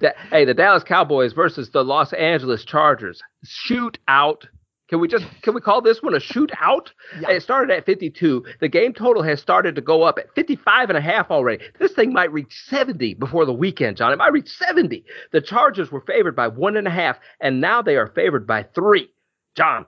hey, 0.30 0.44
the 0.44 0.54
Dallas 0.54 0.84
Cowboys 0.84 1.32
versus 1.32 1.70
the 1.70 1.82
Los 1.84 2.12
Angeles 2.12 2.64
Chargers 2.64 3.20
shootout. 3.44 4.46
Can 4.88 5.00
we 5.00 5.08
just 5.08 5.24
can 5.40 5.54
we 5.54 5.60
call 5.60 5.80
this 5.80 6.02
one 6.02 6.14
a 6.14 6.18
shootout? 6.18 6.88
Yeah. 7.18 7.30
It 7.30 7.42
started 7.42 7.74
at 7.74 7.86
52. 7.86 8.44
The 8.60 8.68
game 8.68 8.92
total 8.92 9.22
has 9.22 9.40
started 9.40 9.74
to 9.76 9.80
go 9.80 10.02
up 10.02 10.18
at 10.18 10.34
55 10.34 10.90
and 10.90 10.98
a 10.98 11.00
half 11.00 11.30
already. 11.30 11.64
This 11.78 11.92
thing 11.92 12.12
might 12.12 12.30
reach 12.30 12.52
70 12.68 13.14
before 13.14 13.46
the 13.46 13.54
weekend, 13.54 13.96
John. 13.96 14.12
It 14.12 14.18
might 14.18 14.32
reach 14.32 14.50
70. 14.50 15.04
The 15.32 15.40
Chargers 15.40 15.90
were 15.90 16.02
favored 16.02 16.36
by 16.36 16.48
one 16.48 16.76
and 16.76 16.86
a 16.86 16.90
half, 16.90 17.18
and 17.40 17.60
now 17.60 17.80
they 17.80 17.96
are 17.96 18.08
favored 18.08 18.46
by 18.46 18.64
three. 18.74 19.08
John, 19.54 19.86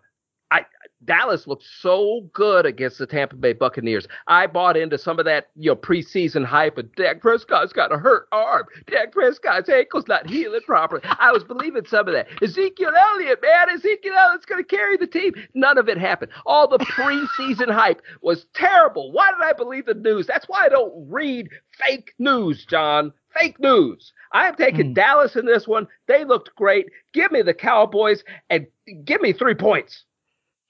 I 0.50 0.64
Dallas 1.04 1.46
looked 1.46 1.64
so 1.80 2.28
good 2.32 2.64
against 2.66 2.98
the 2.98 3.06
Tampa 3.06 3.36
Bay 3.36 3.52
Buccaneers. 3.52 4.06
I 4.26 4.46
bought 4.46 4.76
into 4.76 4.96
some 4.96 5.18
of 5.18 5.24
that, 5.26 5.48
you 5.54 5.70
know, 5.70 5.76
preseason 5.76 6.44
hype 6.44 6.78
of 6.78 6.94
Dak 6.94 7.20
Prescott's 7.20 7.72
got 7.72 7.92
a 7.92 7.98
hurt 7.98 8.26
arm. 8.32 8.64
Dak 8.86 9.12
Prescott's 9.12 9.68
ankle's 9.68 10.08
not 10.08 10.28
healing 10.28 10.62
properly. 10.66 11.02
I 11.18 11.32
was 11.32 11.44
believing 11.44 11.84
some 11.86 12.08
of 12.08 12.14
that. 12.14 12.28
Ezekiel 12.42 12.92
Elliott, 12.96 13.42
man, 13.42 13.70
Ezekiel 13.70 14.14
Elliott's 14.14 14.46
going 14.46 14.64
to 14.64 14.76
carry 14.76 14.96
the 14.96 15.06
team. 15.06 15.34
None 15.54 15.78
of 15.78 15.88
it 15.88 15.98
happened. 15.98 16.32
All 16.46 16.68
the 16.68 16.78
preseason 16.78 17.70
hype 17.74 18.02
was 18.22 18.46
terrible. 18.54 19.12
Why 19.12 19.30
did 19.30 19.44
I 19.44 19.52
believe 19.52 19.86
the 19.86 19.94
news? 19.94 20.26
That's 20.26 20.48
why 20.48 20.64
I 20.64 20.68
don't 20.68 21.10
read 21.10 21.48
fake 21.86 22.14
news, 22.18 22.64
John. 22.64 23.12
Fake 23.38 23.58
news. 23.60 24.12
I 24.32 24.48
am 24.48 24.56
taking 24.56 24.90
mm. 24.90 24.94
Dallas 24.94 25.36
in 25.36 25.46
this 25.46 25.66
one. 25.66 25.86
They 26.06 26.24
looked 26.24 26.54
great. 26.56 26.86
Give 27.12 27.30
me 27.32 27.42
the 27.42 27.54
Cowboys 27.54 28.22
and 28.50 28.66
give 29.04 29.20
me 29.20 29.32
three 29.32 29.54
points. 29.54 30.04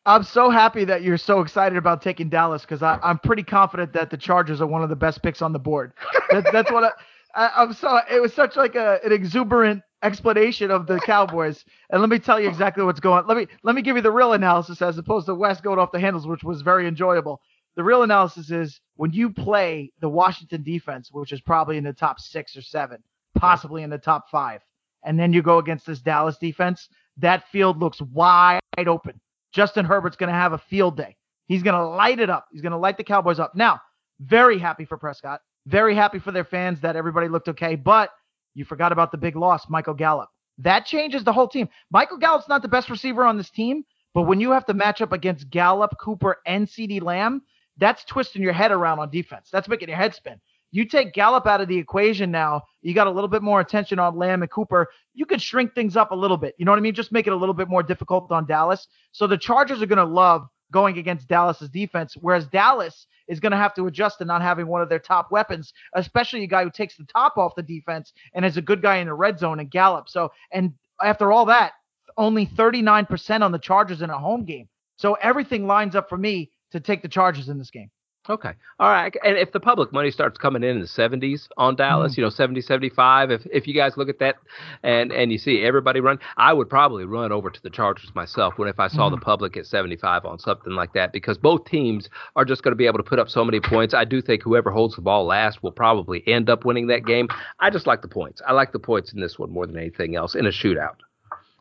I'm 0.06 0.22
so 0.22 0.50
happy 0.50 0.84
that 0.84 1.02
you're 1.02 1.16
so 1.16 1.40
excited 1.40 1.78
about 1.78 2.02
taking 2.02 2.28
Dallas 2.28 2.62
because 2.62 2.82
I'm 2.82 3.18
pretty 3.20 3.42
confident 3.42 3.94
that 3.94 4.10
the 4.10 4.18
Chargers 4.18 4.60
are 4.60 4.66
one 4.66 4.82
of 4.82 4.90
the 4.90 4.96
best 4.96 5.22
picks 5.22 5.40
on 5.40 5.52
the 5.54 5.58
board. 5.58 5.94
That, 6.30 6.44
that's 6.52 6.70
what 6.70 6.84
I, 6.84 6.90
I, 7.34 7.62
am 7.62 7.72
so. 7.72 8.00
It 8.10 8.20
was 8.20 8.34
such 8.34 8.54
like 8.54 8.74
a, 8.74 9.00
an 9.02 9.12
exuberant 9.12 9.82
explanation 10.02 10.70
of 10.70 10.86
the 10.86 11.00
Cowboys, 11.00 11.64
and 11.88 12.02
let 12.02 12.10
me 12.10 12.18
tell 12.18 12.38
you 12.38 12.48
exactly 12.48 12.84
what's 12.84 13.00
going. 13.00 13.26
Let 13.26 13.38
me 13.38 13.46
let 13.62 13.74
me 13.74 13.80
give 13.80 13.96
you 13.96 14.02
the 14.02 14.10
real 14.10 14.34
analysis 14.34 14.82
as 14.82 14.98
opposed 14.98 15.26
to 15.26 15.34
Wes 15.34 15.62
going 15.62 15.78
off 15.78 15.90
the 15.90 16.00
handles, 16.00 16.26
which 16.26 16.44
was 16.44 16.60
very 16.60 16.86
enjoyable. 16.86 17.40
The 17.76 17.84
real 17.84 18.02
analysis 18.02 18.50
is 18.50 18.80
when 18.96 19.12
you 19.12 19.30
play 19.30 19.92
the 20.00 20.08
Washington 20.08 20.62
defense, 20.62 21.10
which 21.10 21.32
is 21.32 21.40
probably 21.40 21.76
in 21.76 21.84
the 21.84 21.92
top 21.92 22.20
six 22.20 22.56
or 22.56 22.62
seven, 22.62 23.02
possibly 23.36 23.82
in 23.82 23.90
the 23.90 23.98
top 23.98 24.30
five, 24.30 24.60
and 25.04 25.18
then 25.18 25.32
you 25.32 25.42
go 25.42 25.58
against 25.58 25.86
this 25.86 26.00
Dallas 26.00 26.38
defense. 26.38 26.88
That 27.16 27.48
field 27.48 27.78
looks 27.78 28.00
wide 28.00 28.60
open 28.78 29.20
Justin 29.54 29.84
Herbert's 29.84 30.16
going 30.16 30.32
to 30.32 30.38
have 30.38 30.52
a 30.52 30.58
field 30.58 30.96
day. 30.96 31.16
He's 31.46 31.62
going 31.62 31.76
to 31.76 31.86
light 31.86 32.18
it 32.18 32.28
up. 32.28 32.46
He's 32.52 32.60
going 32.60 32.72
to 32.72 32.78
light 32.78 32.96
the 32.96 33.04
Cowboys 33.04 33.38
up. 33.38 33.54
Now, 33.54 33.80
very 34.20 34.58
happy 34.58 34.84
for 34.84 34.98
Prescott. 34.98 35.40
Very 35.66 35.94
happy 35.94 36.18
for 36.18 36.32
their 36.32 36.44
fans 36.44 36.80
that 36.80 36.96
everybody 36.96 37.28
looked 37.28 37.48
okay. 37.48 37.76
But 37.76 38.10
you 38.54 38.64
forgot 38.64 38.92
about 38.92 39.12
the 39.12 39.18
big 39.18 39.36
loss, 39.36 39.70
Michael 39.70 39.94
Gallup. 39.94 40.28
That 40.58 40.86
changes 40.86 41.24
the 41.24 41.32
whole 41.32 41.48
team. 41.48 41.68
Michael 41.90 42.18
Gallup's 42.18 42.48
not 42.48 42.62
the 42.62 42.68
best 42.68 42.90
receiver 42.90 43.24
on 43.24 43.36
this 43.36 43.50
team, 43.50 43.84
but 44.12 44.22
when 44.22 44.40
you 44.40 44.50
have 44.50 44.66
to 44.66 44.74
match 44.74 45.00
up 45.00 45.12
against 45.12 45.50
Gallup, 45.50 45.94
Cooper, 46.00 46.36
and 46.46 46.66
CeeDee 46.66 47.02
Lamb, 47.02 47.42
that's 47.78 48.04
twisting 48.04 48.42
your 48.42 48.52
head 48.52 48.72
around 48.72 48.98
on 49.00 49.10
defense. 49.10 49.48
That's 49.52 49.68
making 49.68 49.88
your 49.88 49.98
head 49.98 50.14
spin. 50.14 50.40
You 50.70 50.84
take 50.84 51.12
Gallup 51.12 51.46
out 51.46 51.60
of 51.60 51.68
the 51.68 51.78
equation 51.78 52.32
now, 52.32 52.62
you 52.82 52.94
got 52.94 53.06
a 53.06 53.10
little 53.10 53.28
bit 53.28 53.42
more 53.42 53.60
attention 53.60 54.00
on 54.00 54.16
Lamb 54.16 54.42
and 54.42 54.50
Cooper. 54.50 54.88
You 55.12 55.24
could 55.24 55.40
shrink 55.40 55.72
things 55.72 55.96
up 55.96 56.10
a 56.10 56.16
little 56.16 56.36
bit. 56.36 56.54
You 56.58 56.64
know 56.64 56.72
what 56.72 56.78
I 56.78 56.82
mean? 56.82 56.94
Just 56.94 57.12
make 57.12 57.28
it 57.28 57.32
a 57.32 57.36
little 57.36 57.54
bit 57.54 57.68
more 57.68 57.84
difficult 57.84 58.32
on 58.32 58.44
Dallas. 58.44 58.88
So 59.12 59.28
the 59.28 59.38
Chargers 59.38 59.80
are 59.82 59.86
going 59.86 59.98
to 59.98 60.04
love 60.04 60.48
going 60.72 60.98
against 60.98 61.28
Dallas's 61.28 61.68
defense, 61.70 62.16
whereas 62.20 62.48
Dallas 62.48 63.06
is 63.28 63.38
going 63.38 63.52
to 63.52 63.56
have 63.56 63.72
to 63.74 63.86
adjust 63.86 64.18
to 64.18 64.24
not 64.24 64.42
having 64.42 64.66
one 64.66 64.82
of 64.82 64.88
their 64.88 64.98
top 64.98 65.30
weapons, 65.30 65.72
especially 65.94 66.42
a 66.42 66.48
guy 66.48 66.64
who 66.64 66.70
takes 66.70 66.96
the 66.96 67.04
top 67.04 67.36
off 67.36 67.54
the 67.54 67.62
defense 67.62 68.12
and 68.34 68.44
is 68.44 68.56
a 68.56 68.62
good 68.62 68.82
guy 68.82 68.96
in 68.96 69.06
the 69.06 69.14
red 69.14 69.38
zone 69.38 69.60
and 69.60 69.70
Gallup. 69.70 70.08
So, 70.08 70.32
and 70.50 70.72
after 71.00 71.30
all 71.30 71.44
that, 71.46 71.74
only 72.16 72.46
39% 72.46 73.42
on 73.42 73.52
the 73.52 73.58
Chargers 73.58 74.02
in 74.02 74.10
a 74.10 74.18
home 74.18 74.44
game. 74.44 74.68
So 74.96 75.14
everything 75.14 75.66
lines 75.66 75.94
up 75.94 76.08
for 76.08 76.18
me 76.18 76.50
to 76.74 76.80
take 76.80 77.02
the 77.02 77.08
Chargers 77.08 77.48
in 77.48 77.58
this 77.58 77.70
game. 77.70 77.90
Okay. 78.28 78.52
All 78.80 78.90
right. 78.90 79.14
And 79.22 79.36
if 79.36 79.52
the 79.52 79.60
public 79.60 79.92
money 79.92 80.10
starts 80.10 80.38
coming 80.38 80.62
in 80.62 80.70
in 80.70 80.80
the 80.80 80.86
70s 80.86 81.46
on 81.58 81.76
Dallas, 81.76 82.12
mm-hmm. 82.12 82.22
you 82.22 82.24
know, 82.24 82.30
70, 82.30 82.62
75, 82.62 83.30
if, 83.30 83.46
if 83.52 83.66
you 83.66 83.74
guys 83.74 83.98
look 83.98 84.08
at 84.08 84.18
that 84.20 84.36
and, 84.82 85.12
and 85.12 85.30
you 85.30 85.36
see 85.36 85.62
everybody 85.62 86.00
run, 86.00 86.18
I 86.38 86.54
would 86.54 86.70
probably 86.70 87.04
run 87.04 87.32
over 87.32 87.50
to 87.50 87.62
the 87.62 87.68
Chargers 87.68 88.10
myself 88.14 88.54
when 88.56 88.66
if 88.66 88.80
I 88.80 88.88
saw 88.88 89.08
mm-hmm. 89.08 89.16
the 89.16 89.20
public 89.20 89.58
at 89.58 89.66
75 89.66 90.24
on 90.24 90.38
something 90.38 90.72
like 90.72 90.94
that 90.94 91.12
because 91.12 91.36
both 91.36 91.66
teams 91.66 92.08
are 92.34 92.46
just 92.46 92.62
going 92.62 92.72
to 92.72 92.76
be 92.76 92.86
able 92.86 92.98
to 92.98 93.04
put 93.04 93.18
up 93.18 93.28
so 93.28 93.44
many 93.44 93.60
points. 93.60 93.92
I 93.92 94.06
do 94.06 94.22
think 94.22 94.42
whoever 94.42 94.70
holds 94.70 94.96
the 94.96 95.02
ball 95.02 95.26
last 95.26 95.62
will 95.62 95.72
probably 95.72 96.26
end 96.26 96.48
up 96.48 96.64
winning 96.64 96.86
that 96.86 97.04
game. 97.04 97.28
I 97.60 97.68
just 97.68 97.86
like 97.86 98.00
the 98.00 98.08
points. 98.08 98.40
I 98.46 98.52
like 98.52 98.72
the 98.72 98.78
points 98.78 99.12
in 99.12 99.20
this 99.20 99.38
one 99.38 99.50
more 99.50 99.66
than 99.66 99.76
anything 99.76 100.16
else 100.16 100.34
in 100.34 100.46
a 100.46 100.50
shootout. 100.50 100.96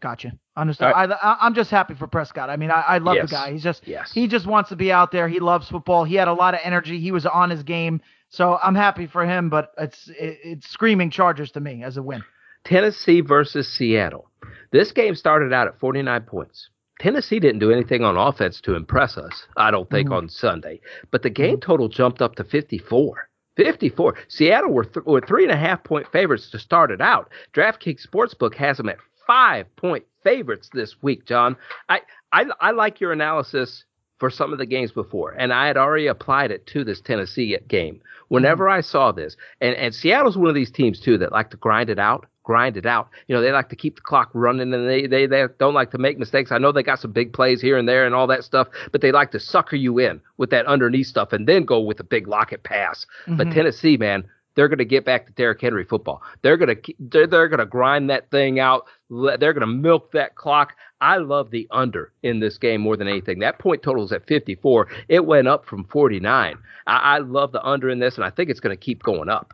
Gotcha. 0.03 0.33
Understood. 0.57 0.91
Right. 0.93 1.09
I, 1.09 1.47
am 1.47 1.53
just 1.53 1.71
happy 1.71 1.93
for 1.93 2.07
Prescott. 2.07 2.49
I 2.49 2.57
mean, 2.57 2.71
I, 2.71 2.81
I 2.81 2.97
love 2.97 3.15
yes. 3.15 3.29
the 3.29 3.35
guy. 3.37 3.53
He's 3.53 3.63
just 3.63 3.87
yes. 3.87 4.11
he 4.11 4.27
just 4.27 4.45
wants 4.45 4.67
to 4.67 4.75
be 4.75 4.91
out 4.91 5.13
there. 5.13 5.29
He 5.29 5.39
loves 5.39 5.69
football. 5.69 6.03
He 6.03 6.15
had 6.15 6.27
a 6.27 6.33
lot 6.33 6.53
of 6.53 6.59
energy. 6.61 6.99
He 6.99 7.13
was 7.13 7.25
on 7.25 7.49
his 7.49 7.63
game. 7.63 8.01
So 8.27 8.59
I'm 8.61 8.75
happy 8.75 9.07
for 9.07 9.25
him, 9.25 9.49
but 9.49 9.71
it's 9.77 10.09
it, 10.09 10.39
it's 10.43 10.67
screaming 10.67 11.09
Chargers 11.09 11.51
to 11.51 11.61
me 11.61 11.83
as 11.83 11.95
a 11.95 12.03
win. 12.03 12.21
Tennessee 12.65 13.21
versus 13.21 13.65
Seattle. 13.65 14.29
This 14.73 14.91
game 14.91 15.15
started 15.15 15.53
out 15.53 15.69
at 15.69 15.79
49 15.79 16.23
points. 16.23 16.69
Tennessee 16.99 17.39
didn't 17.39 17.59
do 17.59 17.71
anything 17.71 18.03
on 18.03 18.17
offense 18.17 18.59
to 18.61 18.75
impress 18.75 19.17
us, 19.17 19.45
I 19.55 19.71
don't 19.71 19.89
think, 19.89 20.07
mm-hmm. 20.07 20.17
on 20.17 20.29
Sunday. 20.29 20.81
But 21.11 21.23
the 21.23 21.29
game 21.29 21.55
mm-hmm. 21.55 21.65
total 21.65 21.87
jumped 21.87 22.21
up 22.21 22.35
to 22.35 22.43
54. 22.43 23.29
54. 23.55 24.15
Seattle 24.27 24.71
were, 24.71 24.83
th- 24.83 25.05
were 25.05 25.21
three 25.21 25.43
and 25.43 25.51
a 25.51 25.57
half 25.57 25.83
point 25.83 26.07
favorites 26.11 26.49
to 26.51 26.59
start 26.59 26.91
it 26.91 27.01
out. 27.01 27.31
DraftKings 27.53 28.05
Sportsbook 28.05 28.55
has 28.55 28.77
them 28.77 28.89
at 28.89 28.97
five 29.27 29.73
point 29.75 30.05
favorites 30.23 30.69
this 30.73 30.95
week, 31.01 31.25
John. 31.25 31.55
I, 31.89 32.01
I, 32.31 32.45
I 32.59 32.71
like 32.71 32.99
your 33.01 33.11
analysis 33.11 33.83
for 34.19 34.29
some 34.29 34.53
of 34.53 34.59
the 34.59 34.65
games 34.65 34.91
before, 34.91 35.31
and 35.31 35.51
I 35.51 35.67
had 35.67 35.77
already 35.77 36.07
applied 36.07 36.51
it 36.51 36.65
to 36.67 36.83
this 36.83 37.01
Tennessee 37.01 37.57
game. 37.67 38.01
Whenever 38.29 38.65
mm-hmm. 38.65 38.77
I 38.77 38.81
saw 38.81 39.11
this, 39.11 39.35
and, 39.59 39.75
and 39.75 39.93
Seattle's 39.93 40.37
one 40.37 40.49
of 40.49 40.55
these 40.55 40.71
teams 40.71 40.99
too 40.99 41.17
that 41.17 41.31
like 41.31 41.49
to 41.51 41.57
grind 41.57 41.89
it 41.89 41.99
out 41.99 42.27
grind 42.43 42.77
it 42.77 42.85
out. 42.85 43.09
You 43.27 43.35
know, 43.35 43.41
they 43.41 43.51
like 43.51 43.69
to 43.69 43.75
keep 43.75 43.95
the 43.95 44.01
clock 44.01 44.29
running 44.33 44.73
and 44.73 44.87
they, 44.87 45.07
they, 45.07 45.25
they 45.25 45.45
don't 45.59 45.73
like 45.73 45.91
to 45.91 45.97
make 45.97 46.19
mistakes. 46.19 46.51
I 46.51 46.57
know 46.57 46.71
they 46.71 46.83
got 46.83 46.99
some 46.99 47.11
big 47.11 47.33
plays 47.33 47.61
here 47.61 47.77
and 47.77 47.87
there 47.87 48.05
and 48.05 48.13
all 48.13 48.27
that 48.27 48.43
stuff, 48.43 48.67
but 48.91 49.01
they 49.01 49.11
like 49.11 49.31
to 49.31 49.39
sucker 49.39 49.75
you 49.75 49.97
in 49.99 50.21
with 50.37 50.49
that 50.51 50.65
underneath 50.65 51.07
stuff 51.07 51.33
and 51.33 51.47
then 51.47 51.63
go 51.63 51.79
with 51.79 51.99
a 51.99 52.03
big 52.03 52.27
locket 52.27 52.63
pass. 52.63 53.05
Mm-hmm. 53.25 53.37
But 53.37 53.51
Tennessee, 53.51 53.97
man, 53.97 54.25
they're 54.55 54.67
going 54.67 54.77
to 54.79 54.85
get 54.85 55.05
back 55.05 55.25
to 55.25 55.33
Derrick 55.33 55.61
Henry 55.61 55.83
football. 55.83 56.21
They're 56.41 56.57
going 56.57 56.75
to 56.75 56.93
they're, 56.99 57.27
they're 57.27 57.47
going 57.47 57.59
to 57.59 57.65
grind 57.65 58.09
that 58.09 58.29
thing 58.31 58.59
out. 58.59 58.85
They're 59.09 59.53
going 59.53 59.61
to 59.61 59.67
milk 59.67 60.11
that 60.13 60.35
clock. 60.35 60.73
I 61.01 61.17
love 61.17 61.51
the 61.51 61.67
under 61.71 62.13
in 62.23 62.39
this 62.39 62.57
game 62.57 62.81
more 62.81 62.97
than 62.97 63.07
anything. 63.07 63.39
That 63.39 63.59
point 63.59 63.83
total 63.83 64.03
is 64.03 64.11
at 64.11 64.27
54. 64.27 64.87
It 65.09 65.25
went 65.25 65.47
up 65.47 65.65
from 65.65 65.85
49. 65.85 66.57
I, 66.87 66.97
I 66.97 67.17
love 67.19 67.51
the 67.51 67.63
under 67.63 67.89
in 67.89 67.99
this, 67.99 68.15
and 68.15 68.25
I 68.25 68.29
think 68.29 68.49
it's 68.49 68.59
going 68.59 68.75
to 68.75 68.81
keep 68.81 69.03
going 69.03 69.29
up. 69.29 69.53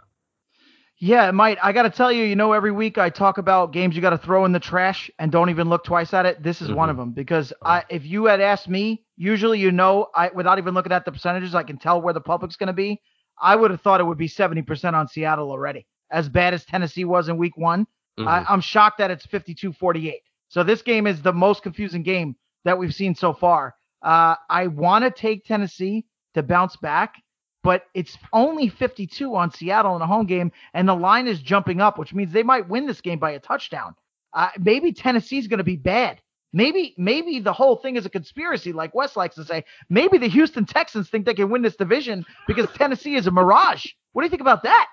Yeah, 1.02 1.30
it 1.30 1.32
might. 1.32 1.58
I 1.64 1.72
got 1.72 1.84
to 1.84 1.89
tell 1.89 2.12
you, 2.12 2.26
you 2.26 2.36
know, 2.36 2.52
every 2.52 2.74
week 2.74 2.97
I 2.97 3.10
talk 3.10 3.38
about 3.38 3.72
games 3.72 3.95
you 3.95 4.02
got 4.02 4.10
to 4.10 4.18
throw 4.18 4.43
in 4.43 4.52
the 4.52 4.60
trash 4.60 5.10
and 5.18 5.32
don't 5.32 5.50
even 5.50 5.70
look 5.70 5.86
twice 5.86 6.14
at 6.14 6.26
it. 6.26 6.43
This 6.43 6.62
is 6.62 6.68
mm-hmm. 6.68 6.76
one 6.76 6.89
of 6.89 6.97
them 6.97 7.12
because 7.12 7.54
I, 7.64 7.86
if 7.89 8.06
you 8.06 8.26
had 8.26 8.41
asked 8.41 8.68
me, 8.68 9.06
usually 9.16 9.60
you 9.60 9.72
know, 9.72 10.08
I 10.14 10.30
without 10.36 10.58
even 10.58 10.74
looking 10.74 10.91
at 10.91 11.06
the 11.06 11.14
percentages, 11.14 11.56
I 11.56 11.64
can 11.64 11.78
tell 11.78 12.02
where 12.02 12.14
the 12.14 12.20
public's 12.20 12.58
going 12.58 12.68
to 12.68 12.74
be. 12.74 13.02
I 13.42 13.56
would 13.56 13.72
have 13.72 13.82
thought 13.82 14.02
it 14.02 14.06
would 14.06 14.18
be 14.18 14.28
70% 14.28 14.94
on 14.94 15.08
Seattle 15.08 15.52
already. 15.52 15.86
As 16.12 16.28
bad 16.28 16.54
as 16.54 16.66
Tennessee 16.66 17.06
was 17.06 17.30
in 17.30 17.38
week 17.38 17.58
one, 17.58 17.86
mm-hmm. 18.20 18.28
I, 18.28 18.46
I'm 18.50 18.62
shocked 18.62 18.98
that 18.98 19.12
it's 19.12 19.26
52 19.26 19.74
48. 19.74 20.22
So 20.50 20.64
this 20.64 20.82
game 20.82 21.08
is 21.08 21.22
the 21.22 21.34
most 21.34 21.64
confusing 21.64 22.04
game 22.04 22.36
that 22.66 22.78
we've 22.78 22.94
seen 22.94 23.16
so 23.16 23.34
far. 23.34 23.76
Uh, 24.02 24.36
I 24.50 24.68
want 24.68 25.06
to 25.06 25.12
take 25.12 25.46
Tennessee 25.46 26.06
to 26.34 26.44
bounce 26.44 26.76
back 26.78 27.16
but 27.64 27.84
it's 27.94 28.18
only 28.34 28.70
52 28.70 29.36
on 29.36 29.52
Seattle 29.52 29.96
in 29.96 30.02
a 30.02 30.08
home 30.08 30.26
game, 30.26 30.52
and 30.74 30.88
the 30.88 30.96
line 30.96 31.28
is 31.28 31.42
jumping 31.42 31.82
up, 31.82 31.98
which 31.98 32.14
means 32.14 32.32
they 32.32 32.44
might 32.44 32.70
win 32.70 32.86
this 32.86 33.02
game 33.02 33.20
by 33.20 33.32
a 33.32 33.40
touchdown. 33.40 33.96
Uh, 34.34 34.50
maybe 34.60 34.94
Tennessee's 34.94 35.48
going 35.48 35.58
to 35.58 35.64
be 35.64 35.76
bad. 35.76 36.22
Maybe 36.52 36.95
maybe 36.97 37.39
the 37.39 37.54
whole 37.54 37.76
thing 37.76 37.95
is 37.95 38.06
a 38.06 38.10
conspiracy, 38.10 38.74
like 38.74 38.95
Wes 38.95 39.16
likes 39.16 39.36
to 39.36 39.45
say. 39.45 39.66
Maybe 39.89 40.18
the 40.18 40.30
Houston 40.30 40.66
Texans 40.66 41.10
think 41.10 41.26
they 41.26 41.34
can 41.34 41.50
win 41.50 41.62
this 41.62 41.76
division 41.76 42.26
because 42.47 42.68
Tennessee 42.76 43.16
is 43.16 43.28
a 43.28 43.32
mirage. 43.32 43.86
What 44.14 44.24
do 44.24 44.26
you 44.26 44.30
think 44.30 44.41
about 44.41 44.64
that? 44.64 44.88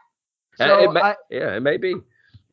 Uh, 0.60 0.66
so, 0.66 0.78
it 0.78 0.92
may, 0.92 1.00
I, 1.00 1.14
yeah, 1.30 1.56
it 1.56 1.60
may 1.60 1.78
be. 1.78 1.94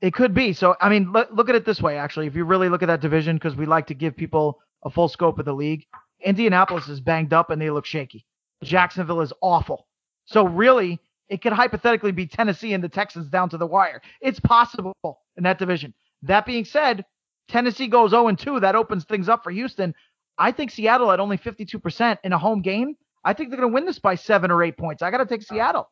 It 0.02 0.14
could 0.14 0.34
be. 0.34 0.54
So 0.54 0.76
I 0.80 0.90
mean, 0.90 1.12
look, 1.12 1.30
look 1.32 1.50
at 1.50 1.56
it 1.56 1.66
this 1.66 1.82
way. 1.82 1.98
Actually, 1.98 2.28
if 2.28 2.36
you 2.36 2.46
really 2.46 2.70
look 2.70 2.82
at 2.82 2.88
that 2.88 3.02
division, 3.02 3.36
because 3.36 3.56
we 3.56 3.66
like 3.66 3.88
to 3.88 3.94
give 3.94 4.16
people 4.16 4.60
a 4.84 4.90
full 4.90 5.10
scope 5.10 5.38
of 5.40 5.46
the 5.46 5.54
league, 5.54 5.86
Indianapolis 6.24 6.88
is 6.88 7.02
banged 7.02 7.34
up 7.34 7.50
and 7.50 7.62
they 7.62 7.70
look 7.70 7.86
shaky. 7.86 8.26
Jacksonville 8.64 9.22
is 9.22 9.34
awful. 9.42 9.88
So 10.26 10.46
really, 10.46 11.00
it 11.30 11.42
could 11.42 11.54
hypothetically 11.54 12.12
be 12.12 12.28
Tennessee 12.28 12.74
and 12.74 12.84
the 12.84 12.90
Texans 12.90 13.28
down 13.28 13.50
to 13.50 13.58
the 13.58 13.68
wire. 13.68 14.02
It's 14.22 14.40
possible 14.40 14.94
in 15.36 15.44
that 15.44 15.60
division. 15.60 15.94
That 16.22 16.46
being 16.46 16.66
said, 16.66 17.06
Tennessee 17.48 17.88
goes 17.88 18.12
0 18.12 18.32
2. 18.32 18.60
That 18.60 18.76
opens 18.76 19.04
things 19.04 19.30
up 19.30 19.44
for 19.44 19.52
Houston. 19.52 19.94
I 20.38 20.52
think 20.52 20.72
Seattle 20.72 21.12
at 21.12 21.20
only 21.20 21.38
52% 21.38 22.18
in 22.24 22.34
a 22.34 22.38
home 22.38 22.62
game. 22.62 22.96
I 23.24 23.34
think 23.34 23.50
they're 23.50 23.60
going 23.60 23.72
to 23.72 23.74
win 23.74 23.86
this 23.86 24.00
by 24.00 24.16
seven 24.16 24.52
or 24.52 24.64
eight 24.64 24.78
points. 24.78 25.02
I 25.02 25.12
got 25.12 25.18
to 25.18 25.26
take 25.26 25.44
Seattle. 25.44 25.90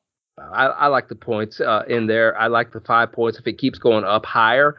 I, 0.54 0.66
I, 0.66 0.88
like 0.88 1.08
the 1.08 1.16
points 1.16 1.62
uh, 1.62 1.84
in 1.88 2.08
there. 2.08 2.38
I 2.38 2.48
like 2.48 2.72
the 2.72 2.80
five 2.80 3.12
points. 3.12 3.38
If 3.38 3.48
it 3.48 3.58
keeps 3.58 3.78
going 3.78 4.04
up 4.04 4.26
higher, 4.26 4.78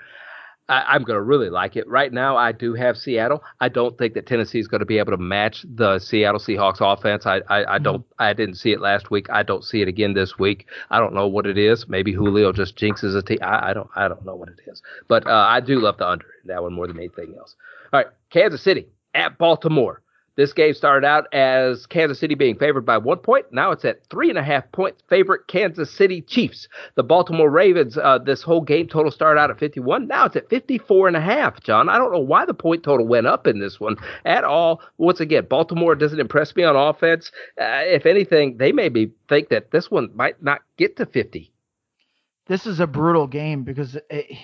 I, 0.72 0.96
am 0.96 1.02
going 1.02 1.16
to 1.16 1.22
really 1.22 1.50
like 1.50 1.76
it. 1.76 1.86
Right 1.88 2.12
now, 2.12 2.36
I 2.36 2.52
do 2.52 2.74
have 2.74 2.96
Seattle. 2.96 3.42
I 3.60 3.68
don't 3.68 3.96
think 3.98 4.14
that 4.14 4.26
Tennessee 4.26 4.58
is 4.58 4.68
going 4.68 4.80
to 4.80 4.86
be 4.86 4.98
able 4.98 5.12
to 5.12 5.18
match 5.18 5.64
the 5.74 5.98
Seattle 5.98 6.40
Seahawks 6.40 6.78
offense. 6.80 7.26
I, 7.26 7.36
I, 7.36 7.40
I 7.48 7.64
mm-hmm. 7.64 7.84
don't. 7.84 8.06
I 8.18 8.32
didn't 8.32 8.56
see 8.56 8.72
it 8.72 8.80
last 8.80 9.10
week. 9.10 9.26
I 9.30 9.42
don't 9.42 9.64
see 9.64 9.82
it 9.82 9.88
again 9.88 10.14
this 10.14 10.38
week. 10.38 10.66
I 10.90 10.98
don't 10.98 11.14
know 11.14 11.26
what 11.26 11.46
it 11.46 11.58
is. 11.58 11.88
Maybe 11.88 12.12
Julio 12.12 12.52
just 12.52 12.76
jinxes 12.76 13.16
a 13.16 13.22
team. 13.22 13.38
I, 13.42 13.70
I 13.70 13.74
don't. 13.74 13.90
I 13.94 14.08
don't 14.08 14.24
know 14.24 14.34
what 14.34 14.48
it 14.48 14.60
is. 14.66 14.82
But 15.08 15.26
uh, 15.26 15.46
I 15.48 15.60
do 15.60 15.80
love 15.80 15.98
the 15.98 16.08
under 16.08 16.26
that 16.46 16.62
one 16.62 16.72
more 16.72 16.86
than 16.86 16.98
anything 16.98 17.34
else. 17.38 17.54
All 17.92 18.00
right, 18.00 18.08
Kansas 18.30 18.62
City 18.62 18.86
at 19.14 19.38
Baltimore. 19.38 20.02
This 20.34 20.52
game 20.54 20.72
started 20.72 21.06
out 21.06 21.32
as 21.34 21.84
Kansas 21.86 22.18
City 22.18 22.34
being 22.34 22.56
favored 22.56 22.86
by 22.86 22.96
one 22.96 23.18
point. 23.18 23.46
Now 23.52 23.70
it's 23.70 23.84
at 23.84 24.06
three 24.08 24.30
and 24.30 24.38
a 24.38 24.42
half 24.42 24.70
point 24.72 24.96
favorite 25.08 25.46
Kansas 25.46 25.90
City 25.90 26.22
Chiefs. 26.22 26.68
The 26.94 27.02
Baltimore 27.02 27.50
Ravens, 27.50 27.98
uh, 27.98 28.18
this 28.18 28.42
whole 28.42 28.62
game 28.62 28.88
total 28.88 29.10
started 29.10 29.38
out 29.38 29.50
at 29.50 29.58
51. 29.58 30.06
Now 30.06 30.24
it's 30.24 30.36
at 30.36 30.48
54 30.48 31.08
and 31.08 31.16
a 31.16 31.20
half, 31.20 31.62
John. 31.62 31.90
I 31.90 31.98
don't 31.98 32.12
know 32.12 32.18
why 32.18 32.46
the 32.46 32.54
point 32.54 32.82
total 32.82 33.06
went 33.06 33.26
up 33.26 33.46
in 33.46 33.60
this 33.60 33.78
one 33.78 33.96
at 34.24 34.44
all. 34.44 34.80
Once 34.96 35.20
again, 35.20 35.46
Baltimore 35.48 35.94
doesn't 35.94 36.20
impress 36.20 36.56
me 36.56 36.64
on 36.64 36.76
offense. 36.76 37.30
Uh, 37.60 37.84
if 37.84 38.06
anything, 38.06 38.56
they 38.56 38.72
maybe 38.72 39.12
think 39.28 39.50
that 39.50 39.70
this 39.70 39.90
one 39.90 40.10
might 40.14 40.42
not 40.42 40.62
get 40.78 40.96
to 40.96 41.04
50. 41.04 41.52
This 42.46 42.66
is 42.66 42.80
a 42.80 42.86
brutal 42.86 43.26
game 43.26 43.64
because 43.64 43.98
it, 44.08 44.36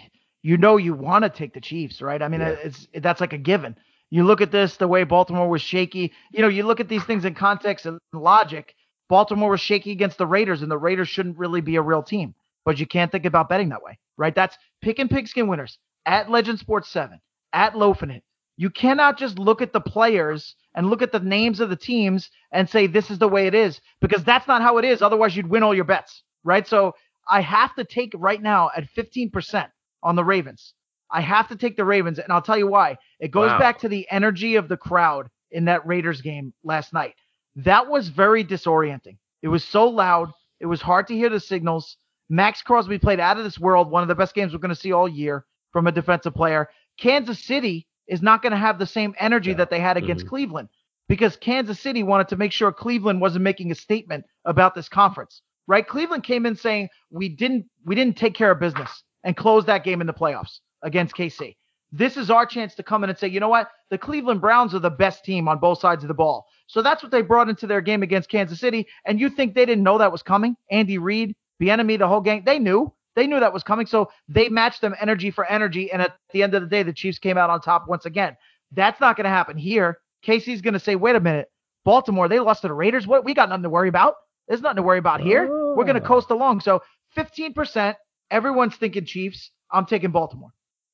you 0.42 0.56
know 0.56 0.76
you 0.76 0.94
want 0.94 1.24
to 1.24 1.30
take 1.30 1.54
the 1.54 1.60
Chiefs, 1.60 2.00
right? 2.02 2.22
I 2.22 2.28
mean, 2.28 2.40
yeah. 2.40 2.56
it's 2.62 2.86
that's 2.94 3.20
like 3.20 3.32
a 3.32 3.38
given. 3.38 3.76
You 4.10 4.24
look 4.24 4.40
at 4.40 4.50
this, 4.50 4.76
the 4.76 4.88
way 4.88 5.04
Baltimore 5.04 5.48
was 5.48 5.62
shaky. 5.62 6.12
You 6.32 6.42
know, 6.42 6.48
you 6.48 6.62
look 6.62 6.80
at 6.80 6.88
these 6.88 7.04
things 7.04 7.24
in 7.24 7.34
context 7.34 7.86
and 7.86 7.98
logic. 8.12 8.74
Baltimore 9.08 9.50
was 9.50 9.60
shaky 9.60 9.92
against 9.92 10.18
the 10.18 10.26
Raiders, 10.26 10.62
and 10.62 10.70
the 10.70 10.78
Raiders 10.78 11.08
shouldn't 11.08 11.38
really 11.38 11.60
be 11.60 11.76
a 11.76 11.82
real 11.82 12.02
team. 12.02 12.34
But 12.64 12.78
you 12.78 12.86
can't 12.86 13.10
think 13.10 13.24
about 13.24 13.48
betting 13.48 13.70
that 13.70 13.82
way, 13.82 13.98
right? 14.16 14.34
That's 14.34 14.56
pick 14.82 14.98
and 14.98 15.10
pigskin 15.10 15.48
winners 15.48 15.78
at 16.06 16.30
Legend 16.30 16.58
Sports 16.58 16.88
7, 16.90 17.20
at 17.52 17.76
Loafing 17.76 18.10
It. 18.10 18.22
You 18.56 18.70
cannot 18.70 19.18
just 19.18 19.38
look 19.38 19.62
at 19.62 19.72
the 19.72 19.80
players 19.80 20.56
and 20.74 20.90
look 20.90 21.00
at 21.00 21.12
the 21.12 21.20
names 21.20 21.60
of 21.60 21.70
the 21.70 21.76
teams 21.76 22.30
and 22.50 22.68
say 22.68 22.86
this 22.86 23.10
is 23.10 23.18
the 23.18 23.28
way 23.28 23.46
it 23.46 23.54
is 23.54 23.80
because 24.00 24.24
that's 24.24 24.48
not 24.48 24.62
how 24.62 24.78
it 24.78 24.84
is. 24.84 25.00
Otherwise, 25.00 25.36
you'd 25.36 25.48
win 25.48 25.62
all 25.62 25.74
your 25.74 25.84
bets, 25.84 26.24
right? 26.44 26.66
So 26.66 26.94
I 27.28 27.40
have 27.40 27.74
to 27.76 27.84
take 27.84 28.12
right 28.16 28.42
now 28.42 28.70
at 28.76 28.88
15% 28.96 29.70
on 30.02 30.16
the 30.16 30.24
Ravens. 30.24 30.74
I 31.10 31.20
have 31.20 31.48
to 31.48 31.56
take 31.56 31.76
the 31.76 31.84
Ravens, 31.84 32.18
and 32.18 32.32
I'll 32.32 32.42
tell 32.42 32.58
you 32.58 32.66
why. 32.66 32.98
It 33.20 33.30
goes 33.30 33.50
wow. 33.50 33.58
back 33.58 33.78
to 33.80 33.88
the 33.88 34.06
energy 34.10 34.56
of 34.56 34.68
the 34.68 34.76
crowd 34.76 35.28
in 35.50 35.64
that 35.66 35.86
Raiders 35.86 36.20
game 36.20 36.52
last 36.62 36.92
night. 36.92 37.14
That 37.56 37.88
was 37.88 38.08
very 38.08 38.44
disorienting. 38.44 39.16
It 39.42 39.48
was 39.48 39.64
so 39.64 39.88
loud. 39.88 40.30
It 40.60 40.66
was 40.66 40.82
hard 40.82 41.06
to 41.08 41.14
hear 41.14 41.30
the 41.30 41.40
signals. 41.40 41.96
Maxx 42.28 42.62
Crosby 42.62 42.98
played 42.98 43.20
out 43.20 43.38
of 43.38 43.44
this 43.44 43.58
world, 43.58 43.90
one 43.90 44.02
of 44.02 44.08
the 44.08 44.14
best 44.14 44.34
games 44.34 44.52
we're 44.52 44.58
going 44.58 44.74
to 44.74 44.80
see 44.80 44.92
all 44.92 45.08
year 45.08 45.46
from 45.72 45.86
a 45.86 45.92
defensive 45.92 46.34
player. 46.34 46.68
Kansas 46.98 47.42
City 47.42 47.86
is 48.06 48.22
not 48.22 48.42
going 48.42 48.52
to 48.52 48.58
have 48.58 48.78
the 48.78 48.86
same 48.86 49.14
energy 49.18 49.50
yeah. 49.50 49.56
that 49.56 49.70
they 49.70 49.80
had 49.80 49.96
against 49.96 50.24
mm-hmm. 50.24 50.30
Cleveland 50.30 50.68
because 51.08 51.36
Kansas 51.36 51.80
City 51.80 52.02
wanted 52.02 52.28
to 52.28 52.36
make 52.36 52.52
sure 52.52 52.70
Cleveland 52.70 53.20
wasn't 53.20 53.44
making 53.44 53.70
a 53.70 53.74
statement 53.74 54.24
about 54.44 54.74
this 54.74 54.88
conference. 54.88 55.42
Right? 55.66 55.86
Cleveland 55.86 56.24
came 56.24 56.46
in 56.46 56.56
saying 56.56 56.88
we 57.10 57.28
didn't 57.28 57.66
we 57.84 57.94
didn't 57.94 58.16
take 58.16 58.34
care 58.34 58.50
of 58.50 58.60
business 58.60 59.02
and 59.24 59.36
close 59.36 59.66
that 59.66 59.84
game 59.84 60.00
in 60.00 60.06
the 60.06 60.14
playoffs 60.14 60.60
against 60.82 61.14
KC. 61.16 61.56
This 61.90 62.16
is 62.16 62.30
our 62.30 62.44
chance 62.44 62.74
to 62.74 62.82
come 62.82 63.02
in 63.02 63.10
and 63.10 63.18
say, 63.18 63.28
you 63.28 63.40
know 63.40 63.48
what? 63.48 63.70
The 63.90 63.96
Cleveland 63.96 64.40
Browns 64.40 64.74
are 64.74 64.78
the 64.78 64.90
best 64.90 65.24
team 65.24 65.48
on 65.48 65.58
both 65.58 65.80
sides 65.80 66.04
of 66.04 66.08
the 66.08 66.14
ball. 66.14 66.46
So 66.66 66.82
that's 66.82 67.02
what 67.02 67.10
they 67.10 67.22
brought 67.22 67.48
into 67.48 67.66
their 67.66 67.80
game 67.80 68.02
against 68.02 68.28
Kansas 68.28 68.60
City. 68.60 68.86
And 69.06 69.18
you 69.18 69.30
think 69.30 69.54
they 69.54 69.64
didn't 69.64 69.84
know 69.84 69.98
that 69.98 70.12
was 70.12 70.22
coming? 70.22 70.56
Andy 70.70 70.98
Reid, 70.98 71.34
Bieniemy, 71.62 71.98
the 71.98 72.08
whole 72.08 72.20
gang, 72.20 72.42
they 72.44 72.58
knew. 72.58 72.92
They 73.16 73.26
knew 73.26 73.40
that 73.40 73.54
was 73.54 73.62
coming. 73.62 73.86
So 73.86 74.10
they 74.28 74.50
matched 74.50 74.82
them 74.82 74.94
energy 75.00 75.30
for 75.30 75.46
energy. 75.46 75.90
And 75.90 76.02
at 76.02 76.14
the 76.32 76.42
end 76.42 76.54
of 76.54 76.62
the 76.62 76.68
day, 76.68 76.82
the 76.82 76.92
Chiefs 76.92 77.18
came 77.18 77.38
out 77.38 77.48
on 77.50 77.60
top 77.62 77.88
once 77.88 78.04
again. 78.04 78.36
That's 78.72 79.00
not 79.00 79.16
going 79.16 79.24
to 79.24 79.30
happen 79.30 79.56
here. 79.56 79.98
KC's 80.26 80.60
going 80.60 80.74
to 80.74 80.80
say, 80.80 80.94
wait 80.94 81.16
a 81.16 81.20
minute, 81.20 81.48
Baltimore, 81.84 82.28
they 82.28 82.38
lost 82.38 82.62
to 82.62 82.68
the 82.68 82.74
Raiders. 82.74 83.06
What? 83.06 83.24
We 83.24 83.32
got 83.32 83.48
nothing 83.48 83.62
to 83.62 83.70
worry 83.70 83.88
about. 83.88 84.14
There's 84.46 84.60
nothing 84.60 84.76
to 84.76 84.82
worry 84.82 84.98
about 84.98 85.20
here. 85.20 85.48
Oh. 85.50 85.74
We're 85.74 85.84
going 85.84 86.00
to 86.00 86.06
coast 86.06 86.30
along. 86.30 86.60
So 86.60 86.82
15%, 87.16 87.94
everyone's 88.30 88.76
thinking 88.76 89.06
Chiefs. 89.06 89.50
I'm 89.70 89.86
taking 89.86 90.10
Baltimore. 90.10 90.50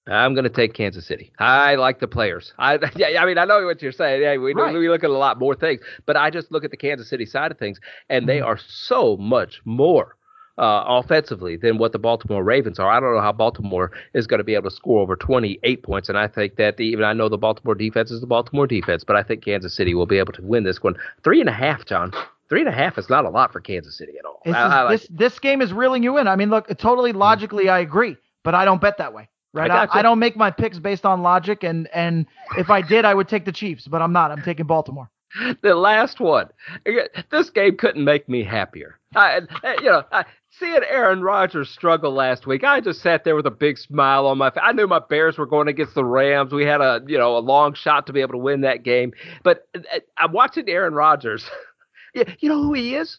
I'm 0.06 0.34
going 0.34 0.44
to 0.44 0.50
take 0.50 0.74
Kansas 0.74 1.06
City. 1.06 1.32
I 1.38 1.76
like 1.76 2.00
the 2.00 2.08
players. 2.08 2.52
I 2.58 2.78
yeah, 2.96 3.22
I 3.22 3.26
mean, 3.26 3.38
I 3.38 3.44
know 3.44 3.64
what 3.64 3.80
you're 3.80 3.92
saying. 3.92 4.22
Yeah, 4.22 4.36
we, 4.36 4.52
right. 4.52 4.74
we 4.74 4.88
look 4.88 5.02
at 5.02 5.10
a 5.10 5.16
lot 5.16 5.38
more 5.38 5.54
things, 5.54 5.80
but 6.04 6.16
I 6.16 6.30
just 6.30 6.52
look 6.52 6.64
at 6.64 6.70
the 6.70 6.76
Kansas 6.76 7.08
City 7.08 7.24
side 7.24 7.50
of 7.50 7.58
things, 7.58 7.80
and 8.08 8.22
mm-hmm. 8.22 8.28
they 8.28 8.40
are 8.40 8.58
so 8.58 9.16
much 9.16 9.62
more 9.64 10.16
uh, 10.58 10.84
offensively 10.86 11.56
than 11.56 11.78
what 11.78 11.92
the 11.92 11.98
Baltimore 11.98 12.44
Ravens 12.44 12.78
are. 12.78 12.90
I 12.90 13.00
don't 13.00 13.14
know 13.14 13.20
how 13.20 13.32
Baltimore 13.32 13.90
is 14.12 14.26
going 14.26 14.38
to 14.38 14.44
be 14.44 14.54
able 14.54 14.70
to 14.70 14.76
score 14.76 15.00
over 15.00 15.16
28 15.16 15.82
points, 15.82 16.08
and 16.08 16.18
I 16.18 16.28
think 16.28 16.56
that 16.56 16.76
the, 16.76 16.84
even 16.84 17.04
I 17.04 17.12
know 17.12 17.28
the 17.28 17.38
Baltimore 17.38 17.74
defense 17.74 18.10
is 18.10 18.20
the 18.20 18.26
Baltimore 18.26 18.66
defense, 18.66 19.04
but 19.04 19.16
I 19.16 19.22
think 19.22 19.44
Kansas 19.44 19.74
City 19.74 19.94
will 19.94 20.06
be 20.06 20.18
able 20.18 20.32
to 20.34 20.42
win 20.42 20.64
this 20.64 20.82
one. 20.82 20.96
Three 21.22 21.40
and 21.40 21.48
a 21.48 21.52
half, 21.52 21.86
John. 21.86 22.12
three 22.48 22.60
and 22.60 22.68
a 22.68 22.72
half 22.72 22.98
is 22.98 23.08
not 23.08 23.24
a 23.24 23.30
lot 23.30 23.52
for 23.52 23.60
Kansas 23.60 23.96
City 23.96 24.12
at 24.18 24.24
all. 24.24 24.42
This, 24.44 24.54
I, 24.54 24.60
I 24.60 24.82
like 24.82 25.00
this, 25.00 25.08
this 25.10 25.38
game 25.38 25.62
is 25.62 25.72
reeling 25.72 26.02
you 26.02 26.18
in. 26.18 26.28
I 26.28 26.36
mean, 26.36 26.50
look, 26.50 26.68
totally 26.78 27.12
logically, 27.12 27.68
I 27.68 27.80
agree, 27.80 28.16
but 28.42 28.54
I 28.54 28.64
don't 28.64 28.80
bet 28.80 28.98
that 28.98 29.14
way. 29.14 29.28
Right, 29.54 29.70
I. 29.70 29.86
I, 29.90 30.02
don't 30.02 30.18
make 30.18 30.36
my 30.36 30.50
picks 30.50 30.80
based 30.80 31.06
on 31.06 31.22
logic, 31.22 31.62
and 31.62 31.88
and 31.94 32.26
if 32.58 32.70
I 32.70 32.82
did, 32.82 33.04
I 33.04 33.14
would 33.14 33.28
take 33.28 33.44
the 33.44 33.52
Chiefs, 33.52 33.86
but 33.86 34.02
I'm 34.02 34.12
not. 34.12 34.32
I'm 34.32 34.42
taking 34.42 34.66
Baltimore. 34.66 35.08
the 35.62 35.74
last 35.74 36.20
one. 36.20 36.48
This 37.30 37.50
game 37.50 37.76
couldn't 37.76 38.04
make 38.04 38.28
me 38.28 38.44
happier. 38.44 38.98
I, 39.14 39.40
you 39.80 39.90
know, 39.90 40.02
I, 40.10 40.24
seeing 40.50 40.80
Aaron 40.88 41.22
Rodgers 41.22 41.70
struggle 41.70 42.12
last 42.12 42.46
week, 42.46 42.64
I 42.64 42.80
just 42.80 43.00
sat 43.00 43.24
there 43.24 43.36
with 43.36 43.46
a 43.46 43.50
big 43.50 43.78
smile 43.78 44.26
on 44.26 44.38
my 44.38 44.50
face. 44.50 44.62
I 44.62 44.72
knew 44.72 44.86
my 44.86 44.98
Bears 45.00 45.38
were 45.38 45.46
going 45.46 45.68
against 45.68 45.94
the 45.94 46.04
Rams. 46.04 46.52
We 46.52 46.64
had 46.64 46.80
a, 46.80 47.00
you 47.06 47.18
know, 47.18 47.36
a 47.36 47.38
long 47.38 47.74
shot 47.74 48.06
to 48.06 48.12
be 48.12 48.20
able 48.20 48.32
to 48.32 48.38
win 48.38 48.62
that 48.62 48.82
game. 48.82 49.12
But 49.42 49.68
uh, 49.74 50.00
I'm 50.18 50.32
watching 50.32 50.68
Aaron 50.68 50.94
Rodgers. 50.94 51.44
Yeah, 52.16 52.32
you 52.38 52.48
know 52.48 52.62
who 52.62 52.74
he 52.74 52.94
is? 52.94 53.18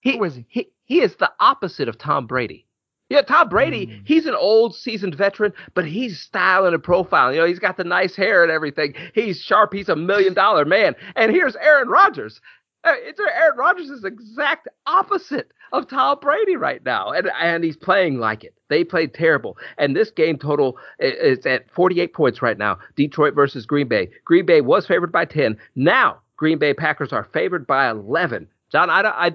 He, 0.00 0.16
Who 0.16 0.22
is 0.22 0.36
he? 0.36 0.46
He, 0.48 0.68
he 0.84 1.00
is 1.00 1.16
the 1.16 1.32
opposite 1.40 1.88
of 1.88 1.98
Tom 1.98 2.28
Brady. 2.28 2.65
Yeah, 3.08 3.22
Tom 3.22 3.48
Brady, 3.48 3.86
Mm. 3.86 4.00
he's 4.04 4.26
an 4.26 4.34
old 4.34 4.74
seasoned 4.74 5.14
veteran, 5.14 5.52
but 5.74 5.84
he's 5.84 6.18
styling 6.20 6.74
and 6.74 6.82
profiling. 6.82 7.34
You 7.34 7.40
know, 7.40 7.46
he's 7.46 7.60
got 7.60 7.76
the 7.76 7.84
nice 7.84 8.16
hair 8.16 8.42
and 8.42 8.50
everything. 8.50 8.94
He's 9.14 9.40
sharp. 9.40 9.72
He's 9.72 9.88
a 9.88 9.94
million 9.96 10.34
dollar 10.34 10.64
man. 10.64 10.96
And 11.14 11.30
here's 11.30 11.54
Aaron 11.56 11.88
Rodgers. 11.88 12.40
Uh, 12.84 12.92
It's 12.98 13.18
Aaron 13.20 13.56
Rodgers 13.58 13.90
is 13.90 14.04
exact 14.04 14.68
opposite 14.86 15.50
of 15.72 15.88
Tom 15.88 16.18
Brady 16.20 16.56
right 16.56 16.84
now, 16.84 17.10
and 17.10 17.28
and 17.40 17.64
he's 17.64 17.76
playing 17.76 18.18
like 18.20 18.44
it. 18.44 18.54
They 18.68 18.84
played 18.84 19.12
terrible, 19.14 19.56
and 19.78 19.94
this 19.96 20.10
game 20.10 20.38
total 20.38 20.78
is 21.00 21.44
at 21.46 21.68
48 21.70 22.12
points 22.14 22.42
right 22.42 22.58
now. 22.58 22.78
Detroit 22.96 23.34
versus 23.34 23.66
Green 23.66 23.88
Bay. 23.88 24.10
Green 24.24 24.46
Bay 24.46 24.60
was 24.60 24.86
favored 24.86 25.10
by 25.12 25.24
10. 25.24 25.56
Now 25.74 26.18
Green 26.36 26.58
Bay 26.58 26.74
Packers 26.74 27.12
are 27.12 27.24
favored 27.32 27.66
by 27.66 27.88
11. 27.90 28.46
John, 28.70 28.90
I, 28.90 29.02
don't- 29.02 29.14
I 29.14 29.32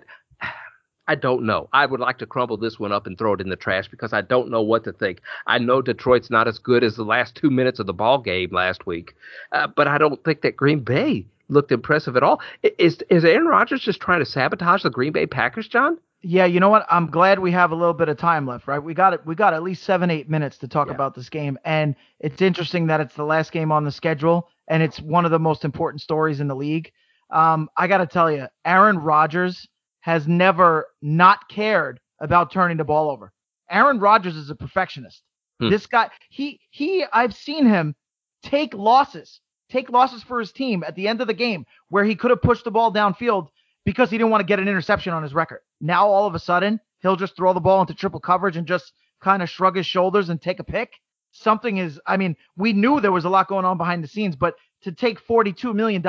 I 1.12 1.16
don't 1.16 1.44
know. 1.46 1.68
I 1.74 1.86
would 1.88 2.00
like 2.00 2.20
to 2.20 2.26
crumble 2.26 2.56
this 2.56 2.80
one 2.80 2.94
up 2.94 3.06
and 3.06 3.18
throw 3.18 3.34
it 3.34 3.42
in 3.42 3.50
the 3.50 3.58
trash 3.58 3.90
because 3.90 4.14
I 4.14 4.22
don't 4.22 4.50
know 4.50 4.62
what 4.62 4.86
to 4.86 4.94
think. 4.94 5.20
I 5.46 5.58
know 5.58 5.82
Detroit's 5.82 6.30
not 6.30 6.48
as 6.48 6.58
good 6.58 6.86
as 6.86 6.96
the 6.96 7.04
last 7.04 7.36
two 7.36 7.50
minutes 7.50 7.80
of 7.80 7.86
the 7.86 7.94
ball 7.94 8.18
game 8.18 8.50
last 8.54 8.86
week, 8.86 9.14
uh, 9.52 9.68
but 9.68 9.90
I 9.90 9.98
don't 9.98 10.24
think 10.24 10.40
that 10.44 10.56
Green 10.56 10.80
Bay 10.80 11.26
looked 11.50 11.74
impressive 11.74 12.16
at 12.16 12.24
all. 12.24 12.40
Is 12.78 13.04
is 13.10 13.26
Aaron 13.26 13.46
Rodgers 13.48 13.82
just 13.82 14.00
trying 14.00 14.20
to 14.20 14.26
sabotage 14.26 14.84
the 14.84 14.90
Green 14.90 15.12
Bay 15.12 15.26
Packers, 15.28 15.68
John? 15.68 15.98
Yeah, 16.22 16.46
you 16.46 16.62
know 16.62 16.70
what? 16.70 16.86
I'm 16.90 17.08
glad 17.08 17.40
we 17.40 17.52
have 17.52 17.72
a 17.72 17.76
little 17.76 17.94
bit 17.94 18.08
of 18.08 18.18
time 18.18 18.48
left, 18.48 18.66
right? 18.68 18.80
We 18.82 18.94
got 18.94 19.14
it. 19.14 19.26
We 19.26 19.36
got 19.36 19.54
at 19.54 19.64
least 19.64 19.84
seven, 19.84 20.10
eight 20.10 20.30
minutes 20.30 20.60
to 20.60 20.70
talk 20.70 20.88
Yeah. 20.88 20.94
about 20.94 21.14
this 21.14 21.28
game, 21.30 21.58
and 21.66 21.94
it's 22.22 22.42
interesting 22.42 22.88
that 22.88 23.02
it's 23.02 23.16
the 23.16 23.26
last 23.26 23.52
game 23.52 23.70
on 23.74 23.84
the 23.84 23.92
schedule, 23.92 24.48
and 24.70 24.82
it's 24.82 25.02
one 25.02 25.26
of 25.26 25.32
the 25.32 25.40
most 25.40 25.66
important 25.66 26.00
stories 26.00 26.40
in 26.40 26.48
the 26.48 26.56
league. 26.56 26.90
Um, 27.32 27.70
I 27.76 27.88
got 27.88 27.98
to 27.98 28.06
tell 28.08 28.32
you, 28.32 28.48
Aaron 28.64 28.98
Rodgers 29.00 29.68
has 30.02 30.28
never 30.28 30.88
not 31.02 31.48
cared 31.50 32.00
about 32.20 32.52
turning 32.52 32.78
the 32.78 32.84
ball 32.84 33.10
over. 33.10 33.32
Aaron 33.70 34.00
Rodgers 34.00 34.36
is 34.36 34.50
a 34.50 34.56
perfectionist. 34.56 35.24
Hmm. 35.60 35.70
This 35.70 35.86
guy, 35.88 36.10
he 36.30 36.60
he, 36.70 37.06
I've 37.12 37.34
seen 37.34 37.66
him 37.66 37.96
take 38.44 38.74
losses, 38.74 39.40
take 39.70 39.90
losses 39.90 40.24
for 40.24 40.40
his 40.40 40.52
team 40.52 40.84
at 40.86 40.96
the 40.96 41.08
end 41.08 41.22
of 41.22 41.28
the 41.28 41.34
game 41.34 41.66
where 41.90 42.04
he 42.04 42.16
could 42.16 42.32
have 42.32 42.42
pushed 42.42 42.66
the 42.66 42.72
ball 42.72 42.94
downfield 42.94 43.48
because 43.86 44.10
he 44.10 44.18
didn't 44.18 44.32
want 44.32 44.42
to 44.42 44.46
get 44.48 44.60
an 44.60 44.68
interception 44.68 45.14
on 45.14 45.24
his 45.24 45.34
record. 45.34 45.60
Now 45.80 46.08
all 46.08 46.28
of 46.28 46.36
a 46.36 46.40
sudden, 46.40 46.80
he'll 47.02 47.16
just 47.16 47.36
throw 47.36 47.54
the 47.54 47.60
ball 47.60 47.82
into 47.82 47.94
triple 47.94 48.20
coverage 48.20 48.58
and 48.58 48.68
just 48.68 48.94
kind 49.22 49.42
of 49.42 49.50
shrug 49.50 49.76
his 49.76 49.86
shoulders 49.86 50.30
and 50.30 50.42
take 50.42 50.60
a 50.60 50.64
pick. 50.64 50.92
Something 51.32 51.78
is, 51.78 52.00
I 52.06 52.18
mean, 52.18 52.36
we 52.58 52.74
knew 52.74 53.00
there 53.00 53.12
was 53.12 53.26
a 53.26 53.30
lot 53.30 53.48
going 53.48 53.66
on 53.66 53.78
behind 53.78 54.04
the 54.04 54.08
scenes, 54.08 54.36
but 54.36 54.56
to 54.84 54.92
take 54.92 55.26
$42 55.26 55.74
million 55.74 56.06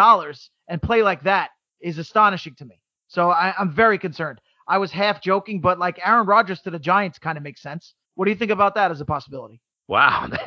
and 0.69 0.83
play 0.83 1.03
like 1.03 1.23
that 1.23 1.51
is 1.81 1.99
astonishing 1.99 2.55
to 2.57 2.65
me. 2.65 2.82
So 3.13 3.29
I, 3.29 3.53
I'm 3.59 3.71
very 3.71 3.99
concerned. 3.99 4.41
I 4.67 4.79
was 4.79 4.91
half 4.91 5.21
joking, 5.23 5.61
but 5.61 5.79
like 5.79 6.01
Aaron 6.03 6.27
Rodgers 6.27 6.63
to 6.63 6.71
the 6.71 6.79
Giants 6.79 7.19
kind 7.19 7.37
of 7.37 7.45
makes 7.45 7.61
sense. 7.61 7.93
What 8.15 8.25
do 8.25 8.31
you 8.31 8.37
think 8.39 8.51
about 8.51 8.75
that 8.77 8.91
as 8.91 9.03
a 9.03 9.05
possibility? 9.05 9.61
Wow, 9.89 10.29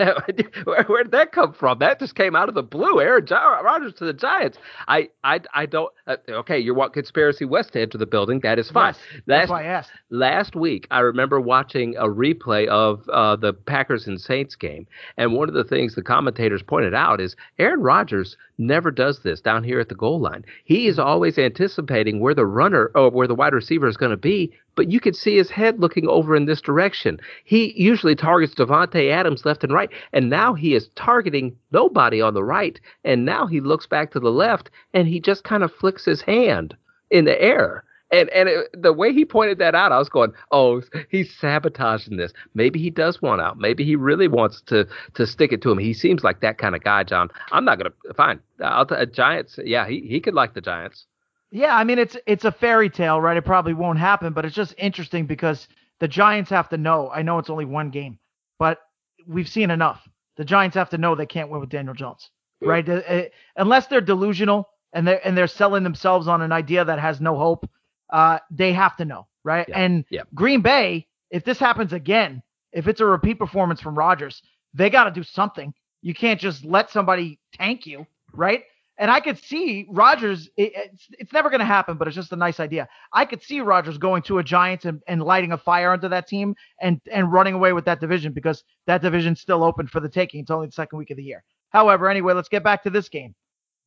where, 0.63 0.83
where 0.87 1.03
did 1.03 1.11
that 1.11 1.31
come 1.31 1.53
from? 1.53 1.77
That 1.77 1.99
just 1.99 2.15
came 2.15 2.35
out 2.35 2.49
of 2.49 2.55
the 2.55 2.63
blue. 2.63 2.99
Aaron 3.01 3.25
Rodgers 3.29 3.93
to 3.95 4.05
the 4.05 4.13
Giants. 4.13 4.57
I, 4.87 5.09
I, 5.23 5.41
I 5.53 5.67
don't. 5.67 5.93
Uh, 6.07 6.15
okay, 6.27 6.57
you 6.57 6.73
want 6.73 6.93
conspiracy 6.93 7.45
Wes 7.45 7.69
to 7.71 7.81
enter 7.81 7.99
the 7.99 8.07
building? 8.07 8.39
That 8.39 8.57
is 8.57 8.71
fine. 8.71 8.95
Yes, 8.95 9.21
that's 9.27 9.27
Last 9.27 9.49
why 9.49 9.63
I 9.63 9.65
asked. 9.65 9.91
last 10.09 10.55
week, 10.55 10.87
I 10.89 11.01
remember 11.01 11.39
watching 11.39 11.95
a 11.97 12.05
replay 12.05 12.65
of 12.67 13.07
uh, 13.09 13.35
the 13.35 13.53
Packers 13.53 14.07
and 14.07 14.19
Saints 14.19 14.55
game, 14.55 14.87
and 15.17 15.33
one 15.33 15.49
of 15.49 15.53
the 15.53 15.65
things 15.65 15.93
the 15.93 16.01
commentators 16.01 16.63
pointed 16.63 16.95
out 16.95 17.21
is 17.21 17.35
Aaron 17.59 17.81
Rodgers 17.81 18.37
never 18.57 18.91
does 18.91 19.19
this 19.19 19.41
down 19.41 19.63
here 19.63 19.79
at 19.79 19.89
the 19.89 19.95
goal 19.95 20.19
line. 20.19 20.45
He 20.63 20.87
is 20.87 20.99
always 20.99 21.37
anticipating 21.37 22.19
where 22.19 22.33
the 22.33 22.45
runner 22.45 22.91
or 22.95 23.09
where 23.09 23.27
the 23.27 23.35
wide 23.35 23.53
receiver 23.53 23.87
is 23.87 23.97
going 23.97 24.11
to 24.11 24.17
be, 24.17 24.53
but 24.75 24.91
you 24.91 24.99
can 24.99 25.13
see 25.13 25.37
his 25.37 25.49
head 25.49 25.79
looking 25.79 26.07
over 26.07 26.35
in 26.35 26.45
this 26.45 26.61
direction. 26.61 27.19
He 27.43 27.73
usually 27.81 28.15
targets 28.15 28.53
Davante 28.53 29.09
Adams 29.09 29.45
left 29.45 29.63
and 29.63 29.73
right, 29.73 29.89
and 30.13 30.29
now 30.29 30.53
he 30.53 30.75
is 30.75 30.89
targeting 30.95 31.55
nobody 31.71 32.21
on 32.21 32.33
the 32.33 32.43
right, 32.43 32.79
and 33.03 33.25
now 33.25 33.47
he 33.47 33.61
looks 33.61 33.87
back 33.87 34.11
to 34.11 34.19
the 34.19 34.31
left, 34.31 34.69
and 34.93 35.07
he 35.07 35.19
just 35.19 35.43
kind 35.43 35.63
of 35.63 35.73
flicks 35.73 36.05
his 36.05 36.21
hand 36.21 36.75
in 37.09 37.25
the 37.25 37.41
air. 37.41 37.84
And 38.11 38.29
and 38.29 38.47
it, 38.47 38.69
the 38.81 38.93
way 38.93 39.11
he 39.13 39.25
pointed 39.25 39.57
that 39.59 39.73
out, 39.73 39.91
I 39.91 39.97
was 39.97 40.09
going, 40.09 40.31
"Oh, 40.51 40.81
he's 41.09 41.33
sabotaging 41.35 42.17
this. 42.17 42.33
Maybe 42.53 42.79
he 42.79 42.89
does 42.91 43.21
want 43.21 43.41
out. 43.41 43.57
Maybe 43.57 43.83
he 43.83 43.95
really 43.95 44.27
wants 44.27 44.61
to 44.67 44.87
to 45.15 45.25
stick 45.25 45.51
it 45.51 45.61
to 45.63 45.71
him. 45.71 45.79
He 45.79 45.93
seems 45.93 46.23
like 46.23 46.41
that 46.41 46.57
kind 46.59 46.75
of 46.75 46.83
guy, 46.83 47.03
John. 47.03 47.29
I'm 47.51 47.65
not 47.65 47.77
gonna 47.79 47.93
fine. 48.15 48.39
I'll 48.63 48.85
t- 48.85 48.95
Giants. 49.11 49.57
Yeah, 49.63 49.87
he 49.87 50.01
he 50.01 50.19
could 50.19 50.35
like 50.35 50.53
the 50.53 50.61
Giants. 50.61 51.07
Yeah, 51.51 51.75
I 51.75 51.83
mean 51.83 51.97
it's 51.97 52.15
it's 52.27 52.45
a 52.45 52.51
fairy 52.51 52.89
tale, 52.89 53.19
right? 53.19 53.37
It 53.37 53.45
probably 53.45 53.73
won't 53.73 53.97
happen, 53.99 54.33
but 54.33 54.45
it's 54.45 54.55
just 54.55 54.75
interesting 54.77 55.25
because 55.25 55.67
the 55.99 56.07
Giants 56.07 56.49
have 56.51 56.69
to 56.69 56.77
know. 56.77 57.09
I 57.09 57.21
know 57.23 57.39
it's 57.39 57.49
only 57.49 57.65
one 57.65 57.89
game, 57.89 58.19
but 58.59 58.79
we've 59.27 59.49
seen 59.49 59.71
enough. 59.71 60.07
The 60.37 60.45
Giants 60.45 60.75
have 60.75 60.89
to 60.91 60.97
know 60.97 61.15
they 61.15 61.25
can't 61.25 61.49
win 61.49 61.61
with 61.61 61.69
Daniel 61.69 61.95
Jones, 61.95 62.29
right? 62.61 62.87
Uh, 62.87 62.93
uh, 63.07 63.23
Unless 63.55 63.87
they're 63.87 64.01
delusional 64.01 64.69
and 64.93 65.07
they're 65.07 65.25
and 65.25 65.35
they're 65.37 65.47
selling 65.47 65.83
themselves 65.83 66.27
on 66.27 66.41
an 66.41 66.51
idea 66.51 66.83
that 66.85 66.99
has 66.99 67.19
no 67.21 67.37
hope, 67.37 67.67
uh, 68.11 68.39
they 68.51 68.73
have 68.73 68.95
to 68.97 69.05
know, 69.05 69.27
right? 69.43 69.65
Yeah, 69.67 69.79
And 69.79 70.05
yeah. 70.09 70.21
Green 70.33 70.61
Bay, 70.61 71.07
if 71.31 71.43
this 71.43 71.59
happens 71.59 71.93
again, 71.93 72.41
if 72.71 72.87
it's 72.87 73.01
a 73.01 73.05
repeat 73.05 73.39
performance 73.39 73.81
from 73.81 73.97
Rodgers, 73.97 74.41
they 74.73 74.89
got 74.89 75.05
to 75.05 75.11
do 75.11 75.23
something. 75.23 75.73
You 76.01 76.13
can't 76.13 76.39
just 76.39 76.63
let 76.65 76.89
somebody 76.91 77.39
tank 77.53 77.85
you, 77.85 78.05
right? 78.33 78.63
And 78.97 79.11
I 79.11 79.19
could 79.19 79.37
see 79.37 79.87
Rodgers. 79.89 80.49
It, 80.55 80.71
it's, 80.75 81.07
it's 81.11 81.33
never 81.33 81.49
going 81.49 81.59
to 81.59 81.65
happen, 81.65 81.97
but 81.97 82.07
it's 82.07 82.15
just 82.15 82.31
a 82.31 82.37
nice 82.37 82.59
idea. 82.59 82.87
I 83.11 83.25
could 83.25 83.41
see 83.41 83.59
Rodgers 83.59 83.97
going 83.97 84.21
to 84.23 84.37
a 84.37 84.43
Giants 84.43 84.85
and, 84.85 85.01
and 85.07 85.21
lighting 85.21 85.51
a 85.51 85.57
fire 85.57 85.91
under 85.91 86.07
that 86.09 86.27
team 86.27 86.55
and 86.81 87.01
and 87.11 87.31
running 87.31 87.53
away 87.55 87.73
with 87.73 87.85
that 87.85 87.99
division 87.99 88.31
because 88.31 88.63
that 88.87 89.01
division's 89.01 89.41
still 89.41 89.63
open 89.63 89.87
for 89.87 89.99
the 89.99 90.07
taking. 90.09 90.41
It's 90.41 90.51
only 90.51 90.67
the 90.67 90.73
second 90.73 90.97
week 90.97 91.11
of 91.11 91.17
the 91.17 91.23
year. 91.23 91.43
However, 91.71 92.09
anyway, 92.09 92.33
let's 92.33 92.47
get 92.47 92.63
back 92.63 92.83
to 92.83 92.89
this 92.89 93.09
game. 93.09 93.35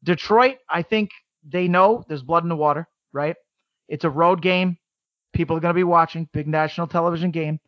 Detroit, 0.05 0.59
I 0.69 0.83
think 0.83 1.11
they 1.49 1.69
know 1.69 2.05
there's 2.09 2.23
blood 2.23 2.43
in 2.43 2.49
the 2.51 2.57
water, 2.57 2.87
right? 3.13 3.37
It's 3.89 4.05
a 4.05 4.11
road 4.11 4.43
game. 4.43 4.79
People 5.33 5.57
are 5.57 5.61
going 5.61 5.75
to 5.75 5.79
be 5.79 5.85
watching. 5.85 6.29
Big 6.33 6.47
national 6.47 6.87
television 6.87 7.31
game. 7.31 7.61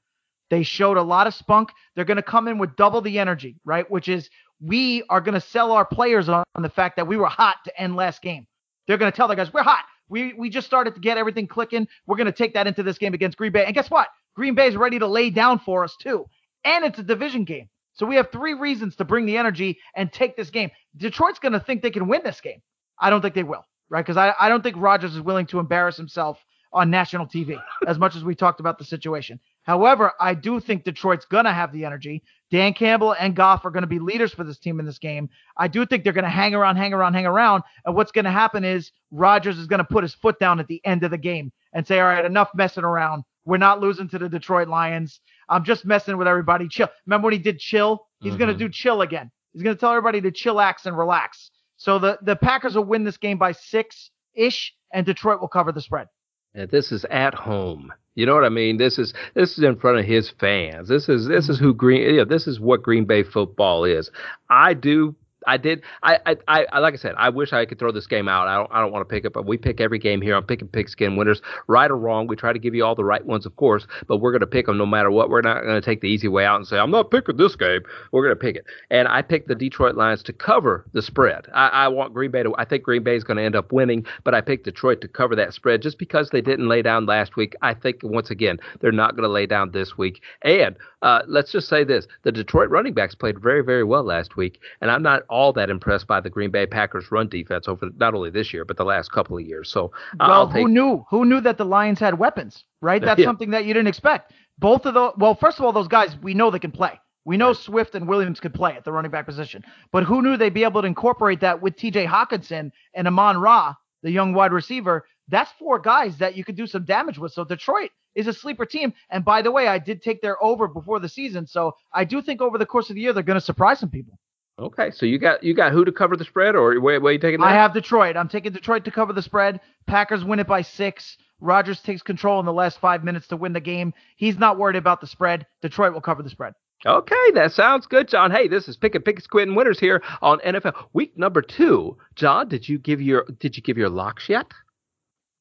They 0.51 0.62
showed 0.62 0.97
a 0.97 1.03
lot 1.03 1.27
of 1.27 1.35
spunk. 1.35 1.71
They're 1.95 2.05
going 2.05 2.16
to 2.16 2.23
come 2.23 2.49
in 2.49 2.59
with 2.59 2.77
double 2.77 3.01
the 3.01 3.18
energy, 3.18 3.57
right? 3.64 3.89
Which 3.91 4.09
is 4.09 4.29
we 4.61 5.05
are 5.09 5.21
going 5.21 5.35
to 5.35 5.41
sell 5.41 5.73
our 5.73 5.85
players 5.85 6.29
on, 6.29 6.45
on 6.55 6.62
the 6.62 6.68
fact 6.68 6.97
that 6.97 7.07
we 7.07 7.16
were 7.16 7.29
hot 7.29 7.57
to 7.64 7.81
end 7.81 7.97
last 7.97 8.21
game. 8.21 8.47
They're 8.87 8.99
going 8.99 9.11
to 9.12 9.16
tell 9.16 9.29
their 9.29 9.37
guys, 9.37 9.53
we're 9.53 9.62
hot. 9.62 9.85
We 10.09 10.35
we 10.35 10.51
just 10.51 10.66
started 10.66 10.95
to 10.97 11.01
get 11.01 11.18
everything 11.18 11.47
clicking. 11.47 11.87
We're 12.07 12.16
going 12.16 12.27
to 12.27 12.33
take 12.33 12.55
that 12.55 12.66
into 12.66 12.83
this 12.83 12.99
game 12.99 13.14
against 13.14 13.39
Green 13.39 13.53
Bay. 13.53 13.64
And 13.64 13.75
guess 13.75 13.91
what? 13.91 14.09
Green 14.35 14.57
Bay 14.57 14.66
is 14.66 14.77
ready 14.77 14.99
to 14.99 15.07
lay 15.07 15.31
down 15.31 15.61
for 15.61 15.85
us 15.85 15.97
too. 16.03 16.27
And 16.64 16.85
it's 16.85 16.99
a 16.99 17.05
division 17.05 17.45
game. 17.45 17.68
So 17.95 18.07
we 18.07 18.16
have 18.16 18.31
three 18.33 18.55
reasons 18.55 18.97
to 18.97 19.05
bring 19.05 19.27
the 19.27 19.37
energy 19.37 19.79
and 19.95 20.12
take 20.12 20.37
this 20.37 20.51
game. 20.51 20.71
Detroit's 20.97 21.39
going 21.39 21.53
to 21.53 21.61
think 21.61 21.83
they 21.83 21.91
can 21.91 22.09
win 22.09 22.23
this 22.25 22.41
game. 22.41 22.61
I 22.99 23.11
don't 23.11 23.23
think 23.23 23.35
they 23.35 23.45
will, 23.45 23.64
right? 23.91 24.01
Because 24.05 24.16
I, 24.16 24.34
I 24.41 24.49
don't 24.49 24.62
think 24.62 24.76
Rodgers 24.78 25.14
is 25.14 25.20
willing 25.20 25.47
to 25.47 25.59
embarrass 25.59 25.97
himself 25.97 26.38
on 26.72 26.88
national 26.91 27.26
TV 27.26 27.61
as 27.86 27.99
much 27.99 28.14
as 28.16 28.24
we 28.24 28.34
talked 28.34 28.61
about 28.61 28.78
the 28.78 28.84
situation. 28.84 29.41
However, 29.64 30.12
I 30.20 30.34
do 30.34 30.59
think 30.61 30.84
Detroit's 30.84 31.26
going 31.26 31.45
to 31.45 31.53
have 31.53 31.72
the 31.72 31.84
energy. 31.84 32.22
Dan 32.51 32.72
Campbell 32.72 33.12
and 33.18 33.36
Goff 33.36 33.64
are 33.64 33.70
going 33.70 33.82
to 33.82 33.86
be 33.88 33.99
leaders 33.99 34.32
for 34.32 34.43
this 34.45 34.59
team 34.59 34.80
in 34.80 34.86
this 34.86 34.99
game. 34.99 35.28
I 35.57 35.68
do 35.68 35.84
think 35.84 36.03
they're 36.03 36.12
going 36.14 36.24
to 36.24 36.30
hang 36.30 36.55
around, 36.55 36.76
hang 36.76 36.93
around, 36.95 37.14
hang 37.14 37.26
around. 37.26 37.62
And 37.84 37.95
what's 37.95 38.11
going 38.12 38.24
to 38.24 38.30
happen 38.30 38.64
is 38.64 38.91
Rodgers 39.11 39.59
is 39.59 39.66
going 39.66 39.78
to 39.78 39.84
put 39.84 40.03
his 40.03 40.14
foot 40.14 40.38
down 40.38 40.61
at 40.61 40.66
the 40.66 40.80
end 40.84 41.05
of 41.05 41.11
the 41.11 41.18
game 41.18 41.53
and 41.72 41.86
say, 41.86 42.01
all 42.01 42.07
right, 42.09 42.24
enough 42.24 42.49
messing 42.55 42.84
around. 42.84 43.24
We're 43.45 43.59
not 43.59 43.80
losing 43.80 44.09
to 44.11 44.18
the 44.18 44.28
Detroit 44.28 44.68
Lions. 44.68 45.20
I'm 45.49 45.64
just 45.64 45.84
messing 45.84 46.16
with 46.16 46.26
everybody. 46.28 46.68
Chill. 46.68 46.88
Remember 47.07 47.26
when 47.26 47.32
he 47.34 47.38
did 47.38 47.59
chill? 47.59 48.07
He's 48.20 48.36
going 48.36 48.51
Mhm. 48.51 48.59
to 48.59 48.59
do 48.59 48.68
chill 48.70 49.03
again. 49.03 49.30
He's 49.53 49.62
going 49.62 49.74
to 49.76 49.80
tell 49.80 49.91
everybody 49.91 50.20
to 50.20 50.30
chillax 50.30 50.86
and 50.86 50.97
relax. 50.97 51.51
So 51.81 51.99
the, 51.99 52.18
the 52.20 52.37
Packers 52.37 52.74
will 52.74 52.85
win 52.85 53.05
this 53.05 53.16
game 53.16 53.39
by 53.39 53.53
six 53.53 54.11
ish, 54.35 54.74
and 54.93 55.07
Detroit 55.07 55.41
will 55.41 55.49
cover 55.49 55.72
the 55.72 55.81
spread. 55.81 56.09
And 56.55 56.70
this 56.70 56.93
is 56.93 57.07
at 57.07 57.33
home. 57.33 57.91
You 58.14 58.26
know 58.26 58.35
what 58.35 58.45
I 58.45 58.51
mean? 58.51 58.76
This 58.76 58.99
is 58.99 59.14
this 59.35 59.57
is 59.57 59.64
in 59.64 59.76
front 59.76 59.99
of 59.99 60.05
his 60.05 60.28
fans. 60.28 60.89
This 60.89 61.09
is 61.09 61.26
this 61.26 61.49
is 61.49 61.59
who 61.59 61.72
Green. 61.72 62.16
Yeah, 62.16 62.24
this 62.24 62.47
is 62.47 62.61
what 62.61 62.83
Green 62.83 63.07
Bay 63.07 63.22
football 63.22 63.85
is. 63.85 64.11
I 64.51 64.74
do 64.74 65.16
I 65.47 65.57
did. 65.57 65.82
I, 66.03 66.18
I, 66.49 66.66
I, 66.72 66.78
like 66.78 66.95
I 66.95 66.97
said, 66.97 67.14
I 67.16 67.30
wish 67.30 67.53
I 67.53 67.64
could 67.64 67.78
throw 67.78 67.93
this 67.93 68.07
game 68.07 68.28
out. 68.28 68.47
I 68.47 68.57
don't, 68.57 68.70
I 68.72 68.80
don't 68.80 68.93
want 68.93 69.09
to 69.09 69.12
pick 69.12 69.24
it, 69.24 69.32
but 69.32 69.47
we 69.47 69.57
pick 69.57 69.80
every 69.80 69.99
game 69.99 70.20
here. 70.20 70.36
I'm 70.36 70.45
picking 70.45 70.68
pigskin 70.68 71.16
winners, 71.16 71.41
right 71.66 71.91
or 71.91 71.97
wrong. 71.97 72.26
We 72.26 72.36
try 72.36 72.53
to 72.53 72.59
give 72.59 72.74
you 72.74 72.84
all 72.84 72.95
the 72.95 73.05
right 73.05 73.24
ones, 73.24 73.47
of 73.47 73.57
course, 73.57 73.86
but 74.07 74.18
we're 74.18 74.32
going 74.32 74.41
to 74.41 74.47
pick 74.47 74.66
them 74.66 74.76
no 74.78 74.86
matter 74.86 75.11
what. 75.11 75.30
We're 75.30 75.41
not 75.41 75.62
going 75.62 75.80
to 75.80 75.84
take 75.84 76.01
the 76.01 76.09
easy 76.09 76.28
way 76.28 76.45
out 76.45 76.57
and 76.57 76.66
say 76.66 76.78
I'm 76.78 76.91
not 76.91 77.11
picking 77.11 77.36
this 77.36 77.57
game. 77.57 77.80
We're 78.12 78.22
going 78.22 78.36
to 78.36 78.41
pick 78.41 78.57
it. 78.57 78.66
And 78.91 79.09
I 79.09 79.22
picked 79.22 79.49
the 79.49 79.55
Detroit 79.55 79.97
Lions 79.97 80.22
to 80.24 80.32
cover 80.32 80.84
the 80.93 81.03
spread. 81.03 81.47
I, 81.55 81.68
I 81.68 81.88
want 81.88 82.12
Green 82.12 82.30
Bay 82.30 82.43
to. 82.43 82.55
I 82.57 82.64
think 82.64 82.84
Green 82.84 83.03
Bay 83.03 83.16
is 83.16 83.24
going 83.24 83.36
to 83.38 83.43
end 83.43 83.57
up 83.57 83.72
winning, 83.72 84.05
but 84.24 84.34
I 84.34 84.41
picked 84.41 84.64
Detroit 84.64 85.01
to 85.01 85.09
cover 85.09 85.34
that 85.36 85.55
spread 85.55 85.82
just 85.82 85.99
because 85.99 86.30
they 86.30 86.41
didn't 86.41 86.68
lay 86.68 86.82
down 86.82 87.07
last 87.07 87.36
week. 87.36 87.55
I 87.62 87.74
think 87.74 88.01
once 88.03 88.30
again 88.30 88.59
they're 88.80 88.93
not 88.93 89.12
going 89.12 89.24
to 89.24 89.32
lay 89.32 89.47
down 89.47 89.70
this 89.70 89.97
week. 89.97 90.20
And 90.43 90.76
uh, 91.03 91.22
let's 91.26 91.53
just 91.53 91.68
say 91.68 91.84
this: 91.84 92.07
the 92.22 92.32
Detroit 92.32 92.70
running 92.70 92.95
backs 92.95 93.14
played 93.14 93.41
very, 93.41 93.62
very 93.62 93.84
well 93.84 94.05
last 94.05 94.36
week, 94.36 94.61
and 94.80 94.91
I'm 94.91 95.03
not 95.03 95.22
all 95.31 95.53
that 95.55 95.70
impressed 95.70 96.07
by 96.07 96.20
the 96.20 96.28
Green 96.28 96.51
Bay 96.51 96.66
Packers 96.66 97.11
run 97.11 97.28
defense 97.28 97.68
over 97.68 97.89
not 97.97 98.14
only 98.14 98.31
this 98.31 98.53
year 98.53 98.64
but 98.64 98.76
the 98.76 98.85
last 98.85 99.11
couple 99.12 99.39
of 99.39 99.47
years. 99.47 99.70
So 99.70 99.93
uh, 100.18 100.26
well, 100.28 100.47
take... 100.49 100.62
who 100.62 100.68
knew? 100.68 101.07
Who 101.09 101.24
knew 101.24 101.41
that 101.41 101.57
the 101.57 101.64
Lions 101.64 101.99
had 101.99 102.18
weapons? 102.18 102.64
Right, 102.83 103.01
that's 103.05 103.20
yeah. 103.20 103.26
something 103.26 103.51
that 103.51 103.64
you 103.64 103.72
didn't 103.72 103.89
expect. 103.89 104.33
Both 104.59 104.85
of 104.85 104.95
those. 104.95 105.14
Well, 105.16 105.35
first 105.35 105.59
of 105.59 105.64
all, 105.64 105.72
those 105.72 105.89
guys 105.89 106.16
we 106.22 106.35
know 106.35 106.51
they 106.51 106.59
can 106.59 106.72
play. 106.72 107.01
We 107.24 107.37
know 107.37 107.53
Swift 107.53 107.95
and 107.95 108.09
Williams 108.09 108.41
could 108.41 108.55
play 108.55 108.72
at 108.72 108.85
the 108.85 108.93
running 108.93 109.11
back 109.11 109.26
position, 109.26 109.62
but 109.93 110.05
who 110.05 110.22
knew 110.22 110.37
they'd 110.37 110.55
be 110.55 110.64
able 110.64 110.83
to 110.83 110.87
incorporate 110.89 111.41
that 111.41 111.61
with 111.61 111.76
T.J. 111.76 112.07
Hockenson 112.07 112.72
and 112.95 113.07
Amon 113.07 113.39
Ra, 113.39 113.74
the 114.03 114.11
young 114.11 114.33
wide 114.33 114.53
receiver? 114.53 115.05
That's 115.28 115.53
four 115.59 115.78
guys 115.78 116.16
that 116.18 116.37
you 116.37 116.45
could 116.45 116.57
do 116.57 116.66
some 116.66 116.85
damage 116.85 117.18
with. 117.18 117.33
So 117.33 117.45
Detroit 117.45 117.91
is 118.14 118.26
a 118.26 118.33
sleeper 118.33 118.66
team. 118.66 118.93
And 119.11 119.24
by 119.24 119.43
the 119.43 119.51
way, 119.51 119.68
I 119.68 119.78
did 119.78 120.03
take 120.03 120.20
their 120.22 120.43
over 120.43 120.66
before 120.66 120.99
the 120.99 121.09
season, 121.09 121.47
so 121.47 121.76
I 121.93 122.05
do 122.05 122.20
think 122.22 122.41
over 122.41 122.59
the 122.59 122.66
course 122.66 122.91
of 122.91 122.97
the 122.97 123.03
year 123.03 123.12
they're 123.12 123.22
going 123.22 123.39
to 123.39 123.45
surprise 123.45 123.78
some 123.78 123.91
people. 123.91 124.18
Okay, 124.61 124.90
so 124.90 125.06
you 125.06 125.18
got 125.18 125.42
you 125.42 125.54
got 125.54 125.72
who 125.72 125.86
to 125.86 125.92
cover 125.92 126.16
the 126.16 126.24
spread, 126.24 126.54
or 126.54 126.78
where, 126.80 127.00
where 127.00 127.12
you 127.12 127.18
taking 127.18 127.40
that? 127.40 127.46
I 127.46 127.54
have 127.54 127.72
Detroit. 127.72 128.16
I'm 128.16 128.28
taking 128.28 128.52
Detroit 128.52 128.84
to 128.84 128.90
cover 128.90 129.12
the 129.14 129.22
spread. 129.22 129.61
Packers 129.86 130.22
win 130.22 130.38
it 130.38 130.46
by 130.46 130.61
six. 130.61 131.16
Rodgers 131.40 131.80
takes 131.80 132.02
control 132.02 132.38
in 132.40 132.46
the 132.46 132.52
last 132.52 132.78
five 132.78 133.02
minutes 133.02 133.26
to 133.28 133.36
win 133.36 133.54
the 133.54 133.61
game. 133.61 133.94
He's 134.16 134.38
not 134.38 134.58
worried 134.58 134.76
about 134.76 135.00
the 135.00 135.06
spread. 135.06 135.46
Detroit 135.62 135.94
will 135.94 136.02
cover 136.02 136.22
the 136.22 136.28
spread. 136.28 136.52
Okay, 136.84 137.30
that 137.32 137.52
sounds 137.52 137.86
good, 137.86 138.08
John. 138.08 138.30
Hey, 138.30 138.48
this 138.48 138.68
is 138.68 138.76
Pick 138.76 138.94
and 138.94 139.04
Pick 139.04 139.20
Squid 139.20 139.48
and 139.48 139.56
Winners 139.56 139.80
here 139.80 140.02
on 140.20 140.38
NFL 140.40 140.74
Week 140.92 141.16
Number 141.16 141.40
Two. 141.40 141.96
John, 142.14 142.48
did 142.48 142.68
you 142.68 142.78
give 142.78 143.00
your 143.00 143.26
did 143.38 143.56
you 143.56 143.62
give 143.62 143.78
your 143.78 143.88
locks 143.88 144.28
yet? 144.28 144.46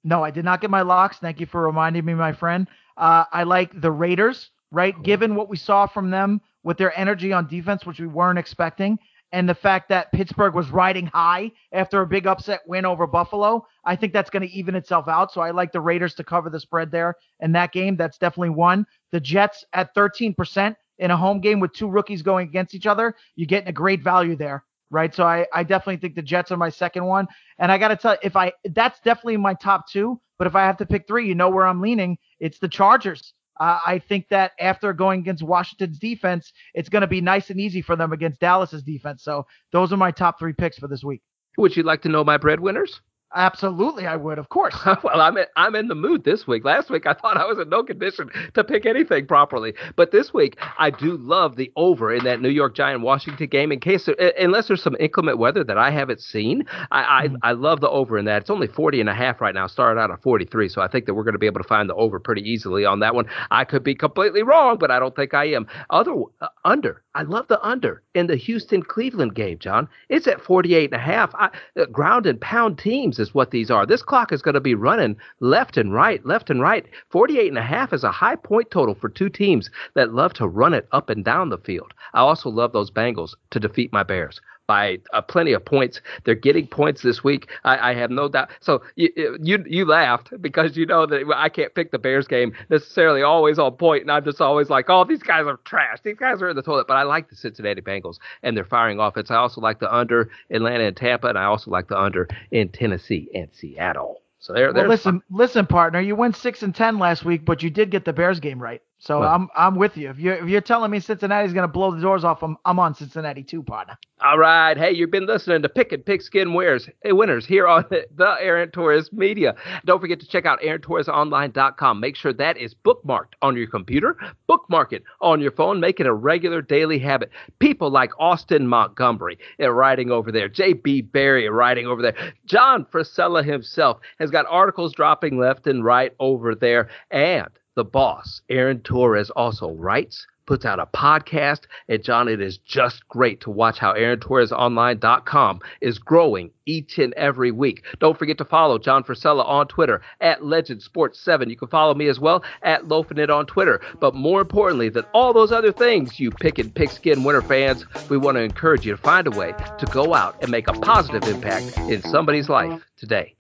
No, 0.06 0.24
I 0.24 0.32
did 0.32 0.46
not 0.46 0.62
get 0.62 0.70
my 0.70 0.82
locks. 0.82 1.18
Thank 1.18 1.42
you 1.42 1.46
for 1.46 1.62
reminding 1.62 2.06
me, 2.06 2.14
my 2.14 2.32
friend. 2.32 2.68
Uh, 2.96 3.26
I 3.34 3.44
like 3.44 3.80
the 3.80 3.92
Raiders, 3.92 4.50
right? 4.72 5.02
Given 5.04 5.36
what 5.36 5.50
we 5.50 5.58
saw 5.58 5.88
from 5.88 6.10
them 6.10 6.40
with 6.64 6.78
their 6.78 6.98
energy 6.98 7.34
on 7.34 7.48
defense, 7.48 7.86
which 7.86 8.00
we 8.00 8.08
weren't 8.08 8.40
expecting, 8.40 9.00
and 9.32 9.48
the 9.48 9.56
fact 9.56 9.90
that 9.90 10.12
Pittsburgh 10.12 10.56
was 10.56 10.70
riding 10.70 11.06
high 11.06 11.52
after 11.72 12.02
a 12.02 12.08
big 12.08 12.26
upset 12.26 12.62
win 12.66 12.86
over 12.86 13.06
Buffalo, 13.06 13.66
I 13.86 13.96
think 13.96 14.12
that's 14.12 14.30
going 14.30 14.42
to 14.42 14.52
even 14.52 14.76
itself 14.76 15.08
out. 15.08 15.32
So 15.32 15.42
I 15.42 15.52
like 15.52 15.72
the 15.72 15.82
Raiders 15.82 16.16
to 16.16 16.24
cover 16.24 16.50
the 16.50 16.60
spread 16.60 16.90
there 16.90 17.16
in 17.40 17.52
that 17.52 17.72
game. 17.72 17.96
That's 17.96 18.18
definitely 18.18 18.52
one. 18.52 18.88
The 19.12 19.20
Jets 19.20 19.64
at 19.74 19.94
13% 19.94 20.76
in 20.98 21.12
a 21.12 21.18
home 21.18 21.40
game 21.42 21.60
with 21.60 21.74
two 21.74 21.88
rookies 21.88 22.22
going 22.22 22.48
against 22.48 22.74
each 22.74 22.88
other, 22.88 23.16
you're 23.36 23.46
getting 23.46 23.70
a 23.70 23.74
great 23.74 24.04
value 24.04 24.36
there, 24.36 24.66
right? 24.90 25.14
So 25.14 25.26
I, 25.26 25.46
I 25.54 25.64
definitely 25.64 25.98
think 25.98 26.16
the 26.16 26.22
Jets 26.22 26.52
are 26.52 26.58
my 26.58 26.70
second 26.70 27.06
one. 27.06 27.28
And 27.60 27.72
I 27.72 27.78
got 27.78 27.90
to 27.90 27.96
tell 27.96 28.14
you, 28.14 28.20
if 28.24 28.36
I 28.36 28.52
that's 28.72 29.00
definitely 29.02 29.38
my 29.38 29.54
top 29.54 29.88
two. 29.88 30.20
But 30.40 30.48
if 30.48 30.56
I 30.56 30.66
have 30.66 30.78
to 30.78 30.86
pick 30.86 31.06
three, 31.06 31.28
you 31.28 31.36
know 31.36 31.50
where 31.50 31.68
I'm 31.68 31.82
leaning. 31.82 32.18
It's 32.40 32.60
the 32.60 32.70
Chargers. 32.70 33.34
Uh, 33.60 33.80
I 33.86 34.00
think 34.00 34.28
that 34.30 34.52
after 34.60 34.94
going 34.94 35.20
against 35.20 35.44
Washington's 35.44 36.00
defense, 36.00 36.54
it's 36.74 36.90
going 36.90 37.02
to 37.02 37.08
be 37.08 37.22
nice 37.22 37.50
and 37.50 37.60
easy 37.60 37.82
for 37.82 37.96
them 37.96 38.14
against 38.14 38.40
Dallas's 38.40 38.84
defense. 38.84 39.24
So 39.24 39.46
those 39.72 39.92
are 39.92 39.98
my 39.98 40.12
top 40.12 40.40
three 40.40 40.54
picks 40.54 40.78
for 40.78 40.88
this 40.88 41.04
week. 41.04 41.22
Would 41.58 41.76
you 41.76 41.84
like 41.84 42.02
to 42.04 42.10
know 42.10 42.24
my 42.24 42.38
breadwinners? 42.38 43.02
Absolutely, 43.36 44.08
I 44.08 44.16
would, 44.16 44.40
of 44.40 44.50
course. 44.50 44.76
well, 45.04 45.22
I'm 45.22 45.38
in, 45.38 45.46
I'm 45.56 45.76
in 45.76 45.88
the 45.88 45.96
mood 45.96 46.24
this 46.24 46.48
week. 46.48 46.66
Last 46.66 46.90
week, 46.90 47.06
I 47.06 47.14
thought 47.14 47.38
I 47.38 47.46
was 47.46 47.60
in 47.60 47.70
no 47.70 47.84
condition 47.84 48.30
to 48.56 48.64
pick 48.64 48.88
anything 48.88 49.28
properly, 49.28 49.74
but 49.96 50.12
this 50.12 50.34
week, 50.34 50.58
I 50.80 50.90
do 50.90 51.16
love 51.18 51.56
the 51.56 51.72
over 51.76 52.12
in 52.12 52.24
that 52.24 52.42
New 52.42 52.50
York 52.50 52.76
Giant 52.76 53.02
Washington 53.02 53.48
game. 53.48 53.72
In 53.72 53.80
case, 53.80 54.10
unless 54.40 54.68
there's 54.68 54.82
some 54.82 54.96
inclement 55.00 55.38
weather 55.38 55.64
that 55.64 55.78
I 55.78 55.92
haven't 55.92 56.22
seen, 56.22 56.66
I, 56.92 57.28
mm-hmm. 57.28 57.36
I 57.44 57.50
I 57.50 57.52
love 57.54 57.82
the 57.82 57.90
over 57.90 58.18
in 58.18 58.26
that. 58.26 58.42
It's 58.42 58.50
only 58.50 58.68
40 58.68 59.00
and 59.00 59.10
a 59.10 59.14
half 59.14 59.42
right 59.42 59.54
now. 59.54 59.68
Started 59.68 60.00
out 60.00 60.10
at 60.10 60.22
43, 60.24 60.70
so 60.70 60.82
I 60.82 60.88
think 60.88 61.06
that 61.06 61.14
we're 61.14 61.24
going 61.24 61.34
to 61.34 61.40
be 61.40 61.48
able 61.48 61.62
to 61.62 61.68
find 61.68 61.90
the 61.90 61.96
over 61.96 62.20
pretty 62.20 62.42
easily 62.42 62.86
on 62.86 63.00
that 63.00 63.14
one. 63.14 63.26
I 63.52 63.64
could 63.64 63.84
be 63.84 63.94
completely 63.94 64.42
wrong, 64.42 64.78
but 64.80 64.90
I 64.90 65.00
don't 65.00 65.16
think 65.16 65.36
I 65.36 65.46
am. 65.46 65.68
Other 65.92 66.14
uh, 66.42 66.48
under, 66.66 67.04
I 67.14 67.24
love 67.24 67.48
the 67.48 67.62
under 67.62 68.02
in 68.16 68.28
the 68.28 68.36
Houston 68.36 68.82
Cleveland 68.82 69.36
game, 69.36 69.60
John. 69.60 69.88
It's 70.10 70.28
at 70.28 70.42
48 70.42 70.92
and 70.92 71.00
a 71.00 71.04
half. 71.04 71.34
I, 71.36 71.50
uh, 71.80 71.86
ground 71.86 72.26
and 72.26 72.40
pound 72.42 72.80
teams 72.80 73.19
is 73.20 73.34
what 73.34 73.52
these 73.52 73.70
are. 73.70 73.86
This 73.86 74.02
clock 74.02 74.32
is 74.32 74.42
going 74.42 74.56
to 74.56 74.62
be 74.62 74.76
running 74.76 75.18
left 75.40 75.78
and 75.78 75.94
right, 75.94 76.26
left 76.26 76.50
and 76.50 76.62
right. 76.62 76.86
48 77.10 77.48
and 77.48 77.58
a 77.58 77.62
half 77.62 77.94
is 77.94 78.04
a 78.04 78.12
high 78.12 78.36
point 78.36 78.72
total 78.72 78.96
for 78.96 79.10
two 79.10 79.30
teams 79.30 79.70
that 79.94 80.14
love 80.14 80.34
to 80.34 80.48
run 80.48 80.74
it 80.74 80.88
up 80.92 81.10
and 81.10 81.24
down 81.24 81.50
the 81.50 81.58
field. 81.58 81.94
I 82.14 82.20
also 82.20 82.50
love 82.50 82.72
those 82.72 82.92
Bengals 82.92 83.36
to 83.52 83.60
defeat 83.60 83.94
my 83.94 84.04
Bears 84.04 84.42
by 84.70 85.00
uh, 85.14 85.22
plenty 85.22 85.54
of 85.54 85.66
points. 85.66 86.00
They're 86.26 86.36
getting 86.36 86.68
points 86.68 87.02
this 87.02 87.24
week. 87.24 87.50
I, 87.64 87.90
I 87.90 87.94
have 87.96 88.12
no 88.12 88.30
doubt. 88.30 88.52
So 88.60 88.84
you, 88.96 89.10
you 89.42 89.64
you 89.68 89.84
laughed 89.84 90.32
because 90.42 90.78
you 90.78 90.86
know 90.86 91.08
that 91.08 91.26
I 91.36 91.50
can't 91.50 91.74
pick 91.74 91.90
the 91.90 91.98
Bears 91.98 92.28
game 92.28 92.54
necessarily 92.70 93.24
always 93.24 93.58
on 93.58 93.78
point, 93.78 94.04
and 94.04 94.12
I'm 94.12 94.24
just 94.24 94.40
always 94.40 94.70
like, 94.70 94.86
oh, 94.88 95.06
these 95.06 95.24
guys 95.24 95.48
are 95.48 95.58
trash. 95.66 95.98
These 96.04 96.18
guys 96.18 96.44
are 96.44 96.50
in 96.50 96.56
the 96.56 96.62
toilet. 96.62 96.86
But 96.86 96.98
I 96.98 97.04
like 97.04 97.32
the 97.32 97.36
Cincinnati 97.36 97.82
Bengals 97.82 98.18
and 98.44 98.56
their 98.56 98.64
firing 98.64 99.00
offense. 99.00 99.32
I 99.32 99.38
also 99.38 99.60
like 99.60 99.80
the 99.80 99.92
under 99.92 100.30
Atlanta 100.52 100.84
and 100.84 100.96
Tampa, 100.96 101.30
and 101.30 101.38
I 101.40 101.46
also 101.46 101.72
like 101.72 101.88
the 101.88 102.00
under 102.00 102.28
in 102.52 102.70
Tennessee 102.70 103.28
and 103.34 103.50
Seattle. 103.52 104.22
So 104.38 104.54
there, 104.54 104.72
well, 104.72 104.88
listen, 104.88 105.24
listen, 105.32 105.66
partner. 105.66 106.00
You 106.00 106.16
went 106.16 106.36
six 106.36 106.62
and 106.62 106.76
ten 106.76 107.00
last 107.00 107.26
week, 107.26 107.44
but 107.44 107.64
you 107.64 107.72
did 107.72 107.90
get 107.90 108.06
the 108.06 108.14
Bears 108.14 108.40
game 108.40 108.62
right. 108.62 108.84
So 109.02 109.22
well, 109.22 109.34
I'm 109.34 109.48
I'm 109.56 109.76
with 109.76 109.96
you. 109.96 110.10
If 110.10 110.20
you're 110.20 110.36
if 110.36 110.50
you're 110.50 110.60
telling 110.60 110.92
me 110.92 111.00
Cincinnati's 111.00 111.54
going 111.54 111.68
to 111.68 111.72
blow 111.72 111.96
the 111.96 112.02
doors 112.02 112.26
off 112.26 112.42
them, 112.42 112.58
I'm 112.66 112.80
on 112.80 112.94
Cincinnati 112.94 113.44
too, 113.44 113.64
partner. 113.64 113.98
All 114.22 114.38
right. 114.38 114.78
Hey, 114.78 114.92
you've 114.92 115.12
been 115.12 115.26
listening 115.26 115.62
to 115.62 115.70
Pick 115.70 115.94
and 115.94 116.06
Pick 116.06 116.22
Skin 116.22 116.54
Pigskin 116.54 116.94
Hey, 117.02 117.10
eh, 117.10 117.12
winners 117.14 117.46
here 117.46 117.66
on 117.66 117.86
the 117.90 118.36
Aaron 118.42 118.70
Torres 118.72 119.14
Media. 119.14 119.56
Don't 119.86 120.02
forget 120.02 120.20
to 120.20 120.28
check 120.28 120.46
out 120.46 120.60
AaronTorresOnline.com. 120.60 122.02
Make 122.02 122.18
sure 122.18 122.34
that 122.34 122.58
is 122.58 122.76
bookmarked 122.76 123.36
on 123.42 123.56
your 123.56 123.68
computer. 123.68 124.18
Bookmark 124.48 124.92
it 124.92 125.04
on 125.22 125.40
your 125.40 125.52
phone. 125.52 125.80
Make 125.80 126.02
it 126.02 126.06
a 126.06 126.14
regular 126.14 126.62
daily 126.62 127.00
habit. 127.00 127.32
People 127.60 127.92
like 127.92 128.12
Austin 128.20 128.68
Montgomery 128.68 129.40
eh, 129.60 129.68
writing 129.68 130.12
over 130.12 130.30
there. 130.30 130.50
J.B. 130.50 131.04
Barry 131.04 131.48
writing 131.48 131.88
over 131.88 132.02
there. 132.02 132.34
John 132.46 132.86
Frisella 132.92 133.46
himself 133.46 134.00
has 134.20 134.30
got 134.30 134.46
articles 134.50 134.94
dropping 134.94 135.40
left 135.40 135.68
and 135.68 135.86
right 135.86 136.14
over 136.20 136.54
there. 136.54 136.90
And 137.10 137.48
the 137.80 137.86
boss, 137.86 138.42
Aaron 138.50 138.82
Torres, 138.82 139.30
also 139.30 139.72
writes, 139.72 140.28
puts 140.46 140.66
out 140.66 140.82
a 140.82 140.86
podcast. 140.86 141.62
And 141.88 142.04
John, 142.04 142.28
it 142.28 142.42
is 142.42 142.58
just 142.58 143.08
great 143.08 143.40
to 143.42 143.50
watch 143.50 143.80
how 143.80 143.94
AaronTorresOnline.com 143.94 145.62
is 145.80 145.98
growing 145.98 146.52
each 146.66 146.98
and 146.98 147.14
every 147.14 147.52
week. 147.52 147.86
Don't 148.00 148.20
forget 148.20 148.38
to 148.40 148.44
follow 148.44 148.78
John 148.78 149.06
Frisella 149.06 149.48
on 149.48 149.70
Twitter 149.70 150.02
at 150.20 150.44
Legend 150.44 150.82
Sports 150.82 151.22
7. 151.22 151.50
You 151.50 151.56
can 151.56 151.70
follow 151.70 151.94
me 151.94 152.08
as 152.08 152.20
well 152.20 152.44
at 152.64 152.84
Lofinit 152.84 153.34
on 153.34 153.46
Twitter. 153.46 153.80
But 154.02 154.14
more 154.14 154.42
importantly 154.42 154.90
than 154.90 155.06
all 155.14 155.32
those 155.32 155.54
other 155.54 155.72
things, 155.72 156.20
you 156.20 156.32
pick 156.32 156.60
and 156.60 156.76
pigskin 156.76 157.24
winner 157.24 157.42
fans, 157.42 157.86
we 158.10 158.18
want 158.18 158.36
to 158.36 158.42
encourage 158.42 158.86
you 158.86 158.92
to 158.92 159.02
find 159.02 159.26
a 159.26 159.32
way 159.32 159.54
to 159.78 159.86
go 159.86 160.14
out 160.14 160.36
and 160.42 160.52
make 160.52 160.68
a 160.68 160.74
positive 160.74 161.24
impact 161.30 161.78
in 161.78 162.02
somebody's 162.02 162.50
life 162.50 162.84
today. 162.98 163.36